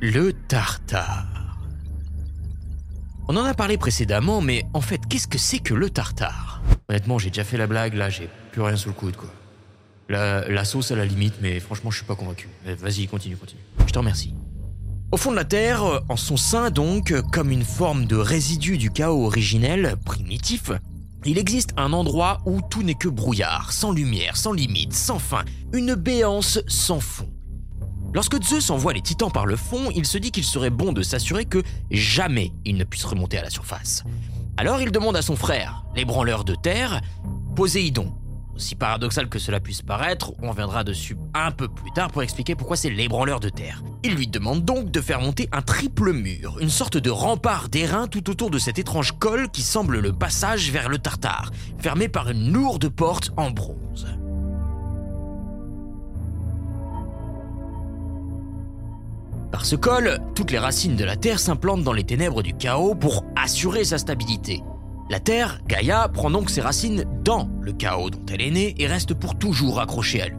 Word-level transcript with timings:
Le 0.00 0.32
tartare. 0.32 1.58
On 3.26 3.36
en 3.36 3.42
a 3.42 3.52
parlé 3.52 3.76
précédemment, 3.78 4.40
mais 4.40 4.64
en 4.72 4.80
fait, 4.80 5.00
qu'est-ce 5.08 5.26
que 5.26 5.38
c'est 5.38 5.58
que 5.58 5.74
le 5.74 5.90
tartare? 5.90 6.62
Honnêtement, 6.88 7.18
j'ai 7.18 7.30
déjà 7.30 7.42
fait 7.42 7.56
la 7.56 7.66
blague, 7.66 7.94
là, 7.94 8.08
j'ai 8.08 8.30
plus 8.52 8.62
rien 8.62 8.76
sous 8.76 8.90
le 8.90 8.94
coude, 8.94 9.16
quoi. 9.16 9.28
La, 10.08 10.64
sauce 10.64 10.92
à 10.92 10.96
la 10.96 11.04
limite, 11.04 11.34
mais 11.42 11.58
franchement, 11.58 11.90
je 11.90 11.96
suis 11.96 12.06
pas 12.06 12.14
convaincu. 12.14 12.48
Vas-y, 12.64 13.08
continue, 13.08 13.36
continue. 13.36 13.60
Je 13.88 13.92
te 13.92 13.98
remercie. 13.98 14.32
Au 15.10 15.16
fond 15.16 15.32
de 15.32 15.36
la 15.36 15.44
Terre, 15.44 15.82
en 16.08 16.16
son 16.16 16.36
sein 16.36 16.70
donc, 16.70 17.12
comme 17.32 17.50
une 17.50 17.64
forme 17.64 18.04
de 18.04 18.14
résidu 18.14 18.78
du 18.78 18.92
chaos 18.92 19.26
originel, 19.26 19.96
primitif, 20.04 20.70
il 21.24 21.38
existe 21.38 21.70
un 21.76 21.92
endroit 21.92 22.38
où 22.46 22.60
tout 22.70 22.84
n'est 22.84 22.94
que 22.94 23.08
brouillard, 23.08 23.72
sans 23.72 23.90
lumière, 23.90 24.36
sans 24.36 24.52
limite, 24.52 24.92
sans 24.92 25.18
fin, 25.18 25.44
une 25.72 25.96
béance 25.96 26.60
sans 26.68 27.00
fond. 27.00 27.28
Lorsque 28.14 28.42
Zeus 28.42 28.70
envoie 28.70 28.94
les 28.94 29.02
titans 29.02 29.30
par 29.30 29.46
le 29.46 29.56
fond, 29.56 29.90
il 29.94 30.06
se 30.06 30.16
dit 30.16 30.30
qu'il 30.30 30.44
serait 30.44 30.70
bon 30.70 30.92
de 30.92 31.02
s'assurer 31.02 31.44
que 31.44 31.62
jamais 31.90 32.52
ils 32.64 32.76
ne 32.76 32.84
puissent 32.84 33.04
remonter 33.04 33.38
à 33.38 33.42
la 33.42 33.50
surface. 33.50 34.04
Alors 34.56 34.80
il 34.80 34.90
demande 34.90 35.16
à 35.16 35.22
son 35.22 35.36
frère, 35.36 35.84
l'ébranleur 35.94 36.44
de 36.44 36.54
terre, 36.54 37.00
Poséidon. 37.54 38.14
Aussi 38.56 38.74
paradoxal 38.74 39.28
que 39.28 39.38
cela 39.38 39.60
puisse 39.60 39.82
paraître, 39.82 40.32
on 40.42 40.50
reviendra 40.50 40.82
dessus 40.82 41.16
un 41.32 41.52
peu 41.52 41.68
plus 41.68 41.92
tard 41.92 42.08
pour 42.08 42.24
expliquer 42.24 42.56
pourquoi 42.56 42.76
c'est 42.76 42.90
l'ébranleur 42.90 43.38
de 43.38 43.50
terre. 43.50 43.84
Il 44.02 44.14
lui 44.14 44.26
demande 44.26 44.64
donc 44.64 44.90
de 44.90 45.00
faire 45.00 45.20
monter 45.20 45.48
un 45.52 45.62
triple 45.62 46.12
mur, 46.12 46.56
une 46.60 46.70
sorte 46.70 46.96
de 46.96 47.10
rempart 47.10 47.68
d'airain 47.68 48.08
tout 48.08 48.30
autour 48.30 48.50
de 48.50 48.58
cet 48.58 48.80
étrange 48.80 49.16
col 49.18 49.48
qui 49.50 49.62
semble 49.62 50.00
le 50.00 50.12
passage 50.12 50.72
vers 50.72 50.88
le 50.88 50.98
Tartare, 50.98 51.52
fermé 51.78 52.08
par 52.08 52.30
une 52.30 52.52
lourde 52.52 52.88
porte 52.88 53.30
en 53.36 53.50
bronze. 53.50 54.08
Par 59.50 59.64
ce 59.64 59.76
col, 59.76 60.18
toutes 60.34 60.50
les 60.50 60.58
racines 60.58 60.96
de 60.96 61.04
la 61.04 61.16
Terre 61.16 61.38
s'implantent 61.38 61.82
dans 61.82 61.94
les 61.94 62.04
ténèbres 62.04 62.42
du 62.42 62.54
chaos 62.54 62.94
pour 62.94 63.24
assurer 63.34 63.84
sa 63.84 63.96
stabilité. 63.96 64.62
La 65.08 65.20
Terre, 65.20 65.60
Gaïa, 65.66 66.08
prend 66.12 66.30
donc 66.30 66.50
ses 66.50 66.60
racines 66.60 67.04
dans 67.24 67.48
le 67.62 67.72
chaos 67.72 68.10
dont 68.10 68.24
elle 68.30 68.42
est 68.42 68.50
née 68.50 68.74
et 68.78 68.86
reste 68.86 69.14
pour 69.14 69.38
toujours 69.38 69.80
accrochée 69.80 70.20
à 70.20 70.28
lui. 70.28 70.36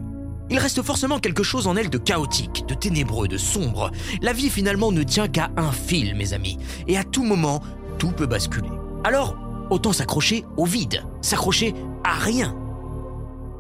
Il 0.52 0.60
reste 0.60 0.84
forcément 0.84 1.20
quelque 1.20 1.42
chose 1.44 1.66
en 1.66 1.76
elle 1.76 1.90
de 1.90 1.98
chaotique, 1.98 2.66
de 2.68 2.76
ténébreux, 2.76 3.28
de 3.28 3.38
sombre. 3.38 3.92
La 4.22 4.34
vie 4.34 4.50
finalement 4.50 4.92
ne 4.92 5.02
tient 5.02 5.28
qu'à 5.28 5.50
un 5.58 5.72
fil, 5.72 6.16
mes 6.16 6.34
amis, 6.34 6.60
et 6.88 6.98
à 6.98 7.04
tout 7.04 7.24
moment, 7.24 7.62
tout 7.98 8.12
peut 8.12 8.28
basculer. 8.28 8.70
Alors, 9.04 9.36
autant 9.72 9.94
s'accrocher 9.94 10.46
au 10.58 10.66
vide, 10.66 11.04
s'accrocher 11.22 11.74
à 12.04 12.14
rien. 12.14 12.56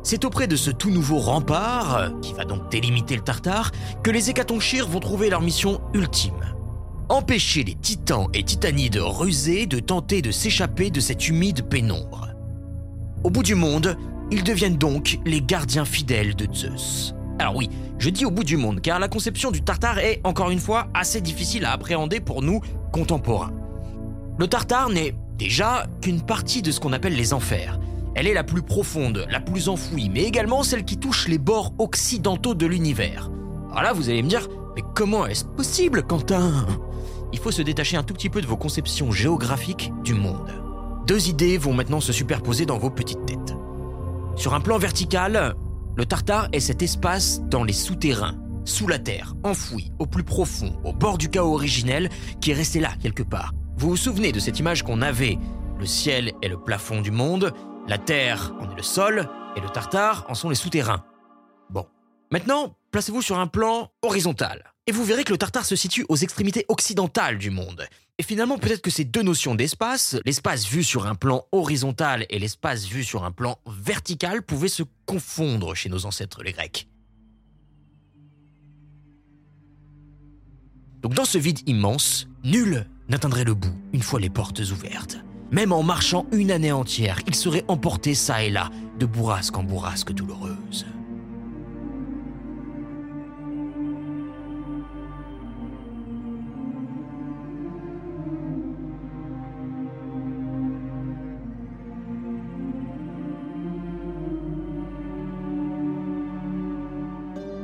C'est 0.02 0.26
auprès 0.26 0.48
de 0.48 0.56
ce 0.56 0.72
tout 0.72 0.90
nouveau 0.90 1.20
rempart, 1.20 2.12
qui 2.22 2.34
va 2.34 2.46
donc 2.46 2.72
délimiter 2.72 3.16
le 3.16 3.22
Tartare, 3.22 3.72
que 4.04 4.12
les 4.12 4.30
Hécatonchires 4.30 4.88
vont 4.88 5.00
trouver 5.00 5.30
leur 5.30 5.42
mission 5.42 5.82
ultime. 5.94 6.56
Empêcher 7.10 7.64
les 7.64 7.76
titans 7.76 8.28
et 8.34 8.44
titanides 8.44 9.00
rusés 9.00 9.66
de 9.66 9.80
tenter 9.80 10.22
de 10.22 10.32
s'échapper 10.32 10.90
de 10.90 11.00
cette 11.00 11.28
humide 11.28 11.64
pénombre. 11.68 12.30
Au 13.24 13.30
bout 13.30 13.44
du 13.44 13.56
monde, 13.56 13.98
ils 14.32 14.44
deviennent 14.44 14.78
donc 14.78 15.20
les 15.26 15.42
gardiens 15.42 15.86
fidèles 15.86 16.36
de 16.36 16.48
Zeus. 16.54 17.14
Alors 17.40 17.56
oui, 17.56 17.70
je 17.98 18.10
dis 18.10 18.26
au 18.26 18.32
bout 18.32 18.44
du 18.44 18.58
monde, 18.58 18.82
car 18.82 19.00
la 19.00 19.08
conception 19.08 19.52
du 19.52 19.62
Tartare 19.62 20.00
est, 20.00 20.22
encore 20.24 20.52
une 20.52 20.60
fois, 20.60 20.88
assez 20.94 21.20
difficile 21.20 21.66
à 21.66 21.72
appréhender 21.72 22.20
pour 22.20 22.42
nous, 22.42 22.62
contemporains. 22.94 23.52
Le 24.38 24.48
Tartare 24.48 24.90
n'est 24.90 25.16
déjà 25.38 25.88
qu'une 26.02 26.22
partie 26.22 26.62
de 26.62 26.72
ce 26.72 26.80
qu'on 26.80 26.94
appelle 26.94 27.16
les 27.16 27.34
enfers. 27.34 27.80
Elle 28.20 28.28
est 28.28 28.34
la 28.34 28.44
plus 28.44 28.62
profonde, 28.62 29.26
la 29.30 29.40
plus 29.40 29.70
enfouie, 29.70 30.10
mais 30.14 30.24
également 30.24 30.62
celle 30.64 30.84
qui 30.84 30.98
touche 30.98 31.30
les 31.30 31.38
bords 31.38 31.74
occidentaux 31.78 32.54
de 32.54 32.66
l'univers. 32.66 33.32
Alors 33.72 33.82
là, 33.82 33.94
vous 33.94 34.10
allez 34.10 34.22
me 34.22 34.28
dire, 34.28 34.50
mais 34.76 34.84
comment 34.94 35.26
est-ce 35.26 35.46
possible, 35.46 36.04
Quentin? 36.04 36.68
Il 37.32 37.40
faut 37.40 37.52
se 37.52 37.62
détacher 37.62 37.96
un 37.96 38.04
tout 38.04 38.14
petit 38.14 38.28
peu 38.28 38.42
de 38.42 38.46
vos 38.46 38.58
conceptions 38.58 39.10
géographiques 39.10 39.94
du 40.04 40.16
monde. 40.16 40.52
Deux 41.08 41.30
idées 41.30 41.58
vont 41.58 41.72
maintenant 41.72 42.02
se 42.02 42.12
superposer 42.12 42.66
dans 42.66 42.78
vos 42.78 42.90
petites 42.90 43.26
têtes. 43.26 43.56
Sur 44.36 44.54
un 44.54 44.60
plan 44.60 44.78
vertical, 44.80 45.56
le 45.96 46.06
Tartare 46.06 46.50
est 46.52 46.60
cet 46.60 46.82
espace 46.82 47.40
dans 47.44 47.64
les 47.64 47.72
souterrains, 47.72 48.36
sous 48.66 48.90
la 48.90 49.00
terre, 49.00 49.34
enfoui, 49.44 49.94
au 49.98 50.06
plus 50.06 50.26
profond, 50.26 50.76
au 50.84 50.92
bord 50.92 51.18
du 51.18 51.30
chaos 51.30 51.54
originel, 51.54 52.10
qui 52.42 52.52
est 52.52 52.56
resté 52.56 52.82
là 52.82 52.92
quelque 53.02 53.24
part. 53.24 53.54
Vous 53.78 53.92
vous 53.92 53.96
souvenez 53.96 54.34
de 54.34 54.42
cette 54.42 54.60
image 54.60 54.84
qu'on 54.84 55.02
avait? 55.02 55.38
Le 55.80 55.86
ciel 55.86 56.34
est 56.42 56.50
le 56.50 56.58
plafond 56.58 57.00
du 57.00 57.12
monde, 57.12 57.54
la 57.88 57.98
terre 57.98 58.54
en 58.60 58.70
est 58.72 58.76
le 58.76 58.84
sol, 58.84 59.28
et 59.56 59.62
le 59.62 59.70
Tartare 59.70 60.26
en 60.30 60.36
sont 60.36 60.50
les 60.50 60.56
souterrains. 60.56 61.04
Bon. 61.70 61.86
Maintenant, 62.32 62.76
placez-vous 62.92 63.22
sur 63.22 63.40
un 63.40 63.48
plan 63.48 63.92
horizontal. 64.02 64.74
Et 64.88 64.92
vous 64.92 65.04
verrez 65.04 65.24
que 65.24 65.32
le 65.32 65.38
Tartare 65.38 65.66
se 65.66 65.76
situe 65.76 66.06
aux 66.10 66.16
extrémités 66.16 66.66
occidentales 66.68 67.38
du 67.38 67.50
monde. 67.50 67.88
Et 68.18 68.24
finalement, 68.24 68.58
peut-être 68.58 68.82
que 68.82 68.92
ces 68.92 69.06
deux 69.06 69.22
notions 69.22 69.56
d'espace, 69.56 70.18
l'espace 70.26 70.68
vu 70.68 70.84
sur 70.84 71.08
un 71.08 71.16
plan 71.16 71.46
horizontal 71.52 72.26
et 72.30 72.40
l'espace 72.40 72.86
vu 72.86 73.04
sur 73.04 73.24
un 73.24 73.32
plan 73.32 73.58
vertical, 73.66 74.44
pouvaient 74.44 74.68
se 74.68 74.84
confondre 75.06 75.74
chez 75.76 75.90
nos 75.90 76.06
ancêtres 76.06 76.44
les 76.44 76.52
Grecs. 76.52 76.88
Donc 81.02 81.14
dans 81.14 81.26
ce 81.26 81.38
vide 81.38 81.60
immense, 81.68 82.28
nul 82.44 82.86
n'atteindrait 83.08 83.46
le 83.46 83.54
bout 83.54 83.74
une 83.94 84.02
fois 84.02 84.20
les 84.20 84.30
portes 84.30 84.60
ouvertes. 84.60 85.20
Même 85.52 85.72
en 85.72 85.82
marchant 85.82 86.26
une 86.32 86.52
année 86.52 86.72
entière, 86.72 87.20
il 87.28 87.34
serait 87.34 87.66
emporté 87.68 88.14
ça 88.14 88.44
et 88.44 88.50
là, 88.50 88.70
de 89.00 89.06
bourrasque 89.06 89.58
en 89.58 89.64
bourrasque 89.64 90.12
douloureuse. 90.14 90.86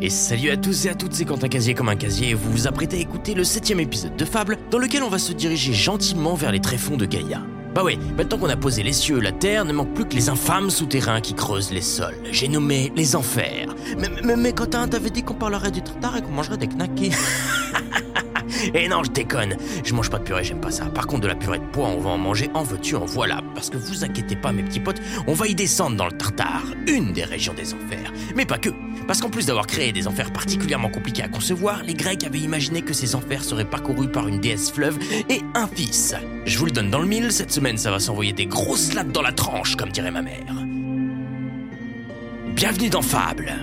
Et 0.02 0.10
salut 0.10 0.52
à 0.52 0.58
tous 0.58 0.86
et 0.86 0.90
à 0.90 0.94
toutes, 0.94 1.14
c'est 1.14 1.26
Quentin 1.26 1.48
Casier 1.48 1.74
comme 1.74 1.90
un 1.90 1.96
casier 1.96 2.34
vous 2.34 2.52
vous 2.52 2.68
apprêtez 2.68 2.98
à 2.98 3.00
écouter 3.00 3.34
le 3.34 3.44
septième 3.44 3.80
épisode 3.80 4.16
de 4.16 4.26
Fable 4.26 4.58
dans 4.70 4.78
lequel 4.78 5.02
on 5.04 5.10
va 5.10 5.18
se 5.18 5.34
diriger 5.34 5.74
gentiment 5.74 6.36
vers 6.36 6.52
les 6.52 6.62
tréfonds 6.62 6.98
de 6.98 7.06
Gaïa. 7.06 7.42
Bah 7.76 7.84
ouais, 7.84 7.98
maintenant 8.16 8.38
qu'on 8.38 8.48
a 8.48 8.56
posé 8.56 8.84
les 8.84 8.94
cieux, 8.94 9.20
la 9.20 9.34
terre, 9.34 9.66
ne 9.66 9.74
manque 9.74 9.94
plus 9.94 10.06
que 10.06 10.16
les 10.16 10.30
infâmes 10.30 10.70
souterrains 10.70 11.20
qui 11.20 11.34
creusent 11.34 11.72
les 11.72 11.82
sols. 11.82 12.16
J'ai 12.32 12.48
nommé 12.48 12.94
les 12.96 13.18
enfers. 13.18 13.76
Mais, 14.00 14.08
mais, 14.24 14.38
mais 14.38 14.54
t'avais 14.54 15.10
dit 15.10 15.24
qu'on 15.24 15.34
parlerait 15.34 15.72
du 15.72 15.82
tartare 15.82 16.16
et 16.16 16.22
qu'on 16.22 16.32
mangerait 16.32 16.58
des 16.58 16.68
knackis. 16.68 17.12
Eh 18.74 18.88
non, 18.88 19.04
je 19.04 19.12
déconne. 19.12 19.58
Je 19.84 19.94
mange 19.94 20.10
pas 20.10 20.18
de 20.18 20.24
purée, 20.24 20.44
j'aime 20.44 20.62
pas 20.62 20.72
ça. 20.72 20.86
Par 20.86 21.08
contre, 21.08 21.22
de 21.22 21.28
la 21.28 21.36
purée 21.36 21.60
de 21.60 21.66
pois, 21.66 21.88
on 21.88 22.00
va 22.00 22.12
en 22.12 22.18
manger 22.18 22.50
en 22.54 22.64
veux-tu, 22.64 22.96
en 22.96 23.06
voilà. 23.06 23.42
Parce 23.54 23.70
que 23.70 23.78
vous 23.78 24.04
inquiétez 24.04 24.36
pas, 24.36 24.52
mes 24.52 24.64
petits 24.64 24.80
potes, 24.80 25.02
on 25.28 25.34
va 25.34 25.48
y 25.48 25.56
descendre 25.56 25.98
dans 25.98 26.06
le 26.06 26.14
Tartare, 26.14 26.64
une 26.88 27.12
des 27.12 27.24
régions 27.24 27.54
des 27.54 27.74
enfers. 27.74 28.14
Mais 28.36 28.46
pas 28.46 28.58
que. 28.58 28.70
Parce 29.08 29.22
qu'en 29.22 29.30
plus 29.30 29.46
d'avoir 29.46 29.68
créé 29.68 29.92
des 29.92 30.08
enfers 30.08 30.32
particulièrement 30.32 30.90
compliqués 30.90 31.24
à 31.24 31.28
concevoir, 31.28 31.84
les 31.84 31.94
Grecs 31.94 32.24
avaient 32.24 32.40
imaginé 32.40 32.82
que 32.82 32.94
ces 32.94 33.16
enfers 33.16 33.44
seraient 33.44 33.66
parcourus 33.66 34.08
par 34.08 34.28
une 34.28 34.40
déesse 34.40 34.72
fleuve 34.72 34.98
et 35.30 35.42
un 35.54 35.68
fils. 35.68 36.16
Je 36.46 36.58
vous 36.58 36.66
le 36.66 36.72
donne 36.72 36.90
dans 36.90 37.00
le 37.00 37.08
mille, 37.08 37.32
cette 37.32 37.52
semaine 37.52 37.78
ça 37.78 37.92
va 37.92 38.00
s'envoyer 38.00 38.34
des 38.34 38.48
grosses 38.48 38.94
lattes 38.94 39.12
dans 39.12 39.22
la 39.22 39.32
tranche, 39.32 39.76
comme 39.76 39.92
dirait 39.92 40.12
ma 40.12 40.22
mère. 40.22 40.66
Bienvenue 42.56 42.90
dans 42.90 43.02
Fable. 43.02 43.54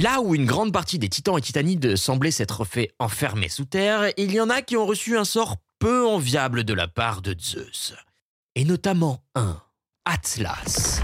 Là 0.00 0.22
où 0.22 0.34
une 0.34 0.46
grande 0.46 0.72
partie 0.72 0.98
des 0.98 1.10
titans 1.10 1.36
et 1.36 1.42
titanides 1.42 1.94
semblaient 1.94 2.30
s'être 2.30 2.64
fait 2.64 2.90
enfermer 2.98 3.50
sous 3.50 3.66
terre, 3.66 4.10
il 4.16 4.32
y 4.32 4.40
en 4.40 4.48
a 4.48 4.62
qui 4.62 4.78
ont 4.78 4.86
reçu 4.86 5.18
un 5.18 5.26
sort 5.26 5.56
peu 5.78 6.06
enviable 6.06 6.64
de 6.64 6.72
la 6.72 6.88
part 6.88 7.20
de 7.20 7.36
Zeus. 7.38 7.92
Et 8.54 8.64
notamment 8.64 9.22
un, 9.34 9.60
Atlas. 10.06 11.02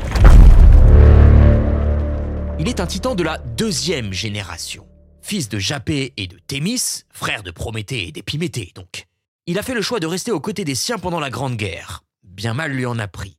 Il 2.58 2.68
est 2.68 2.80
un 2.80 2.86
titan 2.86 3.14
de 3.14 3.22
la 3.22 3.36
deuxième 3.36 4.14
génération. 4.14 4.88
fils 5.20 5.50
de 5.50 5.58
Japé 5.58 6.14
et 6.16 6.26
de 6.26 6.38
Thémis, 6.38 7.02
frère 7.10 7.42
de 7.42 7.50
Prométhée 7.50 8.08
et 8.08 8.12
d'Épiméthée 8.12 8.72
donc. 8.74 9.04
Il 9.46 9.58
a 9.58 9.62
fait 9.62 9.74
le 9.74 9.82
choix 9.82 10.00
de 10.00 10.06
rester 10.06 10.32
aux 10.32 10.40
côtés 10.40 10.64
des 10.64 10.74
siens 10.74 10.98
pendant 10.98 11.20
la 11.20 11.28
Grande 11.28 11.56
Guerre. 11.56 12.02
Bien 12.22 12.54
mal 12.54 12.72
lui 12.72 12.86
en 12.86 12.98
a 12.98 13.08
pris. 13.08 13.36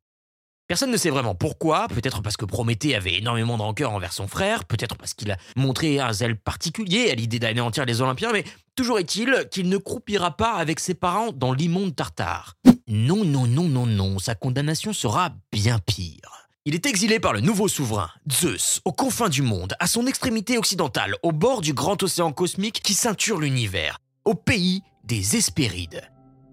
Personne 0.67 0.91
ne 0.91 0.97
sait 0.97 1.09
vraiment 1.09 1.33
pourquoi, 1.33 1.87
peut-être 1.87 2.21
parce 2.21 2.35
que 2.35 2.43
Prométhée 2.43 2.93
avait 2.93 3.19
énormément 3.19 3.55
de 3.55 3.61
rancœur 3.61 3.93
envers 3.93 4.11
son 4.11 4.27
frère, 4.27 4.65
peut-être 4.65 4.97
parce 4.97 5.13
qu'il 5.13 5.31
a 5.31 5.37
montré 5.55 6.01
un 6.01 6.11
zèle 6.11 6.35
particulier 6.35 7.09
à 7.09 7.15
l'idée 7.15 7.39
d'anéantir 7.39 7.85
les 7.85 8.01
Olympiens, 8.01 8.33
mais 8.33 8.43
toujours 8.75 8.99
est-il 8.99 9.47
qu'il 9.49 9.69
ne 9.69 9.77
croupira 9.77 10.35
pas 10.35 10.55
avec 10.55 10.81
ses 10.81 10.93
parents 10.93 11.31
dans 11.31 11.53
l'immonde 11.53 11.95
Tartare. 11.95 12.55
Non, 12.89 13.23
non, 13.23 13.47
non, 13.47 13.69
non, 13.69 13.85
non, 13.85 14.19
sa 14.19 14.35
condamnation 14.35 14.91
sera 14.91 15.31
bien 15.53 15.79
pire. 15.79 16.49
Il 16.65 16.75
est 16.75 16.85
exilé 16.85 17.21
par 17.21 17.31
le 17.31 17.39
nouveau 17.39 17.69
souverain, 17.69 18.09
Zeus, 18.29 18.81
aux 18.83 18.91
confins 18.91 19.29
du 19.29 19.43
monde, 19.43 19.73
à 19.79 19.87
son 19.87 20.05
extrémité 20.05 20.57
occidentale, 20.57 21.15
au 21.23 21.31
bord 21.31 21.61
du 21.61 21.73
grand 21.73 22.03
océan 22.03 22.33
cosmique 22.33 22.81
qui 22.83 22.93
ceinture 22.93 23.39
l'univers, 23.39 23.99
au 24.25 24.33
pays 24.33 24.81
des 25.05 25.37
Hespérides. 25.37 26.01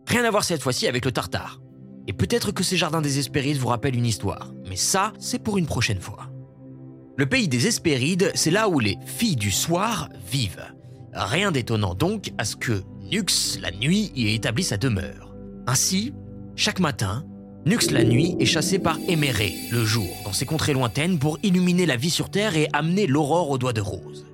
Rien 0.07 0.25
à 0.25 0.31
voir 0.31 0.45
cette 0.45 0.63
fois-ci 0.63 0.87
avec 0.87 1.05
le 1.05 1.11
Tartare. 1.11 1.59
Et 2.07 2.13
peut-être 2.13 2.53
que 2.53 2.63
ces 2.63 2.77
jardins 2.77 3.01
des 3.01 3.19
Hespérides 3.19 3.57
vous 3.57 3.69
rappellent 3.69 3.97
une 3.97 4.07
histoire, 4.07 4.53
mais 4.69 4.77
ça, 4.77 5.13
c'est 5.19 5.43
pour 5.43 5.59
une 5.59 5.67
prochaine 5.67 6.01
fois. 6.01 6.31
Le 7.17 7.27
pays 7.27 7.49
des 7.49 7.67
Hespérides, 7.67 8.33
c'est 8.35 8.51
là 8.51 8.69
où 8.69 8.81
les 8.81 8.99
filles 9.07 9.37
du 9.37 9.51
soir 9.51 10.09
vivent. 10.31 10.67
Rien 11.13 11.53
d'étonnant 11.53 11.95
donc 11.95 12.33
à 12.39 12.45
ce 12.45 12.57
que 12.57 12.83
Nux, 13.11 13.59
la 13.61 13.71
nuit, 13.71 14.11
y 14.17 14.27
ait 14.27 14.35
établi 14.35 14.65
sa 14.65 14.77
demeure. 14.77 15.35
Ainsi, 15.67 16.13
chaque 16.57 16.81
matin, 16.81 17.25
Nux 17.67 17.91
la 17.93 18.05
nuit 18.05 18.37
est 18.41 18.47
chassé 18.47 18.79
par 18.79 18.99
Éméré, 19.09 19.55
le 19.71 19.85
jour, 19.85 20.11
dans 20.25 20.33
ces 20.33 20.45
contrées 20.45 20.75
lointaines 20.75 21.19
pour 21.19 21.39
illuminer 21.43 21.87
la 21.87 21.97
vie 21.97 22.11
sur 22.11 22.31
Terre 22.31 22.57
et 22.57 22.69
amener 22.73 23.07
l'aurore 23.07 23.51
aux 23.51 23.59
doigts 23.59 23.73
de 23.73 23.81
rose. 23.81 24.27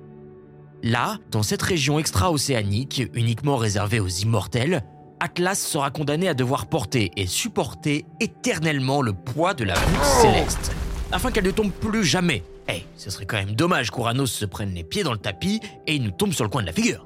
Là, 0.83 1.19
dans 1.29 1.43
cette 1.43 1.61
région 1.61 1.99
extra-océanique, 1.99 3.03
uniquement 3.13 3.55
réservée 3.55 3.99
aux 3.99 4.07
immortels, 4.07 4.83
Atlas 5.23 5.59
sera 5.59 5.91
condamné 5.91 6.27
à 6.27 6.33
devoir 6.33 6.65
porter 6.65 7.11
et 7.15 7.27
supporter 7.27 8.05
éternellement 8.19 9.03
le 9.03 9.13
poids 9.13 9.53
de 9.53 9.63
la 9.63 9.75
voûte 9.75 10.03
céleste, 10.03 10.71
afin 11.11 11.29
qu'elle 11.29 11.45
ne 11.45 11.51
tombe 11.51 11.71
plus 11.71 12.03
jamais. 12.03 12.41
Eh, 12.67 12.83
ce 12.97 13.11
serait 13.11 13.27
quand 13.27 13.37
même 13.37 13.53
dommage 13.53 13.91
qu'Uranos 13.91 14.31
se 14.31 14.45
prenne 14.45 14.73
les 14.73 14.83
pieds 14.83 15.03
dans 15.03 15.11
le 15.11 15.19
tapis 15.19 15.59
et 15.85 15.93
il 15.93 16.01
nous 16.01 16.09
tombe 16.09 16.33
sur 16.33 16.43
le 16.43 16.49
coin 16.49 16.63
de 16.63 16.65
la 16.67 16.73
figure. 16.73 17.05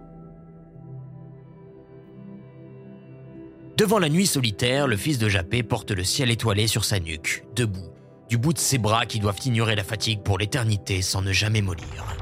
Devant 3.75 4.00
la 4.00 4.07
nuit 4.07 4.27
solitaire, 4.27 4.88
le 4.88 4.95
fils 4.95 5.17
de 5.17 5.27
Japé 5.27 5.62
porte 5.62 5.91
le 5.91 6.06
ciel 6.06 6.31
étoilé 6.31 6.67
sur 6.67 6.85
sa 6.85 7.01
nuque, 7.01 7.44
debout, 7.53 7.89
du 8.30 8.38
bout 8.38 8.54
de 8.54 8.60
ses 8.60 8.77
bras 8.77 9.06
qui 9.06 9.19
doivent 9.19 9.39
ignorer 9.45 9.75
la 9.75 9.83
fatigue 9.83 10.22
pour 10.22 10.38
l'éternité 10.38 11.01
sans 11.01 11.22
ne 11.22 11.31
jamais 11.31 11.62
mollir. 11.62 12.16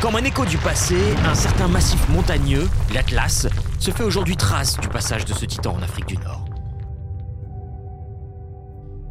Comme 0.00 0.16
un 0.16 0.24
écho 0.24 0.44
du 0.44 0.58
passé, 0.58 0.96
un 1.24 1.34
certain 1.34 1.68
massif 1.68 2.08
montagneux, 2.08 2.68
l'Atlas, 2.92 3.48
se 3.78 3.90
fait 3.90 4.04
aujourd'hui 4.04 4.36
trace 4.36 4.78
du 4.78 4.88
passage 4.88 5.24
de 5.24 5.32
ce 5.32 5.46
titan 5.46 5.74
en 5.74 5.82
Afrique 5.82 6.06
du 6.06 6.18
Nord. 6.18 6.44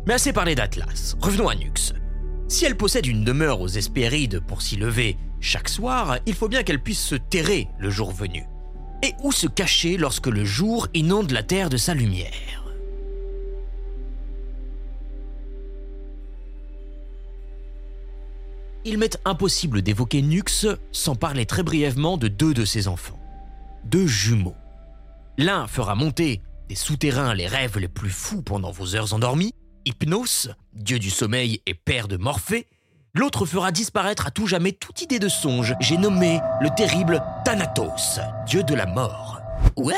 Mais 0.08 0.14
assez 0.14 0.34
parlé 0.34 0.54
d'Atlas, 0.54 1.16
revenons 1.20 1.50
à 1.50 1.56
Nux. 1.56 1.94
Si 2.48 2.66
elle 2.66 2.78
possède 2.78 3.08
une 3.08 3.24
demeure 3.24 3.62
aux 3.62 3.68
Hespérides 3.68 4.40
pour 4.40 4.62
s'y 4.62 4.76
lever 4.76 5.18
chaque 5.40 5.70
soir, 5.70 6.20
il 6.26 6.36
faut 6.36 6.48
bien 6.48 6.64
qu'elle 6.64 6.82
puisse 6.82 7.04
se 7.04 7.16
terrer 7.16 7.68
le 7.80 7.90
jour 7.90 8.12
venu. 8.12 8.46
Et 9.04 9.14
où 9.24 9.32
se 9.32 9.48
cacher 9.48 9.98
lorsque 9.98 10.28
le 10.28 10.46
jour 10.46 10.88
inonde 10.94 11.32
la 11.32 11.44
terre 11.44 11.70
de 11.70 11.78
sa 11.78 11.94
lumière? 11.94 12.65
Il 18.86 19.00
m'est 19.00 19.20
impossible 19.26 19.82
d'évoquer 19.82 20.22
Nux 20.22 20.68
sans 20.92 21.16
parler 21.16 21.46
très 21.46 21.64
brièvement 21.64 22.18
de 22.18 22.28
deux 22.28 22.54
de 22.54 22.66
ses 22.66 22.88
enfants. 22.88 23.20
Deux 23.84 24.06
jumeaux. 24.06 24.56
L'un 25.38 25.68
fera 25.68 25.96
monter 25.96 26.42
des 26.70 26.76
souterrains 26.76 27.34
les 27.34 27.48
rêves 27.48 27.78
les 27.80 27.88
plus 27.88 28.10
fous 28.10 28.42
pendant 28.42 28.72
vos 28.72 28.96
heures 28.96 29.14
endormies, 29.14 29.54
Hypnos, 29.86 30.50
dieu 30.74 31.00
du 31.00 31.10
sommeil 31.10 31.62
et 31.66 31.74
père 31.74 32.08
de 32.08 32.18
Morphée. 32.18 32.68
L'autre 33.14 33.46
fera 33.46 33.72
disparaître 33.72 34.28
à 34.28 34.32
tout 34.32 34.48
jamais 34.48 34.72
toute 34.72 35.02
idée 35.02 35.20
de 35.20 35.30
songe. 35.30 35.76
J'ai 35.80 35.98
nommé 35.98 36.40
le 36.62 36.70
terrible 36.76 37.24
Thanatos, 37.44 38.20
dieu 38.46 38.64
de 38.64 38.76
la 38.76 38.86
mort. 38.86 39.42
What? 39.78 39.94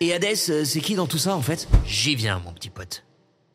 Et 0.00 0.12
Hadès, 0.12 0.64
c'est 0.64 0.80
qui 0.80 0.94
dans 0.94 1.06
tout 1.06 1.18
ça 1.18 1.36
en 1.36 1.42
fait? 1.42 1.68
J'y 1.86 2.16
viens, 2.16 2.40
mon 2.40 2.52
petit 2.52 2.70
pote. 2.70 3.03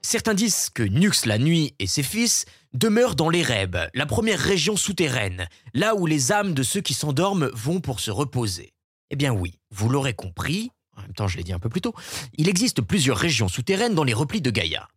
Certains 0.01 0.33
disent 0.33 0.69
que 0.69 0.83
Nux 0.83 1.25
la 1.25 1.37
nuit 1.37 1.75
et 1.79 1.87
ses 1.87 2.03
fils 2.03 2.45
demeurent 2.73 3.15
dans 3.15 3.29
les 3.29 3.43
Rêbes, 3.43 3.77
la 3.93 4.05
première 4.05 4.39
région 4.39 4.77
souterraine, 4.77 5.47
là 5.73 5.95
où 5.95 6.05
les 6.05 6.31
âmes 6.31 6.53
de 6.53 6.63
ceux 6.63 6.81
qui 6.81 6.93
s'endorment 6.93 7.49
vont 7.53 7.81
pour 7.81 7.99
se 7.99 8.11
reposer. 8.11 8.73
Eh 9.09 9.15
bien 9.15 9.33
oui, 9.33 9.59
vous 9.71 9.89
l'aurez 9.89 10.13
compris, 10.13 10.71
en 10.95 11.01
même 11.01 11.13
temps 11.13 11.27
je 11.27 11.37
l'ai 11.37 11.43
dit 11.43 11.53
un 11.53 11.59
peu 11.59 11.69
plus 11.69 11.81
tôt, 11.81 11.93
il 12.37 12.47
existe 12.47 12.81
plusieurs 12.81 13.17
régions 13.17 13.49
souterraines 13.49 13.95
dans 13.95 14.03
les 14.03 14.13
replis 14.13 14.41
de 14.41 14.51
Gaïa. 14.51 14.87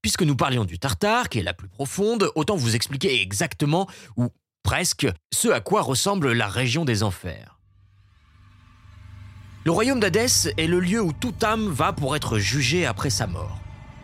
Puisque 0.00 0.22
nous 0.22 0.34
parlions 0.34 0.64
du 0.64 0.78
Tartare, 0.80 1.28
qui 1.28 1.38
est 1.38 1.44
la 1.44 1.54
plus 1.54 1.68
profonde, 1.68 2.30
autant 2.34 2.56
vous 2.56 2.74
expliquer 2.74 3.22
exactement, 3.22 3.88
ou 4.16 4.30
presque, 4.64 5.06
ce 5.32 5.48
à 5.48 5.60
quoi 5.60 5.82
ressemble 5.82 6.32
la 6.32 6.48
région 6.48 6.84
des 6.84 7.04
enfers. 7.04 7.60
Le 9.64 9.70
royaume 9.70 10.00
d'Hadès 10.00 10.52
est 10.56 10.66
le 10.66 10.80
lieu 10.80 11.00
où 11.00 11.12
toute 11.12 11.44
âme 11.44 11.68
va 11.68 11.92
pour 11.92 12.16
être 12.16 12.38
jugée 12.38 12.84
après 12.84 13.10
sa 13.10 13.28
mort. 13.28 13.61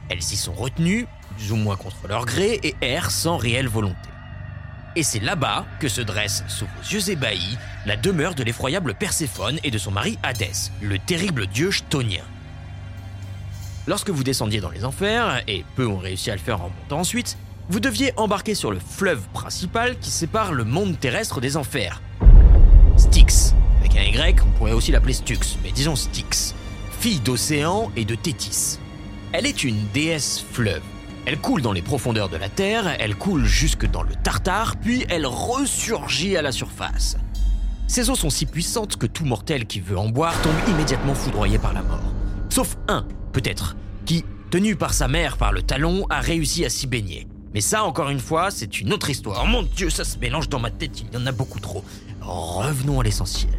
Elles 0.09 0.19
y 0.19 0.37
sont 0.37 0.53
retenues, 0.53 1.07
plus 1.37 1.53
ou 1.53 1.57
moins 1.57 1.77
contre 1.77 2.09
leur 2.09 2.25
gré, 2.25 2.61
et 2.63 2.75
errent 2.81 3.11
sans 3.11 3.37
réelle 3.37 3.69
volonté. 3.69 3.97
Et 4.97 5.03
c'est 5.03 5.21
là-bas 5.21 5.67
que 5.81 5.89
se 5.89 6.01
dresse, 6.01 6.43
sous 6.49 6.65
vos 6.65 6.91
yeux 6.91 7.11
ébahis, 7.11 7.57
la 7.87 7.97
demeure 7.97 8.35
de 8.35 8.43
l'effroyable 8.43 8.95
Perséphone 8.95 9.61
et 9.63 9.71
de 9.71 9.79
son 9.79 9.91
mari 9.91 10.19
Hadès, 10.23 10.73
le 10.81 10.99
terrible 10.99 11.47
dieu 11.47 11.71
chtonien. 11.71 12.25
Lorsque 13.87 14.11
vous 14.11 14.25
descendiez 14.25 14.61
dans 14.61 14.71
les 14.71 14.85
enfers, 14.85 15.43
et 15.47 15.65
peu 15.77 15.87
ont 15.87 15.99
réussi 15.99 16.31
à 16.31 16.35
le 16.35 16.41
faire 16.41 16.61
en 16.61 16.71
montant 16.71 17.01
ensuite, 17.01 17.39
vous 17.69 17.81
deviez 17.81 18.13
embarquer 18.17 18.55
sur 18.55 18.71
le 18.71 18.79
fleuve 18.81 19.21
principal 19.33 19.99
qui 19.99 20.11
sépare 20.11 20.53
le 20.53 20.65
monde 20.65 20.99
terrestre 20.99 21.41
des 21.41 21.57
enfers. 21.57 22.03
Styx. 22.97 23.55
Avec 23.81 23.97
un 23.97 24.03
Y, 24.03 24.43
on 24.43 24.51
pourrait 24.59 24.73
aussi 24.73 24.91
l'appeler 24.91 25.13
Stux, 25.13 25.39
mais 25.63 25.71
disons 25.71 25.97
Styx. 25.97 26.55
Fille 26.99 27.21
d'Océan 27.21 27.93
et 27.95 28.05
de 28.05 28.15
Thétis. 28.15 28.79
Elle 29.31 29.45
est 29.45 29.63
une 29.63 29.87
déesse 29.93 30.43
fleuve. 30.53 30.81
Elle 31.27 31.39
coule 31.39 31.61
dans 31.61 31.73
les 31.73 31.83
profondeurs 31.83 32.31
de 32.31 32.39
la 32.39 32.49
Terre, 32.49 32.97
elle 32.99 33.15
coule 33.15 33.45
jusque 33.45 33.85
dans 33.85 34.03
le 34.03 34.15
Tartare, 34.15 34.77
puis 34.77 35.05
elle 35.11 35.27
ressurgit 35.27 36.39
à 36.39 36.43
la 36.43 36.51
surface. 36.51 37.19
Ses 37.87 38.09
eaux 38.09 38.15
sont 38.15 38.31
si 38.31 38.47
puissantes 38.47 38.97
que 38.97 39.05
tout 39.05 39.27
mortel 39.27 39.67
qui 39.67 39.81
veut 39.81 39.99
en 39.99 40.09
boire 40.09 40.41
tombe 40.41 40.55
immédiatement 40.69 41.15
foudroyé 41.15 41.59
par 41.59 41.75
la 41.75 41.83
mort. 41.83 42.15
Sauf 42.49 42.79
un, 42.89 43.07
peut-être, 43.33 43.77
qui, 44.07 44.25
tenu 44.51 44.77
par 44.77 44.95
sa 44.95 45.09
mère 45.09 45.37
par 45.37 45.53
le 45.53 45.61
talon, 45.61 46.07
a 46.09 46.21
réussi 46.21 46.65
à 46.65 46.71
s'y 46.71 46.87
baigner. 46.87 47.27
Mais 47.53 47.61
ça, 47.61 47.85
encore 47.85 48.09
une 48.09 48.21
fois, 48.21 48.51
c'est 48.51 48.81
une 48.81 48.95
autre 48.95 49.11
histoire. 49.11 49.45
Mon 49.45 49.63
Dieu, 49.63 49.91
ça 49.91 50.05
se 50.05 50.17
mélange 50.19 50.49
dans 50.49 50.61
ma 50.61 50.71
tête, 50.71 51.03
il 51.03 51.15
y 51.15 51.23
en 51.23 51.27
a 51.27 51.33
beaucoup 51.33 51.61
trop. 51.61 51.85
Revenons 52.23 53.01
à 53.01 53.05
l'essentiel. 53.05 53.53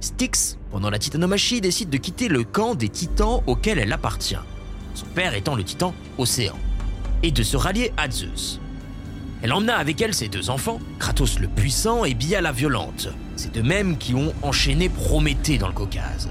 Styx, 0.00 0.58
pendant 0.72 0.90
la 0.90 0.98
titanomachie, 0.98 1.60
décide 1.60 1.90
de 1.90 1.98
quitter 1.98 2.26
le 2.26 2.42
camp 2.42 2.74
des 2.74 2.88
titans 2.88 3.42
auquel 3.46 3.78
elle 3.78 3.92
appartient 3.92 4.36
son 4.98 5.06
père 5.06 5.34
étant 5.34 5.54
le 5.54 5.64
titan 5.64 5.94
Océan, 6.18 6.58
et 7.22 7.30
de 7.30 7.42
se 7.42 7.56
rallier 7.56 7.92
à 7.96 8.10
Zeus. 8.10 8.60
Elle 9.42 9.52
emmena 9.52 9.76
avec 9.76 10.00
elle 10.00 10.14
ses 10.14 10.28
deux 10.28 10.50
enfants, 10.50 10.80
Kratos 10.98 11.38
le 11.38 11.46
puissant 11.46 12.04
et 12.04 12.14
Bia 12.14 12.40
la 12.40 12.50
violente, 12.50 13.08
ces 13.36 13.50
deux 13.50 13.62
mêmes 13.62 13.96
qui 13.96 14.14
ont 14.14 14.34
enchaîné 14.42 14.88
Prométhée 14.88 15.58
dans 15.58 15.68
le 15.68 15.74
Caucase. 15.74 16.28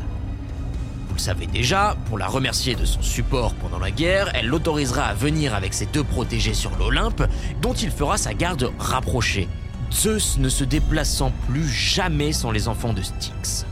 Vous 1.08 1.16
le 1.16 1.20
savez 1.20 1.48
déjà, 1.48 1.96
pour 2.08 2.18
la 2.18 2.28
remercier 2.28 2.76
de 2.76 2.84
son 2.84 3.02
support 3.02 3.54
pendant 3.56 3.80
la 3.80 3.92
guerre, 3.92 4.30
elle 4.34 4.48
l'autorisera 4.48 5.04
à 5.04 5.14
venir 5.14 5.56
avec 5.56 5.74
ses 5.74 5.86
deux 5.86 6.04
protégés 6.04 6.54
sur 6.54 6.76
l'Olympe, 6.78 7.24
dont 7.62 7.74
il 7.74 7.92
fera 7.92 8.18
sa 8.18 8.34
garde 8.34 8.72
rapprochée, 8.78 9.48
Zeus 9.94 10.38
ne 10.38 10.50
se 10.50 10.66
déplaçant 10.66 11.32
plus 11.48 11.68
jamais 11.68 12.34
sans 12.34 12.52
les 12.52 12.68
enfants 12.68 12.92
de 12.92 13.02
Styx. 13.02 13.66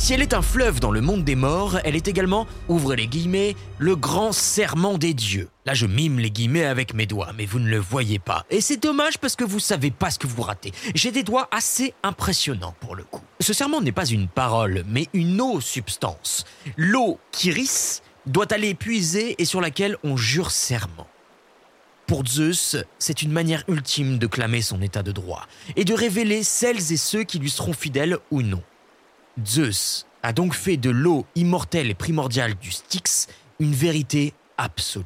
Si 0.00 0.14
elle 0.14 0.22
est 0.22 0.32
un 0.32 0.40
fleuve 0.40 0.80
dans 0.80 0.92
le 0.92 1.02
monde 1.02 1.24
des 1.24 1.34
morts, 1.34 1.78
elle 1.84 1.94
est 1.94 2.08
également, 2.08 2.46
ouvrez 2.68 2.96
les 2.96 3.06
guillemets, 3.06 3.54
le 3.78 3.96
grand 3.96 4.32
serment 4.32 4.96
des 4.96 5.12
dieux. 5.12 5.50
Là, 5.66 5.74
je 5.74 5.84
mime 5.84 6.18
les 6.18 6.30
guillemets 6.30 6.64
avec 6.64 6.94
mes 6.94 7.04
doigts, 7.04 7.32
mais 7.36 7.44
vous 7.44 7.58
ne 7.58 7.68
le 7.68 7.76
voyez 7.76 8.18
pas. 8.18 8.46
Et 8.48 8.62
c'est 8.62 8.78
dommage 8.78 9.18
parce 9.18 9.36
que 9.36 9.44
vous 9.44 9.60
savez 9.60 9.90
pas 9.90 10.10
ce 10.10 10.18
que 10.18 10.26
vous 10.26 10.40
ratez. 10.40 10.72
J'ai 10.94 11.12
des 11.12 11.22
doigts 11.22 11.48
assez 11.52 11.92
impressionnants 12.02 12.74
pour 12.80 12.96
le 12.96 13.04
coup. 13.04 13.20
Ce 13.40 13.52
serment 13.52 13.82
n'est 13.82 13.92
pas 13.92 14.06
une 14.06 14.26
parole, 14.26 14.84
mais 14.88 15.06
une 15.12 15.38
eau 15.38 15.60
substance. 15.60 16.46
L'eau 16.78 17.20
ris 17.44 18.00
doit 18.24 18.50
aller 18.54 18.72
puiser 18.72 19.34
et 19.36 19.44
sur 19.44 19.60
laquelle 19.60 19.98
on 20.02 20.16
jure 20.16 20.50
serment. 20.50 21.08
Pour 22.06 22.24
Zeus, 22.26 22.74
c'est 22.98 23.20
une 23.20 23.32
manière 23.32 23.64
ultime 23.68 24.16
de 24.16 24.26
clamer 24.26 24.62
son 24.62 24.80
état 24.80 25.02
de 25.02 25.12
droit 25.12 25.46
et 25.76 25.84
de 25.84 25.92
révéler 25.92 26.42
celles 26.42 26.90
et 26.90 26.96
ceux 26.96 27.24
qui 27.24 27.38
lui 27.38 27.50
seront 27.50 27.74
fidèles 27.74 28.16
ou 28.30 28.40
non. 28.40 28.62
Zeus 29.46 30.06
a 30.22 30.32
donc 30.32 30.54
fait 30.54 30.76
de 30.76 30.90
l'eau 30.90 31.26
immortelle 31.34 31.90
et 31.90 31.94
primordiale 31.94 32.54
du 32.54 32.70
Styx 32.70 33.28
une 33.58 33.74
vérité 33.74 34.34
absolue. 34.58 35.04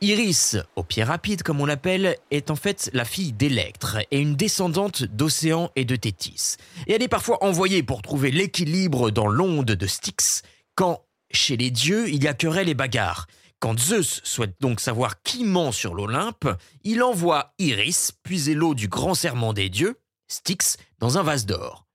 Iris, 0.00 0.56
au 0.76 0.84
pied 0.84 1.02
rapide 1.02 1.42
comme 1.42 1.60
on 1.60 1.66
l'appelle, 1.66 2.16
est 2.30 2.52
en 2.52 2.56
fait 2.56 2.88
la 2.92 3.04
fille 3.04 3.32
d'Electre 3.32 3.98
et 4.12 4.20
une 4.20 4.36
descendante 4.36 5.02
d'Océan 5.02 5.70
et 5.74 5.84
de 5.84 5.96
Thétis. 5.96 6.56
Et 6.86 6.92
elle 6.92 7.02
est 7.02 7.08
parfois 7.08 7.42
envoyée 7.42 7.82
pour 7.82 8.02
trouver 8.02 8.30
l'équilibre 8.30 9.10
dans 9.10 9.26
l'onde 9.26 9.72
de 9.72 9.86
Styx, 9.86 10.42
quand, 10.76 11.04
chez 11.32 11.56
les 11.56 11.72
dieux, 11.72 12.08
il 12.08 12.22
y 12.22 12.28
a 12.28 12.34
querelle 12.34 12.68
et 12.68 12.74
bagarre. 12.74 13.26
Quand 13.58 13.76
Zeus 13.76 14.20
souhaite 14.22 14.54
donc 14.60 14.78
savoir 14.78 15.20
qui 15.22 15.42
ment 15.42 15.72
sur 15.72 15.94
l'Olympe, 15.94 16.48
il 16.84 17.02
envoie 17.02 17.54
Iris 17.58 18.12
puiser 18.22 18.54
l'eau 18.54 18.74
du 18.74 18.86
grand 18.86 19.14
serment 19.14 19.52
des 19.52 19.68
dieux, 19.68 19.98
Styx, 20.28 20.76
dans 21.00 21.18
un 21.18 21.24
vase 21.24 21.44
d'or. 21.44 21.87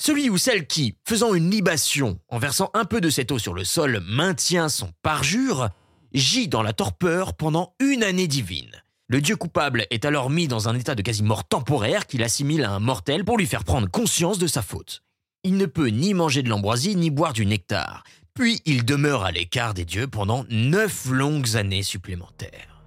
Celui 0.00 0.30
ou 0.30 0.38
celle 0.38 0.66
qui, 0.66 0.96
faisant 1.04 1.34
une 1.34 1.50
libation 1.50 2.20
en 2.28 2.38
versant 2.38 2.70
un 2.72 2.84
peu 2.84 3.00
de 3.00 3.10
cette 3.10 3.32
eau 3.32 3.38
sur 3.38 3.52
le 3.52 3.64
sol, 3.64 4.00
maintient 4.08 4.68
son 4.68 4.92
parjure, 5.02 5.70
gît 6.12 6.48
dans 6.48 6.62
la 6.62 6.72
torpeur 6.72 7.34
pendant 7.34 7.74
une 7.80 8.04
année 8.04 8.28
divine. 8.28 8.82
Le 9.08 9.20
dieu 9.20 9.36
coupable 9.36 9.86
est 9.90 10.04
alors 10.04 10.30
mis 10.30 10.46
dans 10.46 10.68
un 10.68 10.76
état 10.76 10.94
de 10.94 11.02
quasi-mort 11.02 11.48
temporaire 11.48 12.06
qu'il 12.06 12.22
assimile 12.22 12.62
à 12.62 12.70
un 12.70 12.78
mortel 12.78 13.24
pour 13.24 13.38
lui 13.38 13.46
faire 13.46 13.64
prendre 13.64 13.90
conscience 13.90 14.38
de 14.38 14.46
sa 14.46 14.62
faute. 14.62 15.02
Il 15.42 15.56
ne 15.56 15.66
peut 15.66 15.88
ni 15.88 16.14
manger 16.14 16.42
de 16.42 16.48
l'ambroisie 16.48 16.94
ni 16.94 17.10
boire 17.10 17.32
du 17.32 17.44
nectar, 17.44 18.04
puis 18.34 18.60
il 18.66 18.84
demeure 18.84 19.24
à 19.24 19.32
l'écart 19.32 19.74
des 19.74 19.84
dieux 19.84 20.06
pendant 20.06 20.44
neuf 20.48 21.06
longues 21.06 21.56
années 21.56 21.82
supplémentaires. 21.82 22.84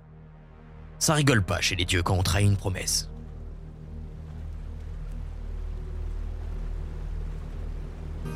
Ça 0.98 1.14
rigole 1.14 1.44
pas 1.44 1.60
chez 1.60 1.76
les 1.76 1.86
dieux 1.86 2.04
quand 2.04 2.16
on 2.16 2.24
trahit 2.24 2.48
une 2.48 2.58
promesse. 2.58 3.11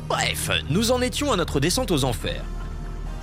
Bref, 0.08 0.50
nous 0.70 0.92
en 0.92 1.00
étions 1.00 1.32
à 1.32 1.36
notre 1.36 1.58
descente 1.58 1.90
aux 1.90 2.04
enfers. 2.04 2.44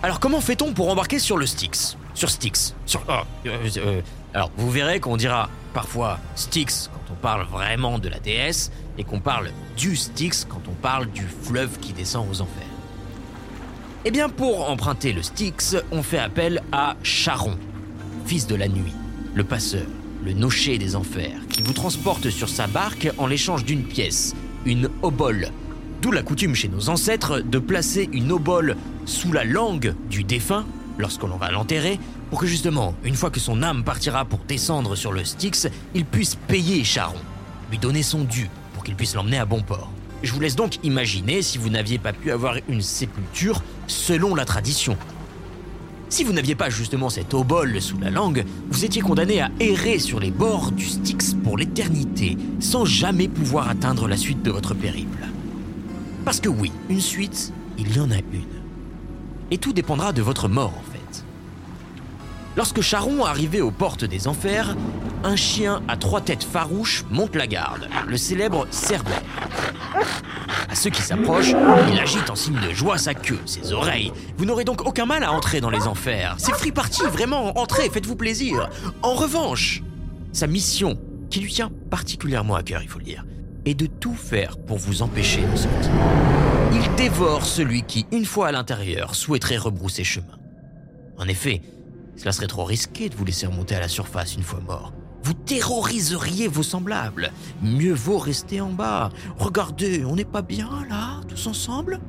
Alors 0.01 0.19
comment 0.19 0.41
fait-on 0.41 0.73
pour 0.73 0.89
embarquer 0.89 1.17
sur 1.17 1.37
le 1.37 1.45
Styx? 1.45 1.95
Sur 2.13 2.29
Styx 2.29 2.75
oh, 2.95 2.97
euh, 3.45 3.69
euh, 3.77 4.01
alors 4.33 4.51
vous 4.57 4.69
verrez 4.69 4.99
qu'on 4.99 5.15
dira 5.15 5.49
parfois 5.73 6.19
Styx 6.35 6.89
quand 6.93 7.13
on 7.13 7.15
parle 7.15 7.45
vraiment 7.47 7.99
de 7.99 8.09
la 8.09 8.19
déesse 8.19 8.69
et 8.97 9.05
qu'on 9.05 9.21
parle 9.21 9.49
du 9.77 9.95
Styx 9.95 10.45
quand 10.49 10.61
on 10.67 10.73
parle 10.73 11.09
du 11.11 11.25
fleuve 11.25 11.79
qui 11.79 11.93
descend 11.93 12.29
aux 12.29 12.41
enfers. 12.41 12.63
Eh 14.03 14.11
bien 14.11 14.27
pour 14.27 14.69
emprunter 14.69 15.13
le 15.13 15.23
Styx, 15.23 15.77
on 15.93 16.03
fait 16.03 16.19
appel 16.19 16.61
à 16.73 16.97
Charon, 17.01 17.57
fils 18.25 18.45
de 18.45 18.55
la 18.55 18.67
nuit, 18.67 18.93
le 19.33 19.45
passeur, 19.45 19.87
le 20.25 20.33
nocher 20.33 20.77
des 20.77 20.97
enfers, 20.97 21.39
qui 21.49 21.61
vous 21.61 21.73
transporte 21.73 22.29
sur 22.29 22.49
sa 22.49 22.67
barque 22.67 23.09
en 23.17 23.27
l'échange 23.27 23.63
d'une 23.63 23.83
pièce, 23.83 24.35
une 24.65 24.89
obole, 25.01 25.47
D'où 26.03 26.11
la 26.11 26.21
coutume 26.21 26.53
chez 26.53 26.67
nos 26.67 26.89
ancêtres 26.89 27.39
de 27.39 27.59
placer 27.59 28.09
une 28.11 28.33
obole 28.33 28.75
sous 29.05 29.31
la 29.31 29.45
langue 29.45 29.95
du 30.09 30.25
défunt 30.25 30.65
lorsque 30.97 31.23
l'on 31.23 31.37
va 31.37 31.49
l'enterrer, 31.49 31.97
pour 32.29 32.41
que 32.41 32.45
justement, 32.45 32.93
une 33.05 33.15
fois 33.15 33.29
que 33.29 33.39
son 33.39 33.63
âme 33.63 33.85
partira 33.85 34.25
pour 34.25 34.39
descendre 34.39 34.97
sur 34.97 35.13
le 35.13 35.23
Styx, 35.23 35.69
il 35.95 36.03
puisse 36.03 36.35
payer 36.35 36.83
Charon, 36.83 37.15
lui 37.71 37.77
donner 37.77 38.03
son 38.03 38.25
dû 38.25 38.49
pour 38.73 38.83
qu'il 38.83 38.95
puisse 38.95 39.15
l'emmener 39.15 39.37
à 39.37 39.45
bon 39.45 39.61
port. 39.61 39.89
Je 40.23 40.33
vous 40.33 40.41
laisse 40.41 40.57
donc 40.57 40.77
imaginer 40.83 41.41
si 41.41 41.57
vous 41.57 41.69
n'aviez 41.69 41.99
pas 41.99 42.11
pu 42.11 42.31
avoir 42.31 42.57
une 42.67 42.81
sépulture 42.81 43.63
selon 43.87 44.35
la 44.35 44.43
tradition. 44.43 44.97
Si 46.09 46.25
vous 46.25 46.33
n'aviez 46.33 46.55
pas 46.55 46.69
justement 46.69 47.09
cette 47.09 47.33
obole 47.33 47.81
sous 47.81 47.97
la 47.99 48.09
langue, 48.09 48.43
vous 48.69 48.83
étiez 48.83 49.01
condamné 49.01 49.39
à 49.39 49.51
errer 49.61 49.99
sur 49.99 50.19
les 50.19 50.31
bords 50.31 50.73
du 50.73 50.85
Styx 50.85 51.35
pour 51.45 51.57
l'éternité, 51.57 52.37
sans 52.59 52.83
jamais 52.83 53.29
pouvoir 53.29 53.69
atteindre 53.69 54.09
la 54.09 54.17
suite 54.17 54.43
de 54.43 54.51
votre 54.51 54.73
périple. 54.73 55.23
Parce 56.25 56.39
que 56.39 56.49
oui, 56.49 56.71
une 56.89 57.01
suite, 57.01 57.53
il 57.77 57.95
y 57.95 57.99
en 57.99 58.11
a 58.11 58.17
une. 58.17 58.61
Et 59.51 59.57
tout 59.57 59.73
dépendra 59.73 60.13
de 60.13 60.21
votre 60.21 60.47
mort 60.47 60.73
en 60.77 60.91
fait. 60.91 61.25
Lorsque 62.55 62.81
Charon 62.81 63.25
arrivait 63.25 63.61
aux 63.61 63.71
portes 63.71 64.05
des 64.05 64.27
enfers, 64.27 64.75
un 65.23 65.35
chien 65.35 65.81
à 65.87 65.97
trois 65.97 66.21
têtes 66.21 66.43
farouches 66.43 67.03
monte 67.09 67.35
la 67.35 67.47
garde, 67.47 67.87
le 68.07 68.17
célèbre 68.17 68.67
Cerbère. 68.69 69.21
À 70.69 70.75
ceux 70.75 70.89
qui 70.89 71.01
s'approchent, 71.01 71.53
il 71.91 71.99
agite 71.99 72.29
en 72.29 72.35
signe 72.35 72.59
de 72.59 72.73
joie 72.73 72.97
sa 72.97 73.13
queue, 73.13 73.39
ses 73.45 73.73
oreilles. 73.73 74.11
Vous 74.37 74.45
n'aurez 74.45 74.65
donc 74.65 74.85
aucun 74.85 75.05
mal 75.05 75.23
à 75.23 75.31
entrer 75.31 75.61
dans 75.61 75.69
les 75.69 75.87
enfers. 75.87 76.35
C'est 76.37 76.53
free 76.53 76.71
party, 76.71 77.03
vraiment, 77.11 77.57
entrez, 77.59 77.89
faites-vous 77.89 78.15
plaisir. 78.15 78.69
En 79.01 79.13
revanche, 79.13 79.83
sa 80.31 80.47
mission, 80.47 80.97
qui 81.29 81.39
lui 81.41 81.51
tient 81.51 81.71
particulièrement 81.89 82.55
à 82.55 82.63
cœur, 82.63 82.81
il 82.81 82.89
faut 82.89 82.99
le 82.99 83.05
dire, 83.05 83.25
et 83.65 83.73
de 83.73 83.85
tout 83.85 84.15
faire 84.15 84.57
pour 84.57 84.77
vous 84.77 85.01
empêcher 85.01 85.41
de 85.41 85.55
sortir. 85.55 85.91
Il 86.71 86.95
dévore 86.95 87.45
celui 87.45 87.83
qui, 87.83 88.05
une 88.11 88.25
fois 88.25 88.47
à 88.47 88.51
l'intérieur, 88.51 89.15
souhaiterait 89.15 89.57
rebrousser 89.57 90.03
chemin. 90.03 90.37
En 91.17 91.27
effet, 91.27 91.61
cela 92.15 92.31
serait 92.31 92.47
trop 92.47 92.63
risqué 92.63 93.09
de 93.09 93.15
vous 93.15 93.25
laisser 93.25 93.47
remonter 93.47 93.75
à 93.75 93.79
la 93.79 93.87
surface 93.87 94.35
une 94.35 94.43
fois 94.43 94.59
mort. 94.59 94.93
Vous 95.23 95.33
terroriseriez 95.33 96.47
vos 96.47 96.63
semblables. 96.63 97.31
Mieux 97.61 97.93
vaut 97.93 98.17
rester 98.17 98.59
en 98.59 98.71
bas. 98.71 99.09
Regardez, 99.37 100.03
on 100.03 100.15
n'est 100.15 100.25
pas 100.25 100.41
bien 100.41 100.85
là, 100.89 101.21
tous 101.27 101.47
ensemble 101.47 102.01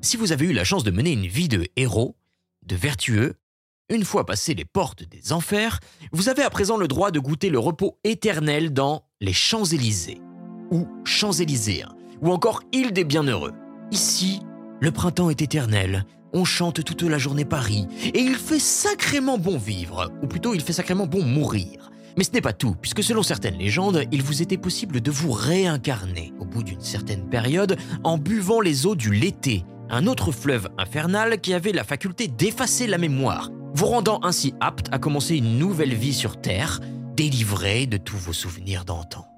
Si 0.00 0.16
vous 0.16 0.32
avez 0.32 0.46
eu 0.46 0.52
la 0.52 0.64
chance 0.64 0.84
de 0.84 0.90
mener 0.90 1.12
une 1.12 1.26
vie 1.26 1.48
de 1.48 1.66
héros, 1.76 2.16
de 2.66 2.74
vertueux, 2.74 3.34
une 3.88 4.04
fois 4.04 4.24
passé 4.24 4.54
les 4.54 4.64
portes 4.64 5.04
des 5.04 5.32
enfers, 5.32 5.78
vous 6.12 6.28
avez 6.28 6.42
à 6.42 6.50
présent 6.50 6.76
le 6.76 6.88
droit 6.88 7.10
de 7.10 7.20
goûter 7.20 7.50
le 7.50 7.58
repos 7.58 7.98
éternel 8.04 8.72
dans 8.72 9.04
les 9.20 9.32
Champs-Élysées, 9.32 10.20
ou 10.70 10.86
Champs-Élyséens, 11.04 11.94
ou 12.22 12.32
encore 12.32 12.62
Île 12.72 12.92
des 12.92 13.04
Bienheureux. 13.04 13.52
Ici, 13.90 14.40
le 14.80 14.90
printemps 14.90 15.30
est 15.30 15.42
éternel, 15.42 16.06
on 16.32 16.44
chante 16.44 16.82
toute 16.82 17.02
la 17.02 17.18
journée 17.18 17.44
Paris, 17.44 17.86
et 18.14 18.20
il 18.20 18.36
fait 18.36 18.58
sacrément 18.58 19.38
bon 19.38 19.58
vivre, 19.58 20.10
ou 20.22 20.26
plutôt 20.26 20.54
il 20.54 20.62
fait 20.62 20.72
sacrément 20.72 21.06
bon 21.06 21.22
mourir. 21.22 21.90
Mais 22.16 22.24
ce 22.24 22.32
n'est 22.32 22.40
pas 22.40 22.52
tout, 22.52 22.74
puisque 22.80 23.02
selon 23.02 23.22
certaines 23.22 23.58
légendes, 23.58 24.04
il 24.12 24.22
vous 24.22 24.42
était 24.42 24.58
possible 24.58 25.00
de 25.00 25.10
vous 25.10 25.32
réincarner 25.32 26.32
au 26.38 26.44
bout 26.44 26.62
d'une 26.62 26.80
certaine 26.80 27.28
période 27.28 27.76
en 28.04 28.18
buvant 28.18 28.60
les 28.60 28.86
eaux 28.86 28.94
du 28.94 29.12
Lété, 29.12 29.64
un 29.90 30.06
autre 30.06 30.32
fleuve 30.32 30.68
infernal 30.78 31.40
qui 31.40 31.54
avait 31.54 31.72
la 31.72 31.84
faculté 31.84 32.28
d'effacer 32.28 32.86
la 32.86 32.98
mémoire, 32.98 33.50
vous 33.74 33.86
rendant 33.86 34.20
ainsi 34.22 34.54
apte 34.60 34.88
à 34.92 34.98
commencer 34.98 35.36
une 35.36 35.58
nouvelle 35.58 35.94
vie 35.94 36.14
sur 36.14 36.40
Terre, 36.40 36.80
délivré 37.16 37.86
de 37.86 37.96
tous 37.96 38.16
vos 38.16 38.32
souvenirs 38.32 38.84
d'antan. 38.84 39.31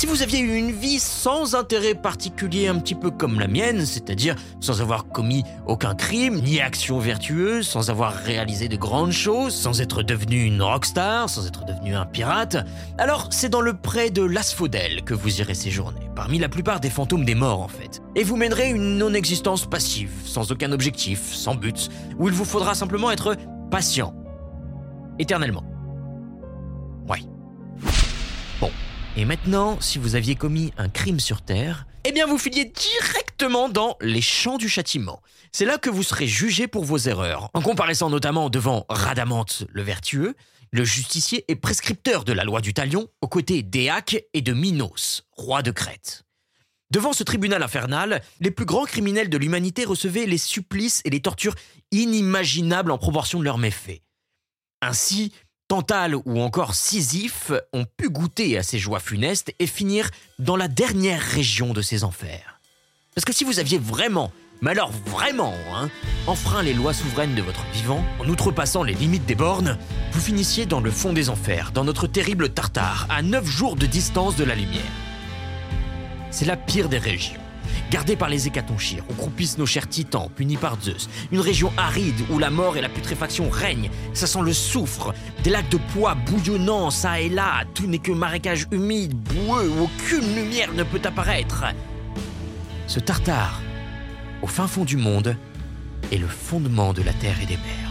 Si 0.00 0.06
vous 0.06 0.22
aviez 0.22 0.38
eu 0.38 0.56
une 0.56 0.72
vie 0.72 0.98
sans 0.98 1.54
intérêt 1.54 1.94
particulier, 1.94 2.68
un 2.68 2.78
petit 2.78 2.94
peu 2.94 3.10
comme 3.10 3.38
la 3.38 3.46
mienne, 3.46 3.84
c'est-à-dire 3.84 4.34
sans 4.58 4.80
avoir 4.80 5.08
commis 5.08 5.44
aucun 5.66 5.94
crime, 5.94 6.40
ni 6.40 6.58
action 6.58 6.98
vertueuse, 6.98 7.68
sans 7.68 7.90
avoir 7.90 8.14
réalisé 8.14 8.68
de 8.68 8.76
grandes 8.76 9.12
choses, 9.12 9.54
sans 9.54 9.82
être 9.82 10.02
devenu 10.02 10.42
une 10.42 10.62
rockstar, 10.62 11.28
sans 11.28 11.46
être 11.46 11.66
devenu 11.66 11.94
un 11.94 12.06
pirate, 12.06 12.56
alors 12.96 13.28
c'est 13.30 13.50
dans 13.50 13.60
le 13.60 13.74
pré 13.74 14.08
de 14.08 14.22
l'Asphodèle 14.22 15.02
que 15.04 15.12
vous 15.12 15.42
irez 15.42 15.52
séjourner, 15.52 16.00
parmi 16.16 16.38
la 16.38 16.48
plupart 16.48 16.80
des 16.80 16.88
fantômes 16.88 17.26
des 17.26 17.34
morts 17.34 17.60
en 17.60 17.68
fait. 17.68 18.00
Et 18.16 18.24
vous 18.24 18.36
mènerez 18.36 18.70
une 18.70 18.96
non-existence 18.96 19.68
passive, 19.68 20.12
sans 20.24 20.50
aucun 20.50 20.72
objectif, 20.72 21.30
sans 21.30 21.56
but, 21.56 21.90
où 22.18 22.26
il 22.26 22.32
vous 22.32 22.46
faudra 22.46 22.74
simplement 22.74 23.10
être 23.10 23.36
patient. 23.70 24.14
Éternellement. 25.18 25.69
Et 29.16 29.24
maintenant, 29.24 29.80
si 29.80 29.98
vous 29.98 30.14
aviez 30.14 30.36
commis 30.36 30.72
un 30.78 30.88
crime 30.88 31.18
sur 31.18 31.42
Terre, 31.42 31.86
eh 32.04 32.12
bien 32.12 32.26
vous 32.26 32.38
filiez 32.38 32.64
directement 32.64 33.68
dans 33.68 33.96
les 34.00 34.20
champs 34.20 34.56
du 34.56 34.68
châtiment. 34.68 35.20
C'est 35.52 35.64
là 35.64 35.78
que 35.78 35.90
vous 35.90 36.04
serez 36.04 36.28
jugé 36.28 36.68
pour 36.68 36.84
vos 36.84 36.96
erreurs, 36.96 37.50
en 37.52 37.60
comparaissant 37.60 38.08
notamment 38.08 38.50
devant 38.50 38.86
Radamante 38.88 39.64
le 39.68 39.82
vertueux, 39.82 40.36
le 40.70 40.84
justicier 40.84 41.44
et 41.48 41.56
prescripteur 41.56 42.22
de 42.24 42.32
la 42.32 42.44
loi 42.44 42.60
du 42.60 42.72
talion, 42.72 43.08
aux 43.20 43.26
côtés 43.26 43.64
d'Éaque 43.64 44.22
et 44.32 44.42
de 44.42 44.52
Minos, 44.52 45.24
roi 45.32 45.62
de 45.62 45.72
Crète. 45.72 46.22
Devant 46.92 47.12
ce 47.12 47.24
tribunal 47.24 47.64
infernal, 47.64 48.22
les 48.40 48.52
plus 48.52 48.64
grands 48.64 48.84
criminels 48.84 49.28
de 49.28 49.38
l'humanité 49.38 49.84
recevaient 49.84 50.26
les 50.26 50.38
supplices 50.38 51.02
et 51.04 51.10
les 51.10 51.20
tortures 51.20 51.56
inimaginables 51.90 52.92
en 52.92 52.98
proportion 52.98 53.40
de 53.40 53.44
leurs 53.44 53.58
méfaits. 53.58 54.02
Ainsi, 54.82 55.32
Tantale 55.70 56.16
ou 56.16 56.40
encore 56.40 56.74
Sisyphe 56.74 57.52
ont 57.72 57.84
pu 57.84 58.10
goûter 58.10 58.58
à 58.58 58.64
ces 58.64 58.80
joies 58.80 58.98
funestes 58.98 59.54
et 59.60 59.68
finir 59.68 60.10
dans 60.40 60.56
la 60.56 60.66
dernière 60.66 61.22
région 61.22 61.72
de 61.72 61.80
ces 61.80 62.02
enfers. 62.02 62.58
Parce 63.14 63.24
que 63.24 63.32
si 63.32 63.44
vous 63.44 63.60
aviez 63.60 63.78
vraiment, 63.78 64.32
mais 64.62 64.72
alors 64.72 64.90
vraiment, 64.90 65.54
hein, 65.72 65.88
enfreint 66.26 66.64
les 66.64 66.74
lois 66.74 66.92
souveraines 66.92 67.36
de 67.36 67.42
votre 67.42 67.64
vivant, 67.72 68.04
en 68.18 68.28
outrepassant 68.28 68.82
les 68.82 68.94
limites 68.94 69.26
des 69.26 69.36
bornes, 69.36 69.78
vous 70.10 70.20
finissiez 70.20 70.66
dans 70.66 70.80
le 70.80 70.90
fond 70.90 71.12
des 71.12 71.30
enfers, 71.30 71.70
dans 71.70 71.84
notre 71.84 72.08
terrible 72.08 72.48
Tartare, 72.48 73.06
à 73.08 73.22
neuf 73.22 73.46
jours 73.46 73.76
de 73.76 73.86
distance 73.86 74.34
de 74.34 74.42
la 74.42 74.56
lumière. 74.56 74.82
C'est 76.32 76.46
la 76.46 76.56
pire 76.56 76.88
des 76.88 76.98
régions. 76.98 77.40
Gardée 77.90 78.16
par 78.16 78.28
les 78.28 78.46
hécatonchires, 78.46 79.04
où 79.10 79.14
croupissent 79.14 79.58
nos 79.58 79.66
chers 79.66 79.88
titans, 79.88 80.28
punis 80.34 80.56
par 80.56 80.80
Zeus. 80.80 81.08
Une 81.32 81.40
région 81.40 81.72
aride 81.76 82.20
où 82.30 82.38
la 82.38 82.50
mort 82.50 82.76
et 82.76 82.80
la 82.80 82.88
putréfaction 82.88 83.48
règnent. 83.50 83.90
Ça 84.14 84.26
sent 84.26 84.42
le 84.42 84.52
soufre. 84.52 85.12
Des 85.42 85.50
lacs 85.50 85.68
de 85.70 85.78
poids 85.92 86.14
bouillonnant, 86.14 86.90
ça 86.90 87.20
et 87.20 87.28
là. 87.28 87.64
Tout 87.74 87.86
n'est 87.86 87.98
que 87.98 88.12
marécage 88.12 88.66
humide, 88.70 89.14
boueux, 89.14 89.68
où 89.68 89.84
aucune 89.84 90.34
lumière 90.34 90.72
ne 90.72 90.82
peut 90.82 91.02
apparaître. 91.04 91.64
Ce 92.86 93.00
tartare, 93.00 93.60
au 94.42 94.46
fin 94.46 94.66
fond 94.66 94.84
du 94.84 94.96
monde, 94.96 95.36
est 96.12 96.18
le 96.18 96.26
fondement 96.26 96.92
de 96.92 97.02
la 97.02 97.12
terre 97.12 97.40
et 97.42 97.46
des 97.46 97.56
mers. 97.56 97.89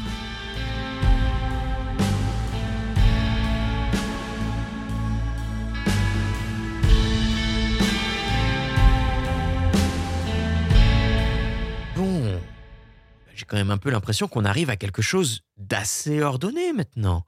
Quand 13.46 13.58
même 13.58 13.72
un 13.72 13.78
peu 13.78 13.90
l'impression 13.90 14.28
qu'on 14.28 14.46
arrive 14.46 14.70
à 14.70 14.78
quelque 14.78 15.02
chose 15.02 15.42
d'assez 15.58 16.22
ordonné 16.22 16.74
maintenant. 16.74 17.26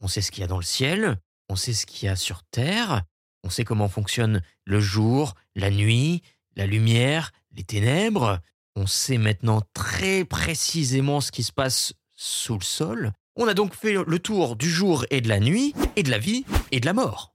On 0.00 0.08
sait 0.08 0.20
ce 0.20 0.30
qu'il 0.30 0.42
y 0.42 0.44
a 0.44 0.48
dans 0.48 0.58
le 0.58 0.62
ciel, 0.62 1.18
on 1.48 1.56
sait 1.56 1.72
ce 1.72 1.86
qu'il 1.86 2.06
y 2.06 2.08
a 2.08 2.16
sur 2.16 2.42
Terre, 2.44 3.02
on 3.44 3.50
sait 3.50 3.64
comment 3.64 3.88
fonctionne 3.88 4.42
le 4.64 4.80
jour, 4.80 5.34
la 5.54 5.70
nuit, 5.70 6.22
la 6.56 6.66
lumière, 6.66 7.32
les 7.52 7.64
ténèbres. 7.64 8.40
On 8.76 8.86
sait 8.86 9.18
maintenant 9.18 9.62
très 9.74 10.24
précisément 10.24 11.20
ce 11.20 11.32
qui 11.32 11.42
se 11.42 11.52
passe 11.52 11.94
sous 12.14 12.58
le 12.58 12.64
sol. 12.64 13.12
On 13.36 13.48
a 13.48 13.54
donc 13.54 13.74
fait 13.74 13.94
le 13.94 14.18
tour 14.18 14.56
du 14.56 14.68
jour 14.70 15.04
et 15.10 15.20
de 15.20 15.28
la 15.28 15.40
nuit, 15.40 15.74
et 15.96 16.02
de 16.02 16.10
la 16.10 16.18
vie 16.18 16.44
et 16.72 16.80
de 16.80 16.86
la 16.86 16.92
mort. 16.92 17.34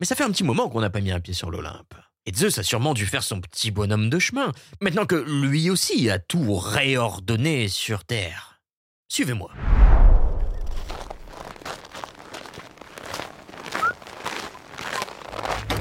Mais 0.00 0.06
ça 0.06 0.14
fait 0.14 0.24
un 0.24 0.30
petit 0.30 0.44
moment 0.44 0.68
qu'on 0.68 0.80
n'a 0.80 0.90
pas 0.90 1.00
mis 1.00 1.10
un 1.10 1.20
pied 1.20 1.34
sur 1.34 1.50
l'Olympe. 1.50 1.94
Et 2.28 2.32
Zeus 2.34 2.58
a 2.58 2.62
sûrement 2.62 2.92
dû 2.92 3.06
faire 3.06 3.22
son 3.22 3.40
petit 3.40 3.70
bonhomme 3.70 4.10
de 4.10 4.18
chemin, 4.18 4.52
maintenant 4.82 5.06
que 5.06 5.14
lui 5.14 5.70
aussi 5.70 6.10
a 6.10 6.18
tout 6.18 6.56
réordonné 6.56 7.68
sur 7.68 8.04
Terre. 8.04 8.60
Suivez-moi. 9.08 9.50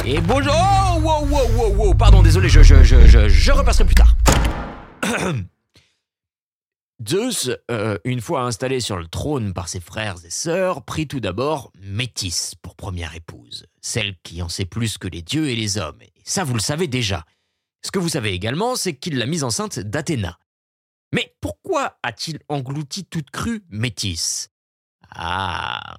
Et 0.06 0.22
bonjour 0.22 0.54
Oh, 0.56 1.00
wow, 1.02 1.26
wow, 1.26 1.50
wow, 1.58 1.74
wow 1.76 1.94
Pardon, 1.94 2.24
désolé, 2.24 2.48
je, 2.48 2.64
je, 2.64 2.82
je, 2.82 3.06
je, 3.06 3.28
je 3.28 3.52
repasserai 3.52 3.84
plus 3.84 3.96
tard. 3.96 4.16
Zeus, 7.06 7.52
euh, 7.70 7.98
une 8.06 8.22
fois 8.22 8.42
installé 8.42 8.80
sur 8.80 8.98
le 8.98 9.08
trône 9.08 9.54
par 9.54 9.70
ses 9.70 9.80
frères 9.80 10.16
et 10.26 10.30
sœurs, 10.30 10.84
prit 10.84 11.08
tout 11.08 11.20
d'abord 11.20 11.72
Métis 11.80 12.56
pour 12.56 12.76
première 12.76 13.16
épouse, 13.16 13.66
celle 13.82 14.18
qui 14.24 14.42
en 14.42 14.50
sait 14.50 14.66
plus 14.66 14.98
que 14.98 15.08
les 15.08 15.22
dieux 15.22 15.50
et 15.50 15.56
les 15.56 15.78
hommes. 15.78 16.02
Et 16.02 16.22
ça, 16.24 16.44
vous 16.44 16.56
le 16.56 16.60
savez 16.60 16.88
déjà. 16.88 17.26
Ce 17.86 17.92
que 17.92 18.00
vous 18.00 18.10
savez 18.10 18.34
également, 18.34 18.76
c'est 18.76 18.96
qu'il 18.96 19.18
l'a 19.18 19.28
mise 19.28 19.44
enceinte 19.44 19.80
d'Athéna. 19.80 20.40
Mais 21.14 21.36
pourquoi 21.40 22.00
a-t-il 22.04 22.40
englouti 22.50 23.06
toute 23.06 23.30
crue 23.30 23.64
Métis? 23.70 24.50
Ah, 25.12 25.96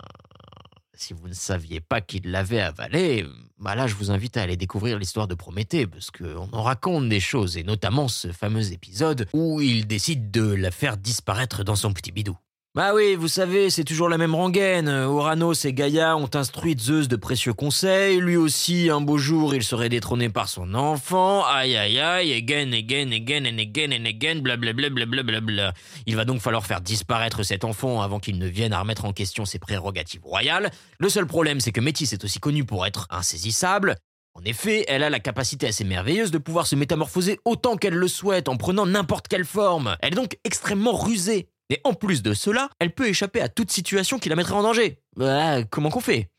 si 0.95 1.15
vous 1.15 1.29
ne 1.29 1.35
saviez 1.35 1.81
pas 1.81 2.01
qu'il 2.01 2.31
l'avait 2.31 2.61
avalé, 2.61 3.25
bah 3.59 3.75
là 3.75 3.87
je 3.87 3.95
vous 3.95 4.11
invite 4.11 4.37
à 4.37 4.43
aller 4.43 4.57
découvrir 4.57 4.99
l'histoire 4.99 5.27
de 5.27 5.35
Prométhée, 5.35 5.87
parce 5.87 6.11
qu'on 6.11 6.49
en 6.53 6.63
raconte 6.63 7.09
des 7.09 7.21
choses, 7.21 7.57
et 7.57 7.65
notamment 7.65 8.09
ce 8.09 8.33
fameux 8.33 8.73
épisode 8.73 9.29
où 9.33 9.61
il 9.61 9.87
décide 9.87 10.31
de 10.31 10.55
la 10.55 10.71
faire 10.71 10.97
disparaître 10.97 11.65
dans 11.65 11.77
son 11.77 11.93
petit 11.93 12.13
bidou. 12.13 12.37
Bah 12.75 12.93
oui, 12.95 13.17
vous 13.17 13.29
savez, 13.29 13.71
c'est 13.71 13.83
toujours 13.83 14.11
la 14.11 14.19
même 14.19 14.35
rengaine. 14.35 14.89
Oranos 14.89 15.65
et 15.65 15.73
Gaïa 15.73 16.17
ont 16.17 16.29
instruit 16.35 16.77
Zeus 16.79 17.09
de 17.09 17.17
précieux 17.17 17.55
conseils. 17.55 18.21
Lui 18.21 18.37
aussi, 18.37 18.91
un 18.91 19.01
beau 19.01 19.17
jour, 19.17 19.55
il 19.55 19.65
serait 19.65 19.89
détrôné 19.89 20.29
par 20.29 20.49
son 20.49 20.75
enfant. 20.75 21.45
Aïe 21.47 21.77
aïe 21.77 21.99
aïe, 21.99 22.33
again, 22.35 22.71
again, 22.73 23.11
again, 23.11 23.47
and 23.47 23.59
again, 23.59 23.91
and 23.91 24.05
again, 24.05 24.41
blablabla, 24.43 24.91
blablabla. 24.91 25.73
Il 26.07 26.15
va 26.15 26.25
donc 26.27 26.41
falloir 26.41 26.67
faire 26.67 26.83
disparaître 26.83 27.43
cet 27.43 27.65
enfant 27.65 28.03
avant 28.03 28.21
qu'il 28.21 28.39
ne 28.39 28.47
vienne 28.47 28.75
à 28.75 28.81
remettre 28.81 29.07
en 29.07 29.13
question 29.15 29.47
ses 29.47 29.59
prérogatives 29.59 30.25
royales. 30.25 30.71
Le 30.99 31.09
seul 31.09 31.27
problème, 31.27 31.61
c'est 31.61 31.73
que 31.73 31.81
Métis 31.81 32.13
est 32.13 32.23
aussi 32.23 32.39
connue 32.39 32.65
pour 32.65 32.87
être 32.87 33.09
insaisissable. 33.11 33.97
En 34.35 34.43
effet, 34.43 34.85
elle 34.89 35.03
a 35.03 35.11
la 35.11 35.21
capacité 35.21 35.67
assez 35.67 35.85
merveilleuse 35.85 36.31
de 36.31 36.39
pouvoir 36.39 36.67
se 36.67 36.77
métamorphoser 36.77 37.41
autant 37.45 37.77
qu'elle 37.77 37.95
le 37.95 38.09
souhaite 38.09 38.49
en 38.49 38.57
prenant 38.57 38.87
n'importe 38.87 39.27
quelle 39.27 39.47
forme. 39.47 39.97
Elle 40.01 40.13
est 40.13 40.17
donc 40.17 40.37
extrêmement 40.45 40.97
rusée. 40.97 41.49
Et 41.71 41.81
en 41.85 41.95
plus 41.95 42.23
de 42.23 42.33
cela, 42.35 42.71
elle 42.79 42.95
peut 42.95 43.09
échapper 43.09 43.41
à 43.41 43.49
toute 43.49 43.71
situation 43.71 44.19
qui 44.19 44.29
la 44.29 44.37
mettrait 44.37 44.55
en 44.55 44.63
danger. 44.63 45.03
Bah, 45.17 45.65
comment 45.65 45.91
qu'on 45.91 46.01
fait? 46.01 46.31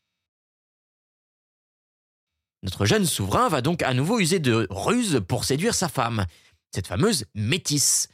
Notre 2.62 2.84
jeune 2.84 3.06
souverain 3.06 3.48
va 3.48 3.62
donc 3.62 3.82
à 3.82 3.94
nouveau 3.94 4.20
user 4.20 4.38
de 4.38 4.66
ruse 4.70 5.20
pour 5.26 5.44
séduire 5.44 5.74
sa 5.74 5.88
femme, 5.88 6.26
cette 6.74 6.86
fameuse 6.86 7.24
métisse. 7.34 8.08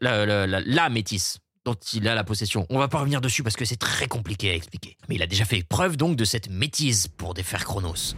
La 0.00 0.88
métisse 0.90 1.38
dont 1.64 1.74
il 1.74 2.06
a 2.08 2.14
la 2.14 2.24
possession. 2.24 2.66
On 2.70 2.78
va 2.78 2.88
pas 2.88 2.98
revenir 3.00 3.20
dessus 3.20 3.42
parce 3.42 3.56
que 3.56 3.64
c'est 3.64 3.76
très 3.76 4.06
compliqué 4.06 4.50
à 4.50 4.54
expliquer. 4.54 4.96
Mais 5.08 5.16
il 5.16 5.22
a 5.22 5.26
déjà 5.26 5.44
fait 5.44 5.62
preuve 5.62 5.96
donc 5.96 6.16
de 6.16 6.24
cette 6.24 6.48
métise 6.48 7.08
pour 7.08 7.34
défaire 7.34 7.64
Chronos. 7.64 8.14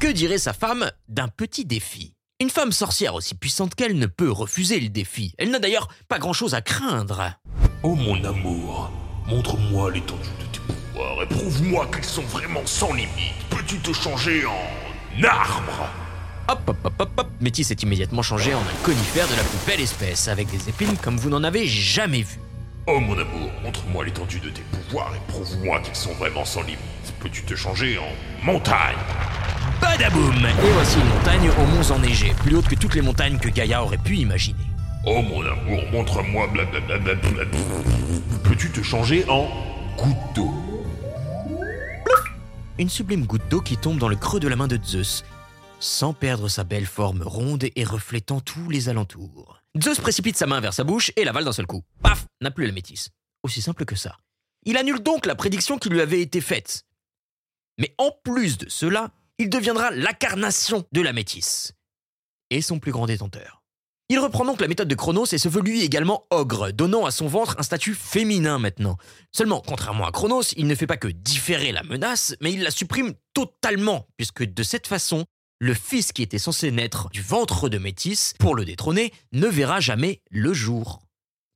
Que 0.00 0.08
dirait 0.08 0.38
sa 0.38 0.52
femme 0.52 0.90
d'un 1.08 1.28
petit 1.28 1.64
défi? 1.64 2.15
Une 2.38 2.50
femme 2.50 2.72
sorcière 2.72 3.14
aussi 3.14 3.34
puissante 3.34 3.74
qu'elle 3.74 3.98
ne 3.98 4.06
peut 4.06 4.30
refuser 4.30 4.78
le 4.78 4.90
défi. 4.90 5.34
Elle 5.38 5.50
n'a 5.50 5.58
d'ailleurs 5.58 5.88
pas 6.08 6.18
grand-chose 6.18 6.54
à 6.54 6.60
craindre. 6.60 7.32
Oh 7.82 7.94
mon 7.94 8.22
amour, 8.24 8.90
montre-moi 9.26 9.90
l'étendue 9.90 10.28
de 10.38 10.44
tes 10.52 10.60
pouvoirs 10.60 11.22
et 11.22 11.26
prouve-moi 11.26 11.86
qu'ils 11.86 12.04
sont 12.04 12.22
vraiment 12.22 12.66
sans 12.66 12.92
limite. 12.92 13.10
Peux-tu 13.48 13.78
te 13.78 13.92
changer 13.92 14.44
en 14.44 15.24
arbre? 15.24 15.88
Hop, 16.48 16.60
hop, 16.66 16.76
hop, 16.84 16.92
hop, 16.98 17.10
hop. 17.16 17.28
Métis 17.40 17.70
est 17.70 17.82
immédiatement 17.82 18.22
changé 18.22 18.52
en 18.52 18.60
un 18.60 18.84
conifère 18.84 19.26
de 19.28 19.34
la 19.34 19.42
plus 19.42 19.66
belle 19.66 19.80
espèce, 19.80 20.28
avec 20.28 20.48
des 20.48 20.68
épines 20.68 20.96
comme 20.98 21.16
vous 21.16 21.30
n'en 21.30 21.42
avez 21.42 21.66
jamais 21.66 22.22
vu. 22.22 22.38
Oh 22.86 23.00
mon 23.00 23.18
amour, 23.18 23.50
montre-moi 23.64 24.04
l'étendue 24.04 24.40
de 24.40 24.50
tes 24.50 24.62
pouvoirs 24.62 25.12
et 25.16 25.32
prouve-moi 25.32 25.80
qu'ils 25.80 25.96
sont 25.96 26.12
vraiment 26.14 26.44
sans 26.44 26.62
limite. 26.62 26.78
Peux-tu 27.18 27.42
te 27.44 27.56
changer 27.56 27.98
en 27.98 28.44
montagne? 28.44 28.94
Badaboum 29.80 30.46
Et 30.46 30.72
voici 30.72 30.98
une 30.98 31.08
montagne 31.08 31.50
aux 31.50 31.66
monts 31.66 31.90
enneigés, 31.90 32.34
plus 32.38 32.56
haute 32.56 32.68
que 32.68 32.74
toutes 32.74 32.94
les 32.94 33.02
montagnes 33.02 33.38
que 33.38 33.48
Gaïa 33.48 33.82
aurait 33.82 33.98
pu 33.98 34.16
imaginer. 34.16 34.64
Oh 35.04 35.22
mon 35.22 35.40
amour, 35.44 35.82
montre-moi 35.92 36.48
blablabla. 36.48 37.14
Peux-tu 38.44 38.70
te 38.70 38.82
changer 38.82 39.24
en 39.28 39.48
goutte 39.96 40.34
d'eau? 40.34 40.54
Une 42.78 42.90
sublime 42.90 43.24
goutte 43.24 43.48
d'eau 43.48 43.60
qui 43.60 43.76
tombe 43.76 43.98
dans 43.98 44.08
le 44.08 44.16
creux 44.16 44.40
de 44.40 44.48
la 44.48 44.56
main 44.56 44.66
de 44.66 44.78
Zeus, 44.84 45.24
sans 45.80 46.12
perdre 46.12 46.48
sa 46.48 46.64
belle 46.64 46.86
forme 46.86 47.22
ronde 47.22 47.64
et 47.74 47.84
reflétant 47.84 48.40
tous 48.40 48.68
les 48.68 48.88
alentours. 48.88 49.62
Zeus 49.82 49.98
précipite 49.98 50.36
sa 50.36 50.46
main 50.46 50.60
vers 50.60 50.74
sa 50.74 50.84
bouche 50.84 51.12
et 51.16 51.24
l'avale 51.24 51.44
d'un 51.44 51.52
seul 51.52 51.66
coup. 51.66 51.82
Paf 52.02 52.26
N'a 52.42 52.50
plus 52.50 52.66
la 52.66 52.72
métisse. 52.72 53.10
Aussi 53.42 53.62
simple 53.62 53.84
que 53.84 53.96
ça. 53.96 54.18
Il 54.64 54.76
annule 54.76 55.02
donc 55.02 55.26
la 55.26 55.34
prédiction 55.34 55.78
qui 55.78 55.88
lui 55.88 56.00
avait 56.00 56.20
été 56.20 56.40
faite. 56.40 56.82
Mais 57.78 57.94
en 57.98 58.10
plus 58.24 58.58
de 58.58 58.68
cela, 58.68 59.10
il 59.38 59.50
deviendra 59.50 59.90
l'incarnation 59.90 60.84
de 60.92 61.00
la 61.00 61.12
métisse. 61.12 61.72
Et 62.50 62.62
son 62.62 62.78
plus 62.78 62.92
grand 62.92 63.06
détenteur. 63.06 63.62
Il 64.08 64.20
reprend 64.20 64.44
donc 64.44 64.60
la 64.60 64.68
méthode 64.68 64.86
de 64.86 64.94
Chronos 64.94 65.26
et 65.32 65.38
se 65.38 65.48
veut 65.48 65.62
lui 65.62 65.82
également 65.82 66.26
ogre, 66.30 66.70
donnant 66.70 67.06
à 67.06 67.10
son 67.10 67.26
ventre 67.26 67.56
un 67.58 67.64
statut 67.64 67.94
féminin 67.94 68.60
maintenant. 68.60 68.96
Seulement, 69.32 69.60
contrairement 69.66 70.06
à 70.06 70.12
Chronos, 70.12 70.52
il 70.56 70.68
ne 70.68 70.76
fait 70.76 70.86
pas 70.86 70.96
que 70.96 71.08
différer 71.08 71.72
la 71.72 71.82
menace, 71.82 72.36
mais 72.40 72.52
il 72.52 72.62
la 72.62 72.70
supprime 72.70 73.14
totalement, 73.34 74.06
puisque 74.16 74.44
de 74.44 74.62
cette 74.62 74.86
façon, 74.86 75.24
le 75.58 75.74
fils 75.74 76.12
qui 76.12 76.22
était 76.22 76.38
censé 76.38 76.70
naître 76.70 77.08
du 77.10 77.20
ventre 77.20 77.68
de 77.68 77.78
Métis 77.78 78.34
pour 78.38 78.54
le 78.54 78.64
détrôner 78.64 79.12
ne 79.32 79.48
verra 79.48 79.80
jamais 79.80 80.22
le 80.30 80.52
jour. 80.52 81.00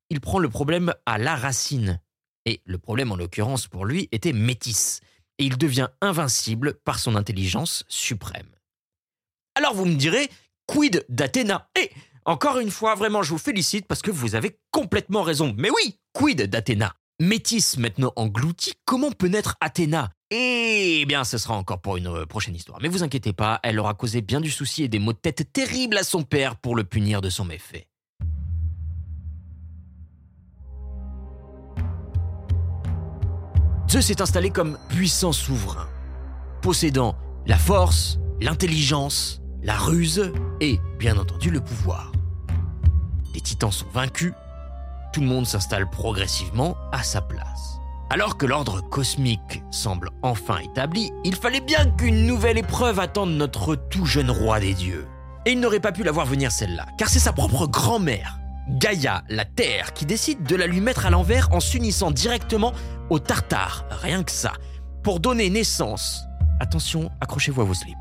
Il 0.09 0.21
prend 0.21 0.41
le 0.41 0.49
problème 0.49 0.93
à 1.07 1.19
la 1.19 1.37
racine. 1.37 2.01
Et 2.47 2.63
le 2.65 2.79
problème 2.79 3.13
en 3.13 3.17
l'occurrence 3.17 3.69
pour 3.69 3.85
lui 3.85 4.09
était 4.11 4.33
Métis. 4.33 5.03
Et 5.41 5.45
il 5.45 5.57
devient 5.57 5.89
invincible 6.03 6.75
par 6.85 6.99
son 6.99 7.17
intelligence 7.17 7.85
suprême. 7.89 8.55
Alors 9.55 9.75
vous 9.75 9.87
me 9.87 9.95
direz, 9.95 10.29
quid 10.67 11.05
d'Athéna? 11.09 11.67
Et 11.81 11.91
encore 12.27 12.59
une 12.59 12.71
fois, 12.71 12.95
vraiment, 12.95 13.23
je 13.23 13.31
vous 13.31 13.39
félicite 13.39 13.87
parce 13.87 14.03
que 14.03 14.11
vous 14.11 14.35
avez 14.35 14.61
complètement 14.71 15.23
raison. 15.23 15.55
Mais 15.57 15.71
oui, 15.71 15.99
quid 16.13 16.43
d'Athéna? 16.43 16.95
Métis 17.21 17.79
maintenant 17.79 18.13
englouti, 18.17 18.75
comment 18.85 19.13
peut 19.13 19.29
naître 19.29 19.57
Athéna? 19.63 20.13
Eh 20.31 21.05
bien, 21.07 21.25
ce 21.25 21.39
sera 21.39 21.55
encore 21.55 21.81
pour 21.81 21.97
une 21.97 22.07
euh, 22.07 22.27
prochaine 22.27 22.55
histoire. 22.55 22.79
Mais 22.83 22.89
vous 22.89 23.03
inquiétez 23.03 23.33
pas, 23.33 23.61
elle 23.63 23.81
aura 23.81 23.95
causé 23.95 24.21
bien 24.21 24.43
du 24.43 24.51
souci 24.51 24.85
et 24.85 24.89
des 24.89 24.99
maux 24.99 25.15
de 25.15 25.19
tête 25.19 25.53
terribles 25.53 25.97
à 25.97 26.05
son 26.05 26.23
père 26.23 26.57
pour 26.57 26.77
le 26.77 26.85
punir 26.85 27.23
de 27.23 27.31
son 27.31 27.47
méfait. 27.47 27.89
Zeus 33.91 34.03
s'est 34.03 34.23
installé 34.23 34.51
comme 34.51 34.79
puissant 34.89 35.33
souverain, 35.33 35.89
possédant 36.63 37.17
la 37.45 37.59
force, 37.59 38.21
l'intelligence, 38.41 39.43
la 39.65 39.77
ruse 39.77 40.33
et, 40.61 40.79
bien 41.01 41.19
entendu, 41.19 41.51
le 41.51 41.61
pouvoir. 41.61 42.13
Les 43.35 43.41
titans 43.41 43.73
sont 43.73 43.89
vaincus, 43.93 44.33
tout 45.13 45.21
le 45.21 45.27
monde 45.27 45.45
s'installe 45.45 45.91
progressivement 45.91 46.77
à 46.93 47.03
sa 47.03 47.21
place. 47.21 47.81
Alors 48.11 48.37
que 48.37 48.47
l'ordre 48.47 48.81
cosmique 48.81 49.65
semble 49.73 50.11
enfin 50.23 50.59
établi, 50.59 51.11
il 51.25 51.35
fallait 51.35 51.61
bien 51.61 51.87
qu'une 51.87 52.27
nouvelle 52.27 52.59
épreuve 52.59 53.01
attende 53.01 53.33
notre 53.33 53.75
tout 53.75 54.07
jeune 54.07 54.31
roi 54.31 54.61
des 54.61 54.75
dieux. 54.75 55.09
Et 55.47 55.53
il 55.53 55.59
n'aurait 55.59 55.81
pas 55.81 55.91
pu 55.91 56.05
la 56.05 56.13
voir 56.13 56.27
venir 56.27 56.53
celle-là, 56.53 56.87
car 56.97 57.09
c'est 57.09 57.19
sa 57.19 57.33
propre 57.33 57.67
grand-mère, 57.67 58.39
Gaïa, 58.69 59.25
la 59.29 59.45
Terre, 59.45 59.93
qui 59.95 60.07
décide 60.07 60.43
de 60.45 60.57
la 60.57 60.67
lui 60.67 60.81
mettre 60.81 61.07
à 61.07 61.11
l'envers 61.11 61.53
en 61.53 61.61
s'unissant 61.61 62.11
directement 62.11 62.73
au 63.09 63.19
Tartare, 63.19 63.85
rien 63.91 64.23
que 64.23 64.31
ça, 64.31 64.53
pour 65.03 65.19
donner 65.19 65.51
naissance, 65.51 66.23
attention, 66.61 67.11
accrochez-vous 67.21 67.63
à 67.63 67.65
vos 67.65 67.75
slips, 67.75 67.97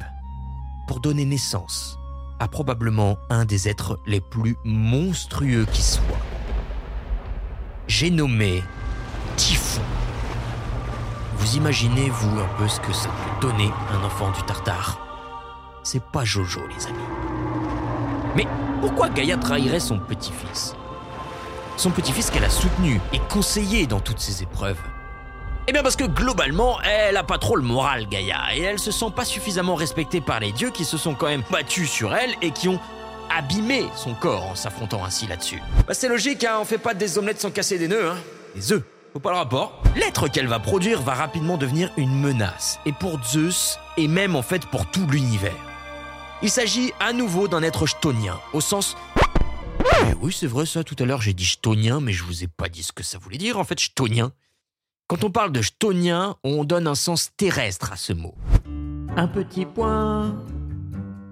pour 0.88 1.00
donner 1.00 1.26
naissance 1.26 1.98
à 2.40 2.48
probablement 2.48 3.18
un 3.30 3.46
des 3.46 3.68
êtres 3.68 4.00
les 4.06 4.22
plus 4.22 4.56
monstrueux 4.64 5.66
qui 5.72 5.82
soit. 5.82 6.04
J'ai 7.88 8.12
nommé 8.12 8.64
Typhon. 9.36 9.82
Vous 11.38 11.56
imaginez, 11.56 12.10
vous, 12.10 12.40
un 12.40 12.48
peu 12.58 12.68
ce 12.68 12.80
que 12.80 12.94
ça 12.94 13.10
peut 13.10 13.48
donner 13.48 13.72
un 13.92 14.04
enfant 14.06 14.32
du 14.32 14.44
Tartare? 14.44 15.00
C'est 15.84 16.04
pas 16.12 16.24
Jojo, 16.24 16.62
les 16.68 16.86
amis. 16.88 17.19
Mais 18.36 18.48
pourquoi 18.82 19.10
Gaïa 19.10 19.38
trahirait 19.38 19.80
son 19.80 20.00
petit-fils? 20.00 20.76
Son 21.78 21.92
petit-fils 21.92 22.30
qu'elle 22.30 22.44
a 22.44 22.50
soutenu 22.50 23.00
et 23.14 23.20
conseillé 23.30 23.88
dans 23.88 24.00
toutes 24.00 24.20
ses 24.20 24.44
épreuves 24.44 24.80
Eh 25.68 25.72
bien 25.72 25.82
parce 25.82 25.96
que 25.96 26.04
globalement, 26.04 26.80
elle 26.82 27.18
a 27.18 27.24
pas 27.24 27.38
trop 27.38 27.56
le 27.56 27.64
moral, 27.64 28.08
Gaïa, 28.08 28.56
et 28.56 28.62
elle 28.62 28.80
se 28.80 28.92
sent 28.92 29.12
pas 29.16 29.26
suffisamment 29.26 29.76
respectée 29.76 30.22
par 30.22 30.40
les 30.40 30.52
dieux 30.52 30.72
qui 30.72 30.86
se 30.86 30.98
sont 30.98 31.16
quand 31.16 31.28
même 31.28 31.44
battus 31.50 31.90
sur 31.90 32.14
elle 32.14 32.36
et 32.42 32.52
qui 32.52 32.68
ont 32.68 32.80
abîmé 33.36 33.86
son 33.96 34.14
corps 34.14 34.46
en 34.46 34.56
s'affrontant 34.56 35.06
ainsi 35.06 35.28
là-dessus. 35.28 35.62
Bah 35.88 35.94
c'est 35.94 36.10
logique, 36.10 36.44
hein, 36.44 36.58
on 36.60 36.66
fait 36.66 36.78
pas 36.80 36.94
des 36.94 37.18
omelettes 37.18 37.40
sans 37.40 37.52
casser 37.52 37.78
des 37.78 37.88
nœuds, 37.88 38.10
hein. 38.12 38.18
Des 38.56 38.74
œufs, 38.74 38.84
faut 39.14 39.20
pas 39.20 39.32
le 39.32 39.38
rapport. 39.38 39.82
L'être 39.96 40.28
qu'elle 40.28 40.48
va 40.48 40.60
produire 40.60 41.02
va 41.02 41.14
rapidement 41.14 41.58
devenir 41.58 41.92
une 41.98 42.20
menace, 42.20 42.80
et 42.86 42.92
pour 42.92 43.20
Zeus, 43.24 43.80
et 43.98 44.08
même 44.08 44.36
en 44.36 44.42
fait 44.42 44.66
pour 44.66 44.86
tout 44.88 45.06
l'univers. 45.08 45.54
Il 46.42 46.50
s'agit 46.50 46.94
à 47.00 47.14
nouveau 47.14 47.48
d'un 47.48 47.64
être 47.64 47.86
chtonien, 47.86 48.40
au 48.54 48.62
sens 48.62 48.96
eh 50.08 50.14
oui, 50.22 50.32
c'est 50.32 50.48
vrai 50.48 50.66
ça, 50.66 50.84
tout 50.84 50.96
à 51.00 51.06
l'heure 51.06 51.22
j'ai 51.22 51.34
dit 51.34 51.46
chtonien, 51.46 52.00
mais 52.00 52.14
je 52.14 52.24
vous 52.24 52.44
ai 52.44 52.48
pas 52.48 52.70
dit 52.70 52.84
ce 52.84 52.92
que 52.92 53.04
ça 53.04 53.18
voulait 53.18 53.38
dire 53.38 53.58
en 53.58 53.64
fait, 53.64 53.80
chtonien. 53.80 54.32
Quand 55.08 55.24
on 55.24 55.32
parle 55.32 55.52
de 55.52 55.62
chtonien, 55.62 56.36
on 56.44 56.64
donne 56.64 56.88
un 56.88 56.96
sens 56.96 57.32
terrestre 57.36 57.92
à 57.92 57.96
ce 57.96 58.14
mot. 58.14 58.36
Un 59.18 59.28
petit 59.28 59.66
point, 59.66 60.36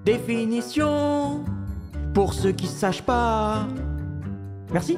définition, 0.04 1.46
pour 2.14 2.34
ceux 2.34 2.52
qui 2.52 2.68
sachent 2.68 3.04
pas. 3.04 3.68
Merci. 4.72 4.98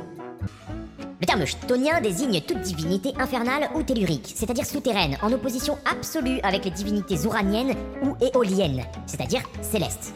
Le 1.21 1.25
terme 1.25 1.45
chtonien 1.45 1.99
désigne 1.99 2.39
toute 2.39 2.61
divinité 2.61 3.11
infernale 3.17 3.69
ou 3.75 3.83
tellurique, 3.83 4.31
c'est-à-dire 4.33 4.65
souterraine, 4.65 5.17
en 5.21 5.33
opposition 5.33 5.77
absolue 5.83 6.39
avec 6.43 6.63
les 6.63 6.71
divinités 6.71 7.25
ouraniennes 7.25 7.75
ou 8.01 8.15
éoliennes, 8.23 8.85
c'est-à-dire 9.05 9.41
célestes. 9.61 10.13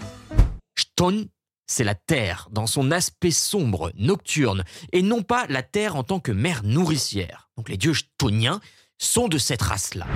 Chton, 0.76 1.26
c'est 1.68 1.84
la 1.84 1.96
terre 1.96 2.48
dans 2.52 2.68
son 2.68 2.90
aspect 2.90 3.32
sombre, 3.32 3.92
nocturne, 3.96 4.64
et 4.94 5.02
non 5.02 5.24
pas 5.24 5.46
la 5.50 5.62
terre 5.62 5.98
en 5.98 6.04
tant 6.04 6.22
que 6.22 6.32
mère 6.32 6.62
nourricière. 6.64 7.50
Donc 7.58 7.68
les 7.68 7.78
dieux 7.78 7.94
chtoniens 7.94 8.62
sont 8.98 9.28
de 9.28 9.38
cette 9.38 9.62
race-là. 9.62 10.08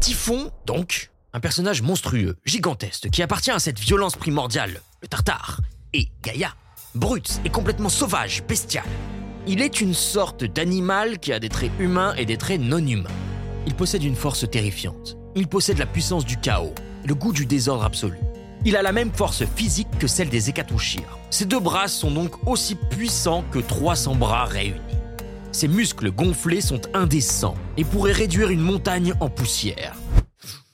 Typhon, 0.00 0.50
donc, 0.64 1.10
un 1.34 1.40
personnage 1.40 1.82
monstrueux, 1.82 2.36
gigantesque, 2.46 3.10
qui 3.10 3.22
appartient 3.22 3.50
à 3.50 3.58
cette 3.58 3.78
violence 3.78 4.16
primordiale, 4.16 4.80
le 5.02 5.08
Tartare, 5.08 5.60
et 5.92 6.08
Gaïa, 6.22 6.54
brute 6.94 7.42
et 7.44 7.50
complètement 7.50 7.90
sauvage, 7.90 8.42
bestiale. 8.44 8.86
Il 9.48 9.62
est 9.62 9.80
une 9.80 9.94
sorte 9.94 10.42
d'animal 10.42 11.20
qui 11.20 11.32
a 11.32 11.38
des 11.38 11.48
traits 11.48 11.70
humains 11.78 12.16
et 12.16 12.26
des 12.26 12.36
traits 12.36 12.60
non 12.60 12.84
humains. 12.84 13.08
Il 13.64 13.74
possède 13.74 14.02
une 14.02 14.16
force 14.16 14.50
terrifiante. 14.50 15.16
Il 15.36 15.46
possède 15.46 15.78
la 15.78 15.86
puissance 15.86 16.24
du 16.24 16.36
chaos, 16.36 16.74
le 17.04 17.14
goût 17.14 17.32
du 17.32 17.46
désordre 17.46 17.84
absolu. 17.84 18.18
Il 18.64 18.74
a 18.74 18.82
la 18.82 18.90
même 18.90 19.12
force 19.12 19.44
physique 19.44 19.86
que 20.00 20.08
celle 20.08 20.30
des 20.30 20.50
Hécatochires. 20.50 21.16
Ses 21.30 21.44
deux 21.44 21.60
bras 21.60 21.86
sont 21.86 22.10
donc 22.10 22.44
aussi 22.48 22.74
puissants 22.74 23.44
que 23.52 23.60
300 23.60 24.16
bras 24.16 24.46
réunis. 24.46 24.80
Ses 25.52 25.68
muscles 25.68 26.10
gonflés 26.10 26.60
sont 26.60 26.80
indécents 26.92 27.54
et 27.76 27.84
pourraient 27.84 28.10
réduire 28.10 28.50
une 28.50 28.60
montagne 28.60 29.14
en 29.20 29.30
poussière. 29.30 29.94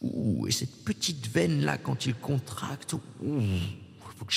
Ouh, 0.01 0.47
et 0.49 0.51
cette 0.51 0.83
petite 0.83 1.29
veine 1.31 1.61
là 1.61 1.77
quand 1.77 2.07
il 2.07 2.15
contracte. 2.15 2.95
Ouh, 2.95 3.43
faut 4.17 4.25
que 4.25 4.33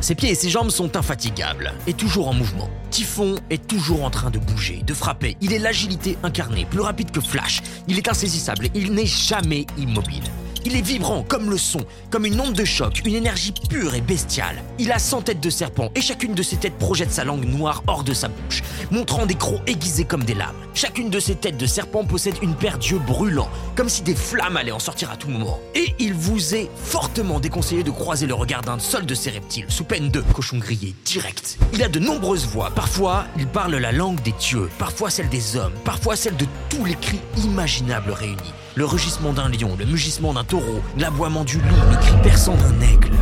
Ses 0.00 0.14
pieds 0.14 0.30
et 0.30 0.34
ses 0.34 0.50
jambes 0.50 0.70
sont 0.70 0.96
infatigables 0.96 1.72
et 1.86 1.92
toujours 1.92 2.28
en 2.28 2.34
mouvement. 2.34 2.68
Typhon 2.90 3.36
est 3.50 3.66
toujours 3.66 4.04
en 4.04 4.10
train 4.10 4.30
de 4.30 4.38
bouger, 4.38 4.82
de 4.84 4.94
frapper. 4.94 5.36
Il 5.40 5.52
est 5.52 5.58
l'agilité 5.58 6.18
incarnée, 6.22 6.66
plus 6.68 6.80
rapide 6.80 7.10
que 7.10 7.20
Flash. 7.20 7.60
Il 7.88 7.98
est 7.98 8.08
insaisissable, 8.08 8.68
il 8.74 8.92
n'est 8.92 9.06
jamais 9.06 9.66
immobile. 9.78 10.24
Il 10.64 10.76
est 10.76 10.82
vibrant 10.82 11.24
comme 11.26 11.50
le 11.50 11.58
son, 11.58 11.80
comme 12.10 12.24
une 12.24 12.40
onde 12.40 12.54
de 12.54 12.64
choc, 12.64 13.02
une 13.04 13.14
énergie 13.14 13.52
pure 13.68 13.94
et 13.94 14.00
bestiale. 14.00 14.62
Il 14.78 14.92
a 14.92 14.98
100 14.98 15.22
têtes 15.22 15.40
de 15.40 15.50
serpent 15.50 15.90
et 15.96 16.00
chacune 16.00 16.34
de 16.34 16.42
ses 16.42 16.56
têtes 16.56 16.78
projette 16.78 17.10
sa 17.10 17.24
langue 17.24 17.44
noire 17.44 17.82
hors 17.88 18.04
de 18.04 18.14
sa 18.14 18.28
bouche, 18.28 18.62
montrant 18.90 19.26
des 19.26 19.34
crocs 19.34 19.60
aiguisés 19.66 20.04
comme 20.04 20.24
des 20.24 20.34
lames. 20.34 20.54
Chacune 20.74 21.10
de 21.10 21.18
ces 21.18 21.34
têtes 21.34 21.56
de 21.56 21.66
serpent 21.66 22.04
possède 22.04 22.36
une 22.42 22.54
paire 22.54 22.78
d'yeux 22.78 23.00
brûlants, 23.00 23.50
comme 23.74 23.88
si 23.88 24.02
des 24.02 24.14
flammes 24.14 24.56
allaient 24.56 24.72
en 24.72 24.78
sortir 24.78 25.10
à 25.10 25.16
tout 25.16 25.28
moment. 25.28 25.58
Et 25.74 25.94
il 25.98 26.14
vous 26.14 26.54
est 26.54 26.70
fortement 26.76 27.40
déconseillé 27.40 27.82
de 27.82 27.90
croiser 27.90 28.26
le 28.26 28.34
regard 28.34 28.62
d'un 28.62 28.78
seul 28.78 29.04
de 29.04 29.14
ces 29.14 29.30
reptiles, 29.30 29.66
sous 29.68 29.84
peine 29.84 30.10
de 30.10 30.20
cochon 30.32 30.58
grillé 30.58 30.94
direct. 31.04 31.58
Il 31.72 31.82
a 31.82 31.88
de 31.88 31.98
nombreuses 31.98 32.46
voix. 32.46 32.70
Parfois, 32.70 33.26
il 33.36 33.46
parle 33.46 33.76
la 33.76 33.92
langue 33.92 34.22
des 34.22 34.32
dieux, 34.32 34.70
parfois 34.78 35.10
celle 35.10 35.28
des 35.28 35.56
hommes, 35.56 35.74
parfois 35.84 36.14
celle 36.14 36.36
de 36.36 36.46
tous 36.68 36.84
les 36.84 36.94
cris 36.94 37.20
imaginables 37.36 38.12
réunis 38.12 38.52
le 38.74 38.84
rugissement 38.84 39.32
d'un 39.32 39.48
lion, 39.48 39.76
le 39.78 39.84
mugissement 39.84 40.32
d'un 40.32 40.44
taureau, 40.44 40.80
l'aboiement 40.96 41.44
du 41.44 41.58
loup, 41.58 41.90
le 41.90 41.96
cri 41.96 42.14
perçant 42.22 42.56
d'un 42.56 42.80
aigle. 42.80 43.12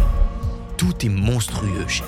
Tout 0.77 1.05
est 1.05 1.11
monstrueux 1.11 1.87
chez 1.89 2.05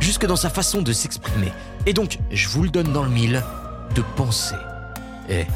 jusque 0.00 0.26
dans 0.26 0.36
sa 0.36 0.50
façon 0.50 0.82
de 0.82 0.92
s'exprimer. 0.92 1.52
Et 1.86 1.92
donc, 1.92 2.18
je 2.30 2.48
vous 2.48 2.62
le 2.62 2.70
donne 2.70 2.92
dans 2.92 3.02
le 3.02 3.10
mille, 3.10 3.42
de 3.94 4.02
penser. 4.16 4.54
Eh, 5.28 5.46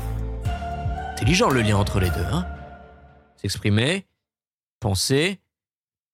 intelligent 1.13 1.51
le 1.51 1.63
lien 1.63 1.77
entre 1.77 2.01
les 2.01 2.11
deux, 2.11 2.27
hein 2.33 2.47
S'exprimer, 3.37 4.07
penser, 4.81 5.41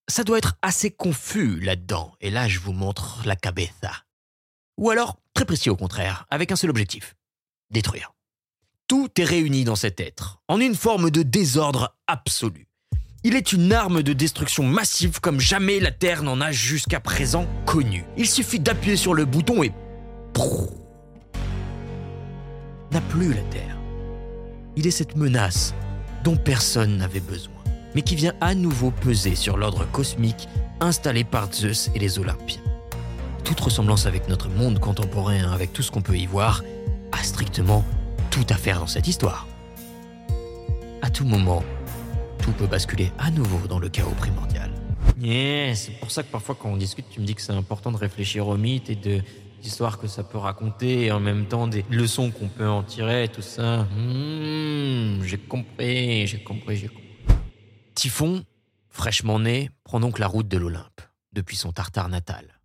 ça 0.09 0.23
doit 0.23 0.39
être 0.39 0.57
assez 0.63 0.91
confus 0.91 1.61
là-dedans. 1.61 2.15
Et 2.21 2.31
là, 2.31 2.49
je 2.49 2.59
vous 2.59 2.73
montre 2.73 3.23
la 3.25 3.37
cabeza. 3.37 3.91
Ou 4.77 4.91
alors, 4.91 5.19
très 5.35 5.45
précis 5.45 5.71
au 5.71 5.77
contraire, 5.77 6.27
avec 6.31 6.53
un 6.53 6.57
seul 6.57 6.71
objectif, 6.71 7.17
détruire. 7.71 8.16
Tout 8.89 9.11
est 9.19 9.25
réuni 9.25 9.65
dans 9.65 9.75
cet 9.75 9.99
être, 9.99 10.39
en 10.47 10.61
une 10.61 10.77
forme 10.77 11.11
de 11.11 11.25
désordre 11.25 11.97
absolu. 12.07 12.69
Il 13.25 13.35
est 13.35 13.53
une 13.53 13.73
arme 13.73 14.05
de 14.05 14.13
destruction 14.13 14.63
massive 14.63 15.21
comme 15.21 15.41
jamais 15.41 15.81
la 15.81 15.91
Terre 15.91 16.23
n'en 16.23 16.41
a 16.41 16.53
jusqu'à 16.53 17.01
présent 17.01 17.49
connu. 17.65 18.05
Il 18.17 18.29
suffit 18.29 18.61
d'appuyer 18.61 18.97
sur 18.97 19.13
le 19.13 19.25
bouton 19.25 19.65
et... 19.65 19.73
N'a 22.93 23.01
plus 23.01 23.35
la 23.35 23.43
Terre. 23.51 23.77
Il 24.77 24.87
est 24.87 24.93
cette 24.93 25.17
menace 25.17 25.75
dont 26.23 26.37
personne 26.37 26.99
n'avait 26.99 27.19
besoin, 27.19 27.65
mais 27.97 28.03
qui 28.03 28.15
vient 28.15 28.35
à 28.41 28.55
nouveau 28.55 28.93
peser 28.93 29.35
sur 29.35 29.57
l'ordre 29.57 29.85
cosmique 29.91 30.47
installé 30.79 31.25
par 31.25 31.53
Zeus 31.53 31.91
et 31.97 31.99
les 31.99 32.21
Olympiens. 32.21 32.63
Toute 33.43 33.59
ressemblance 33.59 34.07
avec 34.07 34.29
notre 34.29 34.49
monde 34.49 34.79
contemporain, 34.79 35.51
avec 35.53 35.73
tout 35.73 35.83
ce 35.83 35.91
qu'on 35.91 36.03
peut 36.03 36.17
y 36.17 36.27
voir, 36.27 36.63
a 37.11 37.25
strictement 37.25 37.85
tout 38.37 38.45
à 38.51 38.57
faire 38.59 38.81
dans 38.81 38.87
cette 38.87 39.09
histoire. 39.09 39.47
À 41.01 41.09
tout 41.09 41.25
moment, 41.25 41.65
tout 42.43 42.53
peut 42.53 42.67
basculer 42.67 43.11
à 43.17 43.31
nouveau 43.31 43.67
dans 43.67 43.79
le 43.79 43.89
chaos 43.89 44.11
primordial. 44.11 44.71
Yeah, 45.19 45.75
c'est 45.75 45.93
pour 45.93 46.11
ça 46.11 46.23
que 46.23 46.31
parfois 46.31 46.55
quand 46.55 46.69
on 46.69 46.77
discute, 46.77 47.07
tu 47.09 47.21
me 47.21 47.25
dis 47.25 47.35
que 47.35 47.41
c'est 47.41 47.55
important 47.55 47.91
de 47.91 47.97
réfléchir 47.97 48.47
aux 48.47 48.59
mythes 48.59 48.91
et 48.91 48.95
de 48.95 49.23
l'histoire 49.63 49.97
que 49.97 50.07
ça 50.07 50.23
peut 50.23 50.37
raconter 50.37 51.07
et 51.07 51.13
en 51.13 51.21
même 51.21 51.47
temps 51.47 51.67
des 51.67 51.87
leçons 51.91 52.31
qu'on 52.31 52.49
peut 52.49 52.69
en 52.69 52.83
tirer, 52.83 53.29
tout 53.29 53.41
ça. 53.41 53.85
Hmm, 53.97 55.23
j'ai 55.23 55.39
compris, 55.39 56.27
j'ai 56.27 56.43
compris, 56.45 56.77
j'ai 56.77 56.89
compris. 56.89 57.39
Typhon, 57.95 58.45
fraîchement 58.91 59.39
né, 59.39 59.71
prend 59.83 59.99
donc 59.99 60.19
la 60.19 60.27
route 60.27 60.49
de 60.49 60.59
l'Olympe, 60.59 61.01
depuis 61.33 61.57
son 61.57 61.73
tartare 61.73 62.11
natal. 62.11 62.61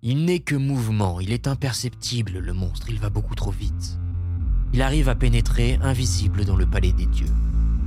Il 0.00 0.24
n'est 0.26 0.38
que 0.38 0.54
mouvement, 0.54 1.18
il 1.18 1.32
est 1.32 1.48
imperceptible, 1.48 2.38
le 2.38 2.52
monstre, 2.52 2.88
il 2.88 3.00
va 3.00 3.10
beaucoup 3.10 3.34
trop 3.34 3.50
vite 3.50 3.98
il 4.72 4.82
arrive 4.82 5.08
à 5.08 5.14
pénétrer 5.14 5.78
invisible 5.82 6.44
dans 6.44 6.56
le 6.56 6.66
palais 6.66 6.92
des 6.92 7.06
dieux 7.06 7.32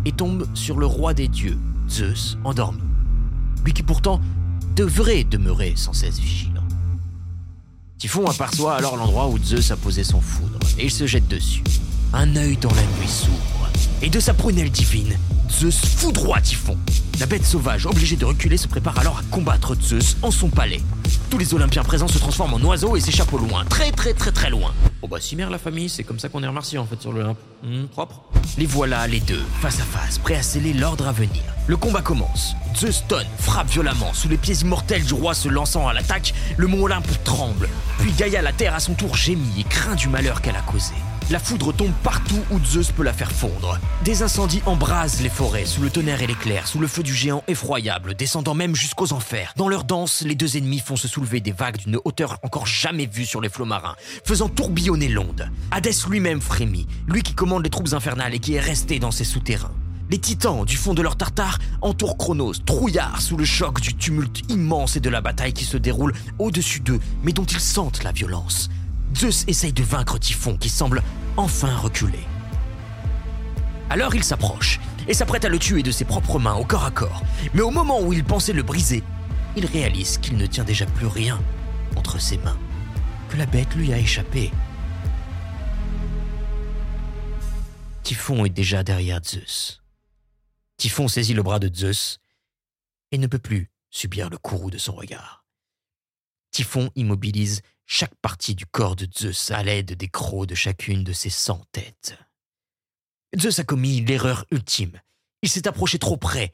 et 0.05 0.11
tombe 0.11 0.47
sur 0.53 0.77
le 0.77 0.85
roi 0.85 1.13
des 1.13 1.27
dieux, 1.27 1.57
Zeus, 1.89 2.37
endormi. 2.43 2.81
Lui 3.63 3.73
qui 3.73 3.83
pourtant 3.83 4.19
devrait 4.75 5.23
demeurer 5.23 5.73
sans 5.75 5.93
cesse 5.93 6.19
vigilant. 6.19 6.63
Typhon 7.97 8.25
aperçoit 8.25 8.75
alors 8.75 8.97
l'endroit 8.97 9.27
où 9.27 9.37
Zeus 9.37 9.71
a 9.71 9.77
posé 9.77 10.03
son 10.03 10.21
foudre 10.21 10.59
et 10.79 10.85
il 10.85 10.91
se 10.91 11.05
jette 11.05 11.27
dessus. 11.27 11.63
Un 12.13 12.35
œil 12.35 12.57
dans 12.57 12.73
la 12.73 12.81
nuit 12.81 13.07
s'ouvre 13.07 13.60
et 14.01 14.09
de 14.09 14.19
sa 14.19 14.33
prunelle 14.33 14.71
divine, 14.71 15.17
Zeus 15.49 15.79
foudroie 15.85 16.41
Typhon. 16.41 16.77
La 17.19 17.25
bête 17.25 17.45
sauvage, 17.45 17.85
obligée 17.85 18.15
de 18.15 18.25
reculer, 18.25 18.57
se 18.57 18.67
prépare 18.67 18.97
alors 18.97 19.19
à 19.19 19.23
combattre 19.29 19.75
Zeus 19.79 20.17
en 20.21 20.31
son 20.31 20.49
palais. 20.49 20.81
Tous 21.29 21.37
les 21.37 21.53
Olympiens 21.53 21.83
présents 21.83 22.07
se 22.07 22.17
transforment 22.17 22.55
en 22.55 22.61
oiseaux 22.61 22.95
et 22.95 22.99
s'échappent 22.99 23.33
au 23.33 23.37
loin, 23.37 23.63
très 23.65 23.91
très 23.91 24.13
très 24.13 24.31
très 24.31 24.49
loin. 24.49 24.73
Oh 25.01 25.07
bah 25.07 25.17
si 25.19 25.35
mère 25.35 25.49
la 25.49 25.59
famille, 25.59 25.89
c'est 25.89 26.03
comme 26.03 26.19
ça 26.19 26.29
qu'on 26.29 26.41
est 26.43 26.47
remercié 26.47 26.77
en 26.77 26.85
fait 26.85 26.99
sur 27.01 27.11
l'Olympe. 27.11 27.37
Hmm, 27.63 27.85
propre. 27.85 28.21
Les 28.57 28.65
voilà 28.65 29.05
les 29.07 29.19
deux, 29.19 29.41
face 29.61 29.79
à 29.79 29.83
face, 29.83 30.17
prêts 30.17 30.35
à 30.35 30.41
sceller 30.41 30.73
l'ordre 30.73 31.07
à 31.07 31.11
venir. 31.11 31.41
Le 31.67 31.77
combat 31.77 32.01
commence. 32.01 32.55
Zeus 32.75 33.03
tonne, 33.07 33.27
frappe 33.37 33.69
violemment, 33.69 34.13
sous 34.13 34.29
les 34.29 34.37
pieds 34.37 34.55
immortels 34.55 35.03
du 35.03 35.13
roi 35.13 35.33
se 35.33 35.47
lançant 35.47 35.87
à 35.87 35.93
l'attaque, 35.93 36.33
le 36.57 36.67
mont 36.67 36.83
Olympe 36.83 37.23
tremble. 37.23 37.69
Puis 37.99 38.11
Gaïa 38.13 38.41
la 38.41 38.53
terre 38.53 38.73
à 38.73 38.79
son 38.79 38.93
tour 38.93 39.15
gémit 39.15 39.59
et 39.59 39.63
craint 39.63 39.95
du 39.95 40.07
malheur 40.07 40.41
qu'elle 40.41 40.55
a 40.55 40.61
causé. 40.61 40.93
La 41.31 41.39
foudre 41.39 41.71
tombe 41.71 41.93
partout 42.03 42.41
où 42.51 42.59
Zeus 42.65 42.91
peut 42.91 43.03
la 43.03 43.13
faire 43.13 43.31
fondre. 43.31 43.79
Des 44.03 44.21
incendies 44.21 44.61
embrasent 44.65 45.21
les 45.21 45.29
forêts 45.29 45.63
sous 45.63 45.81
le 45.81 45.89
tonnerre 45.89 46.21
et 46.21 46.27
l'éclair, 46.27 46.67
sous 46.67 46.77
le 46.77 46.87
feu 46.87 47.03
du 47.03 47.15
géant 47.15 47.41
effroyable, 47.47 48.15
descendant 48.15 48.53
même 48.53 48.75
jusqu'aux 48.75 49.13
enfers. 49.13 49.53
Dans 49.55 49.69
leur 49.69 49.85
danse, 49.85 50.23
les 50.23 50.35
deux 50.35 50.57
ennemis 50.57 50.79
font 50.79 50.97
se 50.97 51.07
soulever 51.07 51.39
des 51.39 51.53
vagues 51.53 51.77
d'une 51.77 51.99
hauteur 52.03 52.37
encore 52.43 52.65
jamais 52.65 53.05
vue 53.05 53.25
sur 53.25 53.39
les 53.39 53.47
flots 53.47 53.63
marins, 53.63 53.95
faisant 54.25 54.49
tourbillonner 54.49 55.07
l'onde. 55.07 55.49
Hadès 55.71 55.95
lui-même 56.09 56.41
frémit, 56.41 56.85
lui 57.07 57.23
qui 57.23 57.33
commande 57.33 57.63
les 57.63 57.69
troupes 57.69 57.93
infernales 57.93 58.35
et 58.35 58.39
qui 58.39 58.55
est 58.55 58.59
resté 58.59 58.99
dans 58.99 59.11
ses 59.11 59.23
souterrains. 59.23 59.71
Les 60.09 60.19
titans 60.19 60.65
du 60.65 60.75
fond 60.75 60.93
de 60.93 61.01
leur 61.01 61.15
tartare 61.15 61.59
entourent 61.81 62.17
Chronos, 62.17 62.55
trouillard 62.65 63.21
sous 63.21 63.37
le 63.37 63.45
choc 63.45 63.79
du 63.79 63.95
tumulte 63.95 64.41
immense 64.51 64.97
et 64.97 64.99
de 64.99 65.09
la 65.09 65.21
bataille 65.21 65.53
qui 65.53 65.63
se 65.63 65.77
déroule 65.77 66.11
au-dessus 66.39 66.81
d'eux, 66.81 66.99
mais 67.23 67.31
dont 67.31 67.45
ils 67.45 67.61
sentent 67.61 68.03
la 68.03 68.11
violence. 68.11 68.69
Zeus 69.15 69.43
essaye 69.47 69.73
de 69.73 69.83
vaincre 69.83 70.17
Typhon 70.17 70.57
qui 70.57 70.69
semble 70.69 71.03
enfin 71.37 71.75
reculer. 71.75 72.25
Alors 73.89 74.15
il 74.15 74.23
s'approche 74.23 74.79
et 75.07 75.13
s'apprête 75.13 75.45
à 75.45 75.49
le 75.49 75.59
tuer 75.59 75.83
de 75.83 75.91
ses 75.91 76.05
propres 76.05 76.39
mains 76.39 76.55
au 76.55 76.63
corps 76.63 76.85
à 76.85 76.91
corps. 76.91 77.23
Mais 77.53 77.61
au 77.61 77.71
moment 77.71 78.01
où 78.01 78.13
il 78.13 78.23
pensait 78.23 78.53
le 78.53 78.63
briser, 78.63 79.03
il 79.55 79.65
réalise 79.65 80.17
qu'il 80.17 80.37
ne 80.37 80.45
tient 80.45 80.63
déjà 80.63 80.85
plus 80.85 81.07
rien 81.07 81.41
entre 81.95 82.19
ses 82.19 82.37
mains, 82.37 82.57
que 83.29 83.37
la 83.37 83.45
bête 83.45 83.75
lui 83.75 83.91
a 83.91 83.97
échappé. 83.97 84.51
Typhon 88.03 88.45
est 88.45 88.49
déjà 88.49 88.83
derrière 88.83 89.21
Zeus. 89.23 89.81
Typhon 90.77 91.07
saisit 91.07 91.33
le 91.33 91.43
bras 91.43 91.59
de 91.59 91.69
Zeus 91.73 92.19
et 93.11 93.17
ne 93.17 93.27
peut 93.27 93.39
plus 93.39 93.69
subir 93.89 94.29
le 94.29 94.37
courroux 94.37 94.71
de 94.71 94.77
son 94.77 94.93
regard. 94.93 95.45
Typhon 96.51 96.91
immobilise 96.95 97.61
chaque 97.93 98.15
partie 98.21 98.55
du 98.55 98.65
corps 98.65 98.95
de 98.95 99.05
Zeus 99.13 99.51
à 99.51 99.63
l'aide 99.63 99.97
des 99.97 100.07
crocs 100.07 100.47
de 100.47 100.55
chacune 100.55 101.03
de 101.03 101.11
ses 101.11 101.29
cent 101.29 101.61
têtes. 101.73 102.17
Zeus 103.37 103.59
a 103.59 103.65
commis 103.65 103.99
l'erreur 103.99 104.45
ultime. 104.49 105.01
Il 105.41 105.49
s'est 105.49 105.67
approché 105.67 105.99
trop 105.99 106.15
près, 106.15 106.53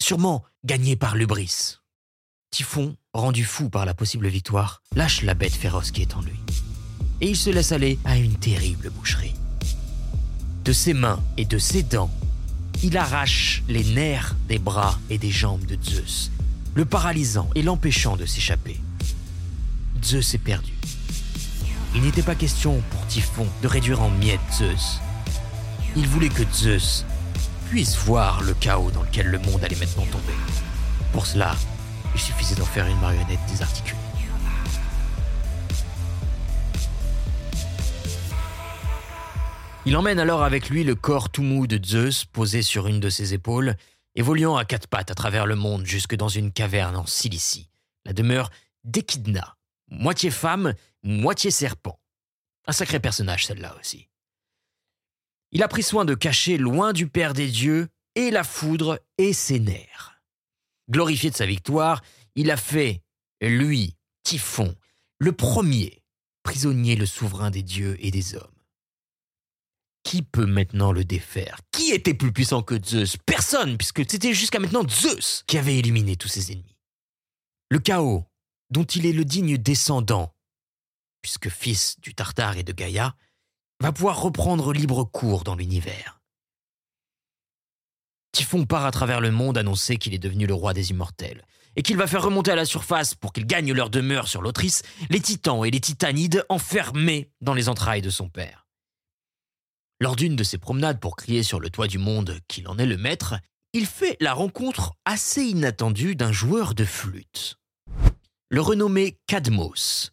sûrement 0.00 0.42
gagné 0.64 0.96
par 0.96 1.16
l'ubris. 1.16 1.76
Typhon, 2.50 2.96
rendu 3.12 3.44
fou 3.44 3.68
par 3.68 3.84
la 3.84 3.92
possible 3.92 4.28
victoire, 4.28 4.80
lâche 4.96 5.20
la 5.20 5.34
bête 5.34 5.52
féroce 5.52 5.90
qui 5.90 6.00
est 6.00 6.16
en 6.16 6.22
lui. 6.22 6.40
Et 7.20 7.28
il 7.28 7.36
se 7.36 7.50
laisse 7.50 7.72
aller 7.72 7.98
à 8.06 8.16
une 8.16 8.38
terrible 8.38 8.88
boucherie. 8.88 9.34
De 10.64 10.72
ses 10.72 10.94
mains 10.94 11.22
et 11.36 11.44
de 11.44 11.58
ses 11.58 11.82
dents, 11.82 12.10
il 12.82 12.96
arrache 12.96 13.62
les 13.68 13.84
nerfs 13.84 14.34
des 14.48 14.58
bras 14.58 14.98
et 15.10 15.18
des 15.18 15.30
jambes 15.30 15.66
de 15.66 15.76
Zeus, 15.84 16.30
le 16.74 16.86
paralysant 16.86 17.50
et 17.54 17.60
l'empêchant 17.60 18.16
de 18.16 18.24
s'échapper. 18.24 18.80
Zeus 20.02 20.34
est 20.34 20.38
perdu. 20.38 20.72
Il 21.94 22.02
n'était 22.02 22.22
pas 22.22 22.34
question 22.34 22.82
pour 22.90 23.06
Typhon 23.06 23.46
de 23.62 23.68
réduire 23.68 24.00
en 24.02 24.10
miettes 24.10 24.40
Zeus. 24.52 25.00
Il 25.96 26.06
voulait 26.06 26.28
que 26.28 26.42
Zeus 26.52 27.04
puisse 27.68 27.96
voir 27.96 28.42
le 28.42 28.54
chaos 28.54 28.90
dans 28.90 29.02
lequel 29.02 29.26
le 29.26 29.38
monde 29.38 29.62
allait 29.64 29.76
maintenant 29.76 30.06
tomber. 30.06 30.34
Pour 31.12 31.26
cela, 31.26 31.56
il 32.14 32.20
suffisait 32.20 32.54
d'en 32.54 32.64
faire 32.64 32.86
une 32.86 33.00
marionnette 33.00 33.40
désarticulée. 33.48 33.98
Il 39.86 39.96
emmène 39.96 40.20
alors 40.20 40.42
avec 40.42 40.68
lui 40.68 40.84
le 40.84 40.94
corps 40.94 41.30
tout 41.30 41.42
mou 41.42 41.66
de 41.66 41.84
Zeus 41.84 42.24
posé 42.24 42.62
sur 42.62 42.86
une 42.86 43.00
de 43.00 43.08
ses 43.08 43.34
épaules, 43.34 43.76
évoluant 44.14 44.56
à 44.56 44.64
quatre 44.64 44.86
pattes 44.86 45.10
à 45.10 45.14
travers 45.14 45.46
le 45.46 45.56
monde 45.56 45.86
jusque 45.86 46.14
dans 46.14 46.28
une 46.28 46.52
caverne 46.52 46.96
en 46.96 47.06
Cilicie, 47.06 47.70
la 48.04 48.12
demeure 48.12 48.50
d'Echidna, 48.84 49.56
moitié 49.90 50.30
femme, 50.30 50.74
moitié 51.02 51.50
serpent. 51.50 52.00
Un 52.66 52.72
sacré 52.72 53.00
personnage 53.00 53.46
celle-là 53.46 53.76
aussi. 53.78 54.08
Il 55.52 55.62
a 55.62 55.68
pris 55.68 55.82
soin 55.82 56.04
de 56.04 56.14
cacher 56.14 56.56
loin 56.56 56.92
du 56.92 57.08
Père 57.08 57.34
des 57.34 57.50
dieux 57.50 57.88
et 58.14 58.30
la 58.30 58.44
foudre 58.44 59.00
et 59.18 59.32
ses 59.32 59.58
nerfs. 59.58 60.20
Glorifié 60.90 61.30
de 61.30 61.36
sa 61.36 61.46
victoire, 61.46 62.02
il 62.34 62.50
a 62.50 62.56
fait, 62.56 63.02
lui, 63.40 63.96
Typhon, 64.22 64.74
le 65.18 65.32
premier, 65.32 66.02
prisonnier 66.42 66.96
le 66.96 67.06
souverain 67.06 67.50
des 67.50 67.62
dieux 67.62 67.96
et 68.00 68.10
des 68.10 68.34
hommes. 68.34 68.54
Qui 70.02 70.22
peut 70.22 70.46
maintenant 70.46 70.92
le 70.92 71.04
défaire? 71.04 71.60
Qui 71.72 71.90
était 71.90 72.14
plus 72.14 72.32
puissant 72.32 72.62
que 72.62 72.82
Zeus? 72.82 73.16
Personne, 73.26 73.76
puisque 73.76 74.08
c'était 74.10 74.34
jusqu'à 74.34 74.58
maintenant 74.58 74.86
Zeus 74.88 75.44
qui 75.46 75.58
avait 75.58 75.78
éliminé 75.78 76.16
tous 76.16 76.28
ses 76.28 76.52
ennemis. 76.52 76.76
Le 77.70 77.78
chaos, 77.78 78.24
dont 78.70 78.84
il 78.84 79.06
est 79.06 79.12
le 79.12 79.24
digne 79.24 79.58
descendant, 79.58 80.34
puisque 81.22 81.48
fils 81.48 81.98
du 82.00 82.14
Tartare 82.14 82.56
et 82.56 82.62
de 82.62 82.72
Gaïa, 82.72 83.14
va 83.80 83.92
pouvoir 83.92 84.20
reprendre 84.20 84.72
libre 84.72 85.04
cours 85.04 85.44
dans 85.44 85.54
l'univers. 85.54 86.20
Typhon 88.32 88.64
part 88.64 88.86
à 88.86 88.90
travers 88.90 89.20
le 89.20 89.30
monde 89.30 89.58
annoncer 89.58 89.96
qu'il 89.96 90.14
est 90.14 90.18
devenu 90.18 90.46
le 90.46 90.54
roi 90.54 90.72
des 90.72 90.90
immortels, 90.90 91.44
et 91.76 91.82
qu'il 91.82 91.96
va 91.96 92.06
faire 92.06 92.22
remonter 92.22 92.50
à 92.50 92.56
la 92.56 92.64
surface 92.64 93.14
pour 93.14 93.32
qu'ils 93.32 93.46
gagnent 93.46 93.72
leur 93.72 93.90
demeure 93.90 94.28
sur 94.28 94.42
l'Autrice 94.42 94.82
les 95.08 95.20
titans 95.20 95.64
et 95.64 95.70
les 95.70 95.80
titanides 95.80 96.44
enfermés 96.48 97.30
dans 97.40 97.54
les 97.54 97.68
entrailles 97.68 98.02
de 98.02 98.10
son 98.10 98.28
père. 98.28 98.66
Lors 100.00 100.16
d'une 100.16 100.36
de 100.36 100.44
ses 100.44 100.58
promenades 100.58 101.00
pour 101.00 101.16
crier 101.16 101.42
sur 101.42 101.60
le 101.60 101.70
toit 101.70 101.86
du 101.86 101.98
monde 101.98 102.38
qu'il 102.48 102.68
en 102.68 102.78
est 102.78 102.86
le 102.86 102.96
maître, 102.96 103.34
il 103.72 103.86
fait 103.86 104.16
la 104.20 104.32
rencontre 104.32 104.94
assez 105.04 105.42
inattendue 105.42 106.16
d'un 106.16 106.32
joueur 106.32 106.74
de 106.74 106.84
flûte. 106.84 107.56
Le 108.52 108.60
renommé 108.60 109.16
Cadmos, 109.28 110.10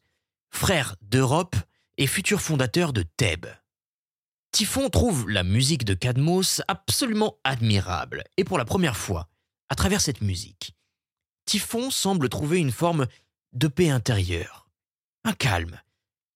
frère 0.52 0.96
d'Europe 1.02 1.56
et 1.98 2.06
futur 2.06 2.40
fondateur 2.40 2.94
de 2.94 3.02
Thèbes. 3.02 3.48
Typhon 4.52 4.92
trouve 4.92 5.28
la 5.28 5.42
musique 5.42 5.86
de 5.86 5.96
Cadmos 5.96 6.62
absolument 6.68 7.40
admirable, 7.44 8.24
et 8.38 8.44
pour 8.44 8.60
la 8.60 8.66
première 8.66 8.96
fois, 8.96 9.28
à 9.70 9.76
travers 9.76 10.02
cette 10.02 10.22
musique, 10.22 10.76
Typhon 11.46 11.90
semble 11.90 12.30
trouver 12.30 12.60
une 12.60 12.72
forme 12.72 13.08
de 13.54 13.68
paix 13.68 13.90
intérieure, 13.90 14.70
un 15.24 15.34
calme, 15.34 15.82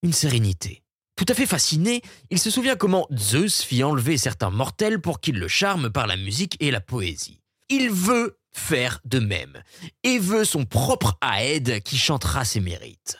une 0.02 0.12
sérénité. 0.12 0.82
Tout 1.16 1.26
à 1.28 1.36
fait 1.36 1.46
fasciné, 1.46 2.02
il 2.32 2.40
se 2.40 2.50
souvient 2.50 2.76
comment 2.76 3.06
Zeus 3.16 3.62
fit 3.62 3.84
enlever 3.84 4.18
certains 4.18 4.50
mortels 4.50 5.02
pour 5.02 5.20
qu'il 5.20 5.38
le 5.38 5.48
charme 5.48 5.92
par 5.92 6.08
la 6.08 6.18
musique 6.18 6.58
et 6.62 6.72
la 6.72 6.82
poésie. 6.82 7.44
Il 7.70 7.92
veut 7.92 8.40
faire 8.52 9.00
de 9.06 9.20
même, 9.20 9.64
et 10.04 10.20
veut 10.20 10.46
son 10.46 10.66
propre 10.66 11.18
Aède 11.22 11.82
qui 11.84 11.98
chantera 11.98 12.46
ses 12.46 12.60
mérites. 12.60 13.18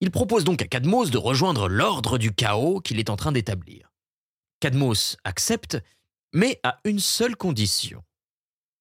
Il 0.00 0.10
propose 0.10 0.44
donc 0.44 0.60
à 0.60 0.66
Cadmos 0.66 1.10
de 1.10 1.18
rejoindre 1.18 1.68
l'ordre 1.68 2.18
du 2.18 2.32
chaos 2.32 2.80
qu'il 2.80 2.98
est 2.98 3.10
en 3.10 3.16
train 3.16 3.32
d'établir. 3.32 3.92
Cadmos 4.60 5.16
accepte, 5.24 5.78
mais 6.32 6.60
à 6.62 6.80
une 6.84 7.00
seule 7.00 7.36
condition. 7.36 8.02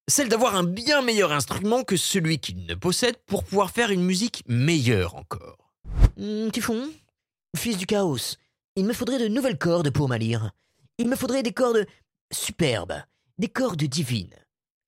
Celle 0.10 0.28
d'avoir 0.28 0.56
un 0.56 0.64
bien 0.64 1.02
meilleur 1.02 1.32
instrument 1.32 1.84
que 1.84 1.96
celui 1.96 2.40
qu'il 2.40 2.66
ne 2.66 2.76
possède 2.76 3.18
pour 3.26 3.46
pouvoir 3.46 3.72
faire 3.72 3.90
une 3.90 4.04
musique 4.04 4.44
meilleure 4.48 5.16
encore. 5.16 5.72
Hum, 6.20 6.52
Typhon, 6.52 6.92
fils 7.56 7.78
du 7.78 7.86
chaos, 7.86 8.38
il 8.76 8.86
me 8.86 8.94
faudrait 8.94 9.20
de 9.20 9.28
nouvelles 9.28 9.58
cordes 9.58 9.92
pour 9.92 10.10
ma 10.10 10.18
lyre. 10.18 10.52
Il 10.98 11.08
me 11.08 11.16
faudrait 11.16 11.44
des 11.44 11.54
cordes 11.54 11.86
superbes, 12.32 13.02
des 13.38 13.48
cordes 13.48 13.84
divines. 13.84 14.36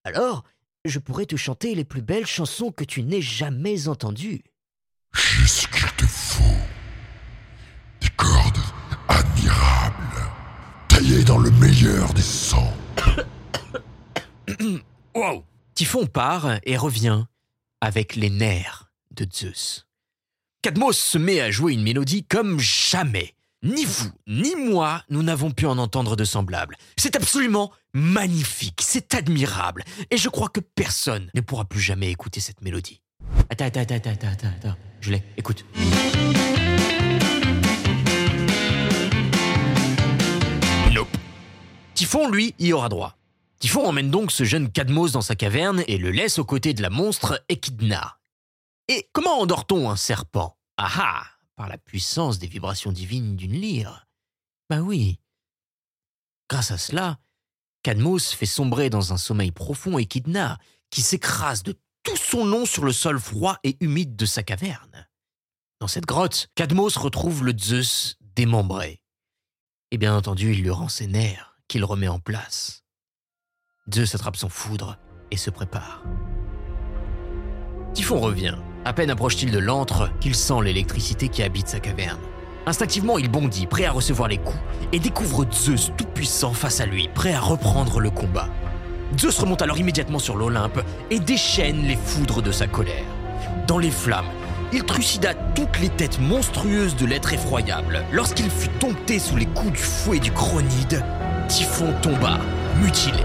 Alors, 0.04 0.43
je 0.86 1.00
pourrais 1.00 1.26
te 1.26 1.36
chanter 1.36 1.76
les 1.76 1.84
plus 1.84 2.02
belles 2.02 2.26
chansons 2.26 2.71
que 2.71 2.84
tu 2.84 3.04
n'aies 3.04 3.21
jamais 3.21 3.88
entendues. 3.88 4.43
J'ai 5.13 5.48
ce 5.48 5.67
qu'il 5.67 5.91
te 5.98 6.06
faut. 6.06 6.43
Des 8.02 8.10
cordes 8.15 8.60
admirables, 9.08 10.32
taillées 10.88 11.24
dans 11.24 11.39
le 11.39 11.52
meilleur 11.52 12.13
des 12.13 12.21
sangs. 12.21 12.74
Wow 15.15 15.45
Typhon 15.76 16.06
part 16.08 16.60
et 16.63 16.78
revient 16.78 17.26
avec 17.82 18.15
les 18.15 18.30
nerfs 18.30 18.91
de 19.12 19.26
Zeus. 19.32 19.88
Cadmos 20.62 20.98
se 20.98 21.17
met 21.17 21.41
à 21.41 21.52
jouer 21.52 21.74
une 21.74 21.84
mélodie 21.84 22.26
comme 22.26 22.60
jamais. 22.60 23.35
Ni 23.65 23.84
vous, 23.84 24.12
ni 24.28 24.56
moi, 24.56 25.01
nous 25.10 25.23
n'avons 25.23 25.49
pu 25.49 25.65
en 25.65 25.80
entendre 25.80 26.15
de 26.15 26.23
semblable. 26.23 26.78
C'est 26.97 27.15
absolument 27.15 27.71
magnifique, 27.95 28.82
c'est 28.84 29.15
admirable, 29.15 29.84
et 30.12 30.17
je 30.17 30.30
crois 30.30 30.49
que 30.49 30.60
personne 30.60 31.32
ne 31.34 31.41
pourra 31.41 31.65
plus 31.65 31.80
jamais 31.80 32.12
écouter 32.12 32.39
cette 32.39 32.62
mélodie. 32.62 33.01
Attends, 33.49 33.65
attends, 33.65 33.80
attends, 33.80 33.95
attends, 34.12 34.28
attends, 34.28 34.47
attends. 34.56 34.75
Je 35.01 35.13
l'ai, 35.13 35.23
écoute. 35.36 35.65
Nope. 40.93 41.17
Typhon, 41.95 42.30
lui, 42.30 42.54
y 42.60 42.71
aura 42.71 42.89
droit. 42.89 43.17
Typhon 43.58 43.88
emmène 43.88 44.12
donc 44.12 44.32
ce 44.32 44.43
jeune 44.43 44.71
Cadmos 44.71 45.13
dans 45.13 45.21
sa 45.21 45.36
caverne 45.36 45.84
et 45.88 45.97
le 45.97 46.12
laisse 46.12 46.38
aux 46.38 46.45
côtés 46.45 46.75
de 46.75 46.84
la 46.84 46.91
monstre 46.91 47.43
Echidna. 47.49 48.19
Et 48.89 49.10
comment 49.12 49.39
endort-on 49.39 49.89
un 49.89 49.95
serpent? 49.95 50.56
Ah 50.78 50.91
ah 50.99 51.23
Par 51.56 51.70
la 51.70 51.78
puissance 51.78 52.39
des 52.39 52.48
vibrations 52.48 52.91
divines 52.91 53.36
d'une 53.36 53.54
lyre. 53.54 54.08
Ben 54.70 54.82
oui. 54.82 55.20
Grâce 56.50 56.72
à 56.72 56.78
cela, 56.78 57.20
Cadmos 57.84 58.34
fait 58.34 58.46
sombrer 58.46 58.89
dans 58.89 59.13
un 59.13 59.18
sommeil 59.18 59.52
profond 59.52 59.98
Echidna, 59.98 60.58
qui 60.89 61.02
s'écrase 61.02 61.63
de 61.63 61.80
tout 62.04 62.18
son 62.18 62.46
long 62.46 62.65
sur 62.65 62.84
le 62.84 62.91
sol 62.91 63.20
froid 63.20 63.58
et 63.63 63.78
humide 63.80 64.15
de 64.15 64.26
sa 64.26 64.44
caverne. 64.44 65.08
Dans 65.80 65.88
cette 65.88 66.06
grotte, 66.06 66.48
Cadmos 66.56 66.98
retrouve 66.98 67.44
le 67.44 67.58
Zeus 67.58 68.18
démembré. 68.22 69.02
Et 69.91 69.98
bien 69.98 70.15
entendu, 70.15 70.54
il 70.54 70.62
lui 70.62 70.70
rend 70.70 70.89
ses 70.89 71.08
nerfs, 71.08 71.58
qu'il 71.68 71.84
remet 71.86 72.08
en 72.08 72.20
place. 72.20 72.84
Zeus 73.94 74.15
attrape 74.15 74.36
son 74.36 74.50
foudre 74.50 74.98
et 75.32 75.38
se 75.38 75.50
prépare. 75.50 76.04
Typhon 77.94 78.20
revient. 78.20 78.58
À 78.88 78.93
peine 78.93 79.10
approche-t-il 79.10 79.52
de 79.52 79.58
l'antre 79.58 80.12
qu'il 80.19 80.36
sent 80.36 80.62
l'électricité 80.63 81.28
qui 81.28 81.41
habite 81.41 81.67
sa 81.67 81.80
caverne. 81.80 82.19
Instinctivement, 82.67 83.17
il 83.17 83.32
bondit, 83.32 83.65
prêt 83.65 83.86
à 83.86 83.91
recevoir 83.91 84.28
les 84.28 84.38
coups, 84.38 84.60
et 84.91 85.00
découvre 85.00 85.43
Zeus 85.52 85.91
tout-puissant 85.98 86.54
face 86.54 86.82
à 86.82 86.86
lui, 86.86 87.10
prêt 87.15 87.34
à 87.34 87.39
reprendre 87.39 88.00
le 88.00 88.12
combat. 88.12 88.48
Zeus 89.19 89.39
remonte 89.39 89.63
alors 89.63 89.80
immédiatement 89.80 90.19
sur 90.19 90.36
l'Olympe 90.36 90.84
et 91.10 91.19
déchaîne 91.19 91.88
les 91.88 91.95
foudres 91.95 92.43
de 92.43 92.52
sa 92.52 92.67
colère. 92.67 93.04
Dans 93.67 93.80
les 93.80 93.89
flammes, 93.89 94.30
il 94.71 94.84
trucida 94.84 95.34
toutes 95.34 95.80
les 95.80 95.89
têtes 95.89 96.19
monstrueuses 96.19 96.95
de 96.95 97.08
l'être 97.08 97.34
effroyable. 97.34 98.04
Lorsqu'il 98.12 98.52
fut 98.52 98.69
dompté 98.80 99.17
sous 99.17 99.36
les 99.36 99.48
coups 99.48 99.74
du 99.74 99.80
fouet 99.80 100.19
du 100.19 100.32
chronide, 100.32 101.04
Typhon 101.48 101.91
tomba, 102.04 102.39
mutilé. 102.80 103.24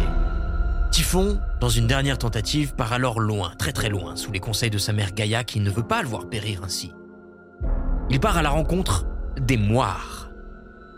Typhon, 0.90 1.38
dans 1.60 1.68
une 1.68 1.86
dernière 1.86 2.18
tentative, 2.18 2.74
part 2.74 2.92
alors 2.92 3.20
loin, 3.20 3.52
très 3.56 3.72
très 3.72 3.88
loin, 3.88 4.16
sous 4.16 4.32
les 4.32 4.40
conseils 4.40 4.70
de 4.70 4.78
sa 4.78 4.92
mère 4.92 5.12
Gaïa 5.12 5.44
qui 5.44 5.60
ne 5.60 5.70
veut 5.70 5.84
pas 5.84 6.02
le 6.02 6.08
voir 6.08 6.28
périr 6.28 6.62
ainsi. 6.64 6.92
Il 8.10 8.18
part 8.18 8.36
à 8.36 8.42
la 8.42 8.50
rencontre 8.50 9.06
des 9.40 9.56
moires, 9.56 10.30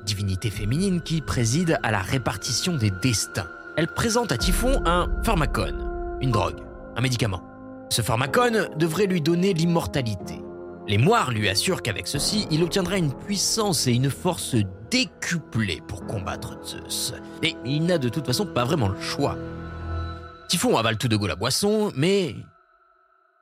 divinité 0.06 0.48
féminine 0.48 1.02
qui 1.02 1.20
préside 1.20 1.78
à 1.82 1.90
la 1.90 2.00
répartition 2.00 2.74
des 2.74 2.90
destins. 3.02 3.48
Elle 3.76 3.86
présente 3.86 4.32
à 4.32 4.38
Typhon 4.38 4.80
un 4.86 5.08
pharmacone, 5.24 6.16
une 6.22 6.30
drogue, 6.30 6.60
un 6.96 7.00
médicament. 7.02 7.42
Ce 7.90 8.00
pharmacone 8.00 8.70
devrait 8.78 9.06
lui 9.06 9.20
donner 9.20 9.52
l'immortalité. 9.52 10.40
Les 10.88 10.98
moires 10.98 11.30
lui 11.30 11.50
assurent 11.50 11.82
qu'avec 11.82 12.08
ceci, 12.08 12.46
il 12.50 12.62
obtiendra 12.62 12.96
une 12.96 13.12
puissance 13.12 13.86
et 13.86 13.92
une 13.92 14.10
force 14.10 14.56
décuplées 14.90 15.82
pour 15.86 16.06
combattre 16.06 16.58
Zeus. 16.64 17.12
Et 17.42 17.56
il 17.66 17.84
n'a 17.84 17.98
de 17.98 18.08
toute 18.08 18.26
façon 18.26 18.46
pas 18.46 18.64
vraiment 18.64 18.88
le 18.88 19.00
choix. 19.00 19.36
Typhon 20.52 20.76
avale 20.76 20.98
tout 20.98 21.08
de 21.08 21.16
go 21.16 21.26
la 21.26 21.34
boisson, 21.34 21.94
mais... 21.96 22.36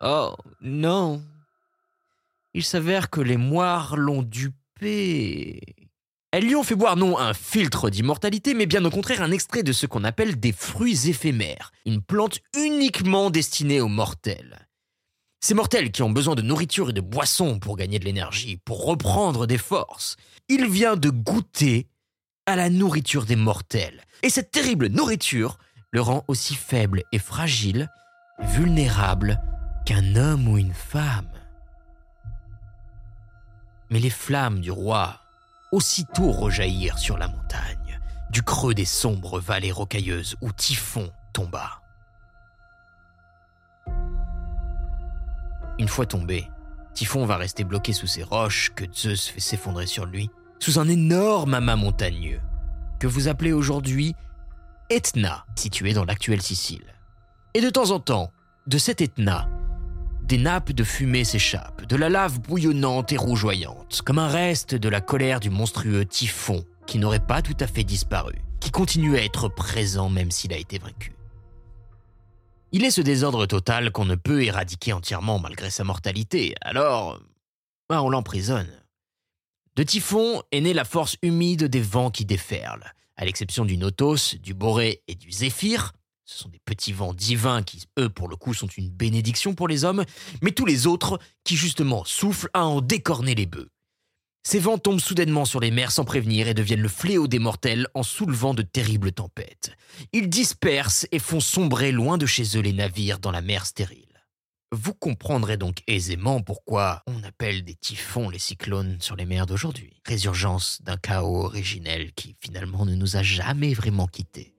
Oh 0.01 0.37
non. 0.61 1.21
Il 2.55 2.63
s'avère 2.63 3.11
que 3.11 3.21
les 3.21 3.37
moires 3.37 3.97
l'ont 3.97 4.23
dupé. 4.23 5.61
Elles 6.31 6.45
lui 6.45 6.55
ont 6.55 6.63
fait 6.63 6.77
boire 6.77 6.95
non 6.95 7.19
un 7.19 7.35
filtre 7.35 7.91
d'immortalité, 7.91 8.55
mais 8.55 8.67
bien 8.67 8.85
au 8.85 8.91
contraire 8.91 9.23
un 9.23 9.33
extrait 9.33 9.65
de 9.65 9.73
ce 9.73 9.87
qu'on 9.87 10.05
appelle 10.05 10.39
des 10.39 10.53
fruits 10.53 11.09
éphémères, 11.09 11.73
une 11.85 12.01
plante 12.01 12.39
uniquement 12.57 13.31
destinée 13.31 13.81
aux 13.81 13.89
mortels. 13.89 14.69
Ces 15.41 15.55
mortels 15.55 15.91
qui 15.91 16.05
ont 16.05 16.11
besoin 16.11 16.37
de 16.37 16.43
nourriture 16.43 16.91
et 16.91 16.93
de 16.93 17.01
boissons 17.01 17.59
pour 17.59 17.77
gagner 17.77 17.99
de 17.99 18.05
l'énergie, 18.05 18.59
pour 18.59 18.85
reprendre 18.85 19.49
des 19.49 19.59
forces. 19.59 20.15
Il 20.49 20.71
vient 20.71 20.95
de 20.95 21.11
goûter 21.11 21.89
à 22.47 22.55
la 22.55 22.71
nourriture 22.71 23.25
des 23.25 23.35
mortels. 23.35 24.05
Et 24.23 24.31
cette 24.31 24.53
terrible 24.53 24.87
nourriture 24.87 25.59
le 25.93 26.01
rend 26.01 26.25
aussi 26.29 26.55
faible 26.55 27.03
et 27.13 27.19
fragile, 27.19 27.89
vulnérable 28.39 29.41
qu'un 29.85 30.15
homme 30.17 30.49
ou 30.49 30.59
une 30.59 30.75
femme. 30.75 31.29
Mais 33.91 33.99
les 33.99 34.11
flammes 34.11 34.61
du 34.61 34.71
roi 34.71 35.21
aussitôt 35.73 36.31
rejaillirent 36.31 36.99
sur 36.99 37.19
la 37.19 37.29
montagne, 37.29 38.01
du 38.31 38.43
creux 38.43 38.75
des 38.75 38.85
sombres 38.85 39.41
vallées 39.41 39.73
rocailleuses 39.73 40.37
où 40.41 40.53
Typhon 40.53 41.11
tomba. 41.33 41.81
Une 45.79 45.89
fois 45.89 46.07
tombé, 46.07 46.49
Typhon 46.95 47.25
va 47.25 47.37
rester 47.37 47.65
bloqué 47.65 47.93
sous 47.93 48.07
ces 48.07 48.23
roches 48.23 48.71
que 48.75 48.85
Zeus 48.93 49.29
fait 49.29 49.41
s'effondrer 49.41 49.87
sur 49.87 50.07
lui, 50.07 50.31
sous 50.59 50.79
un 50.79 50.89
énorme 50.89 51.55
amas 51.55 51.77
montagneux, 51.77 52.41
que 52.99 53.07
vous 53.07 53.29
appelez 53.29 53.53
aujourd'hui 53.53 54.15
Etna, 54.93 55.47
situé 55.55 55.93
dans 55.93 56.05
l'actuelle 56.05 56.43
Sicile. 56.43 56.85
Et 57.55 57.61
de 57.61 57.71
temps 57.71 57.93
en 57.93 58.01
temps, 58.01 58.33
de 58.67 58.77
cet 58.77 59.01
Etna, 59.01 59.49
des 60.25 60.37
nappes 60.37 60.73
de 60.73 60.83
fumée 60.83 61.23
s'échappent, 61.23 61.87
de 61.87 61.95
la 61.95 62.09
lave 62.09 62.41
bouillonnante 62.41 63.13
et 63.13 63.17
rougeoyante, 63.17 64.03
comme 64.05 64.19
un 64.19 64.27
reste 64.27 64.75
de 64.75 64.89
la 64.89 65.01
colère 65.01 65.39
du 65.39 65.49
monstrueux 65.49 66.05
typhon 66.05 66.65
qui 66.89 66.99
n'aurait 66.99 67.25
pas 67.25 67.41
tout 67.41 67.57
à 67.61 67.69
fait 67.69 67.85
disparu, 67.85 68.35
qui 68.59 68.73
continue 68.73 69.17
à 69.17 69.23
être 69.23 69.49
présent 69.49 70.09
même 70.09 70.33
s'il 70.33 70.53
a 70.53 70.57
été 70.57 70.81
vaincu. 70.81 71.13
Il 72.73 72.85
est 72.85 72.91
ce 72.91 73.01
désordre 73.01 73.47
total 73.47 73.93
qu'on 73.93 74.07
ne 74.07 74.17
peut 74.17 74.43
éradiquer 74.43 74.93
entièrement 74.93 75.39
malgré 75.39 75.71
sa 75.71 75.85
mortalité, 75.85 76.57
alors 76.63 77.21
bah, 77.89 78.03
on 78.03 78.11
l'emprisonne. 78.11 78.71
De 79.77 79.85
Typhon 79.85 80.43
est 80.51 80.61
née 80.61 80.75
la 80.75 80.85
force 80.85 81.17
humide 81.23 81.67
des 81.67 81.81
vents 81.81 82.11
qui 82.11 82.25
déferlent, 82.25 82.93
à 83.21 83.27
l'exception 83.27 83.67
du 83.67 83.77
Notos, 83.77 84.37
du 84.43 84.55
Boré 84.55 85.03
et 85.07 85.15
du 85.15 85.31
Zéphyr, 85.31 85.93
ce 86.25 86.39
sont 86.39 86.49
des 86.49 86.61
petits 86.65 86.93
vents 86.93 87.13
divins 87.13 87.63
qui, 87.63 87.83
eux, 87.99 88.09
pour 88.09 88.29
le 88.29 88.37
coup, 88.37 88.55
sont 88.55 88.67
une 88.67 88.89
bénédiction 88.89 89.55
pour 89.55 89.69
les 89.69 89.85
hommes, 89.85 90.05
mais 90.41 90.53
tous 90.53 90.65
les 90.65 90.87
autres 90.87 91.19
qui, 91.45 91.55
justement, 91.55 92.03
soufflent 92.07 92.49
à 92.55 92.65
en 92.65 92.81
décorner 92.81 93.35
les 93.35 93.45
bœufs. 93.45 93.69
Ces 94.43 94.59
vents 94.59 94.79
tombent 94.79 95.01
soudainement 95.01 95.45
sur 95.45 95.61
les 95.61 95.71
mers 95.71 95.93
sans 95.93 96.07
prévenir 96.07 96.49
et 96.49 96.55
deviennent 96.55 96.81
le 96.81 96.89
fléau 96.89 97.29
des 97.29 97.39
mortels 97.39 97.89
en 97.93 98.03
soulevant 98.03 98.55
de 98.55 98.63
terribles 98.63 99.13
tempêtes. 99.13 99.73
Ils 100.15 100.31
dispersent 100.31 101.07
et 101.13 101.19
font 101.19 101.41
sombrer 101.41 101.93
loin 101.93 102.17
de 102.17 102.25
chez 102.25 102.57
eux 102.57 102.63
les 102.63 102.73
navires 102.73 103.19
dans 103.19 103.33
la 103.33 103.43
mer 103.43 103.67
stérile. 103.67 104.10
Vous 104.73 104.95
comprendrez 104.95 105.57
donc 105.57 105.79
aisément 105.89 106.43
pourquoi 106.43 107.03
on 107.09 107.25
appelle 107.25 107.65
des 107.65 107.75
typhons 107.75 108.31
les 108.31 108.39
cyclones 108.39 108.99
sur 109.01 109.17
les 109.17 109.27
mers 109.27 109.45
d'aujourd'hui. 109.45 110.01
Résurgence 110.07 110.81
d'un 110.83 110.97
chaos 110.97 111.45
originel 111.45 112.13
qui 112.13 112.37
finalement 112.39 112.87
ne 112.87 112.95
nous 112.95 113.17
a 113.17 113.23
jamais 113.25 113.75
vraiment 113.75 114.07
quittés. 114.07 114.55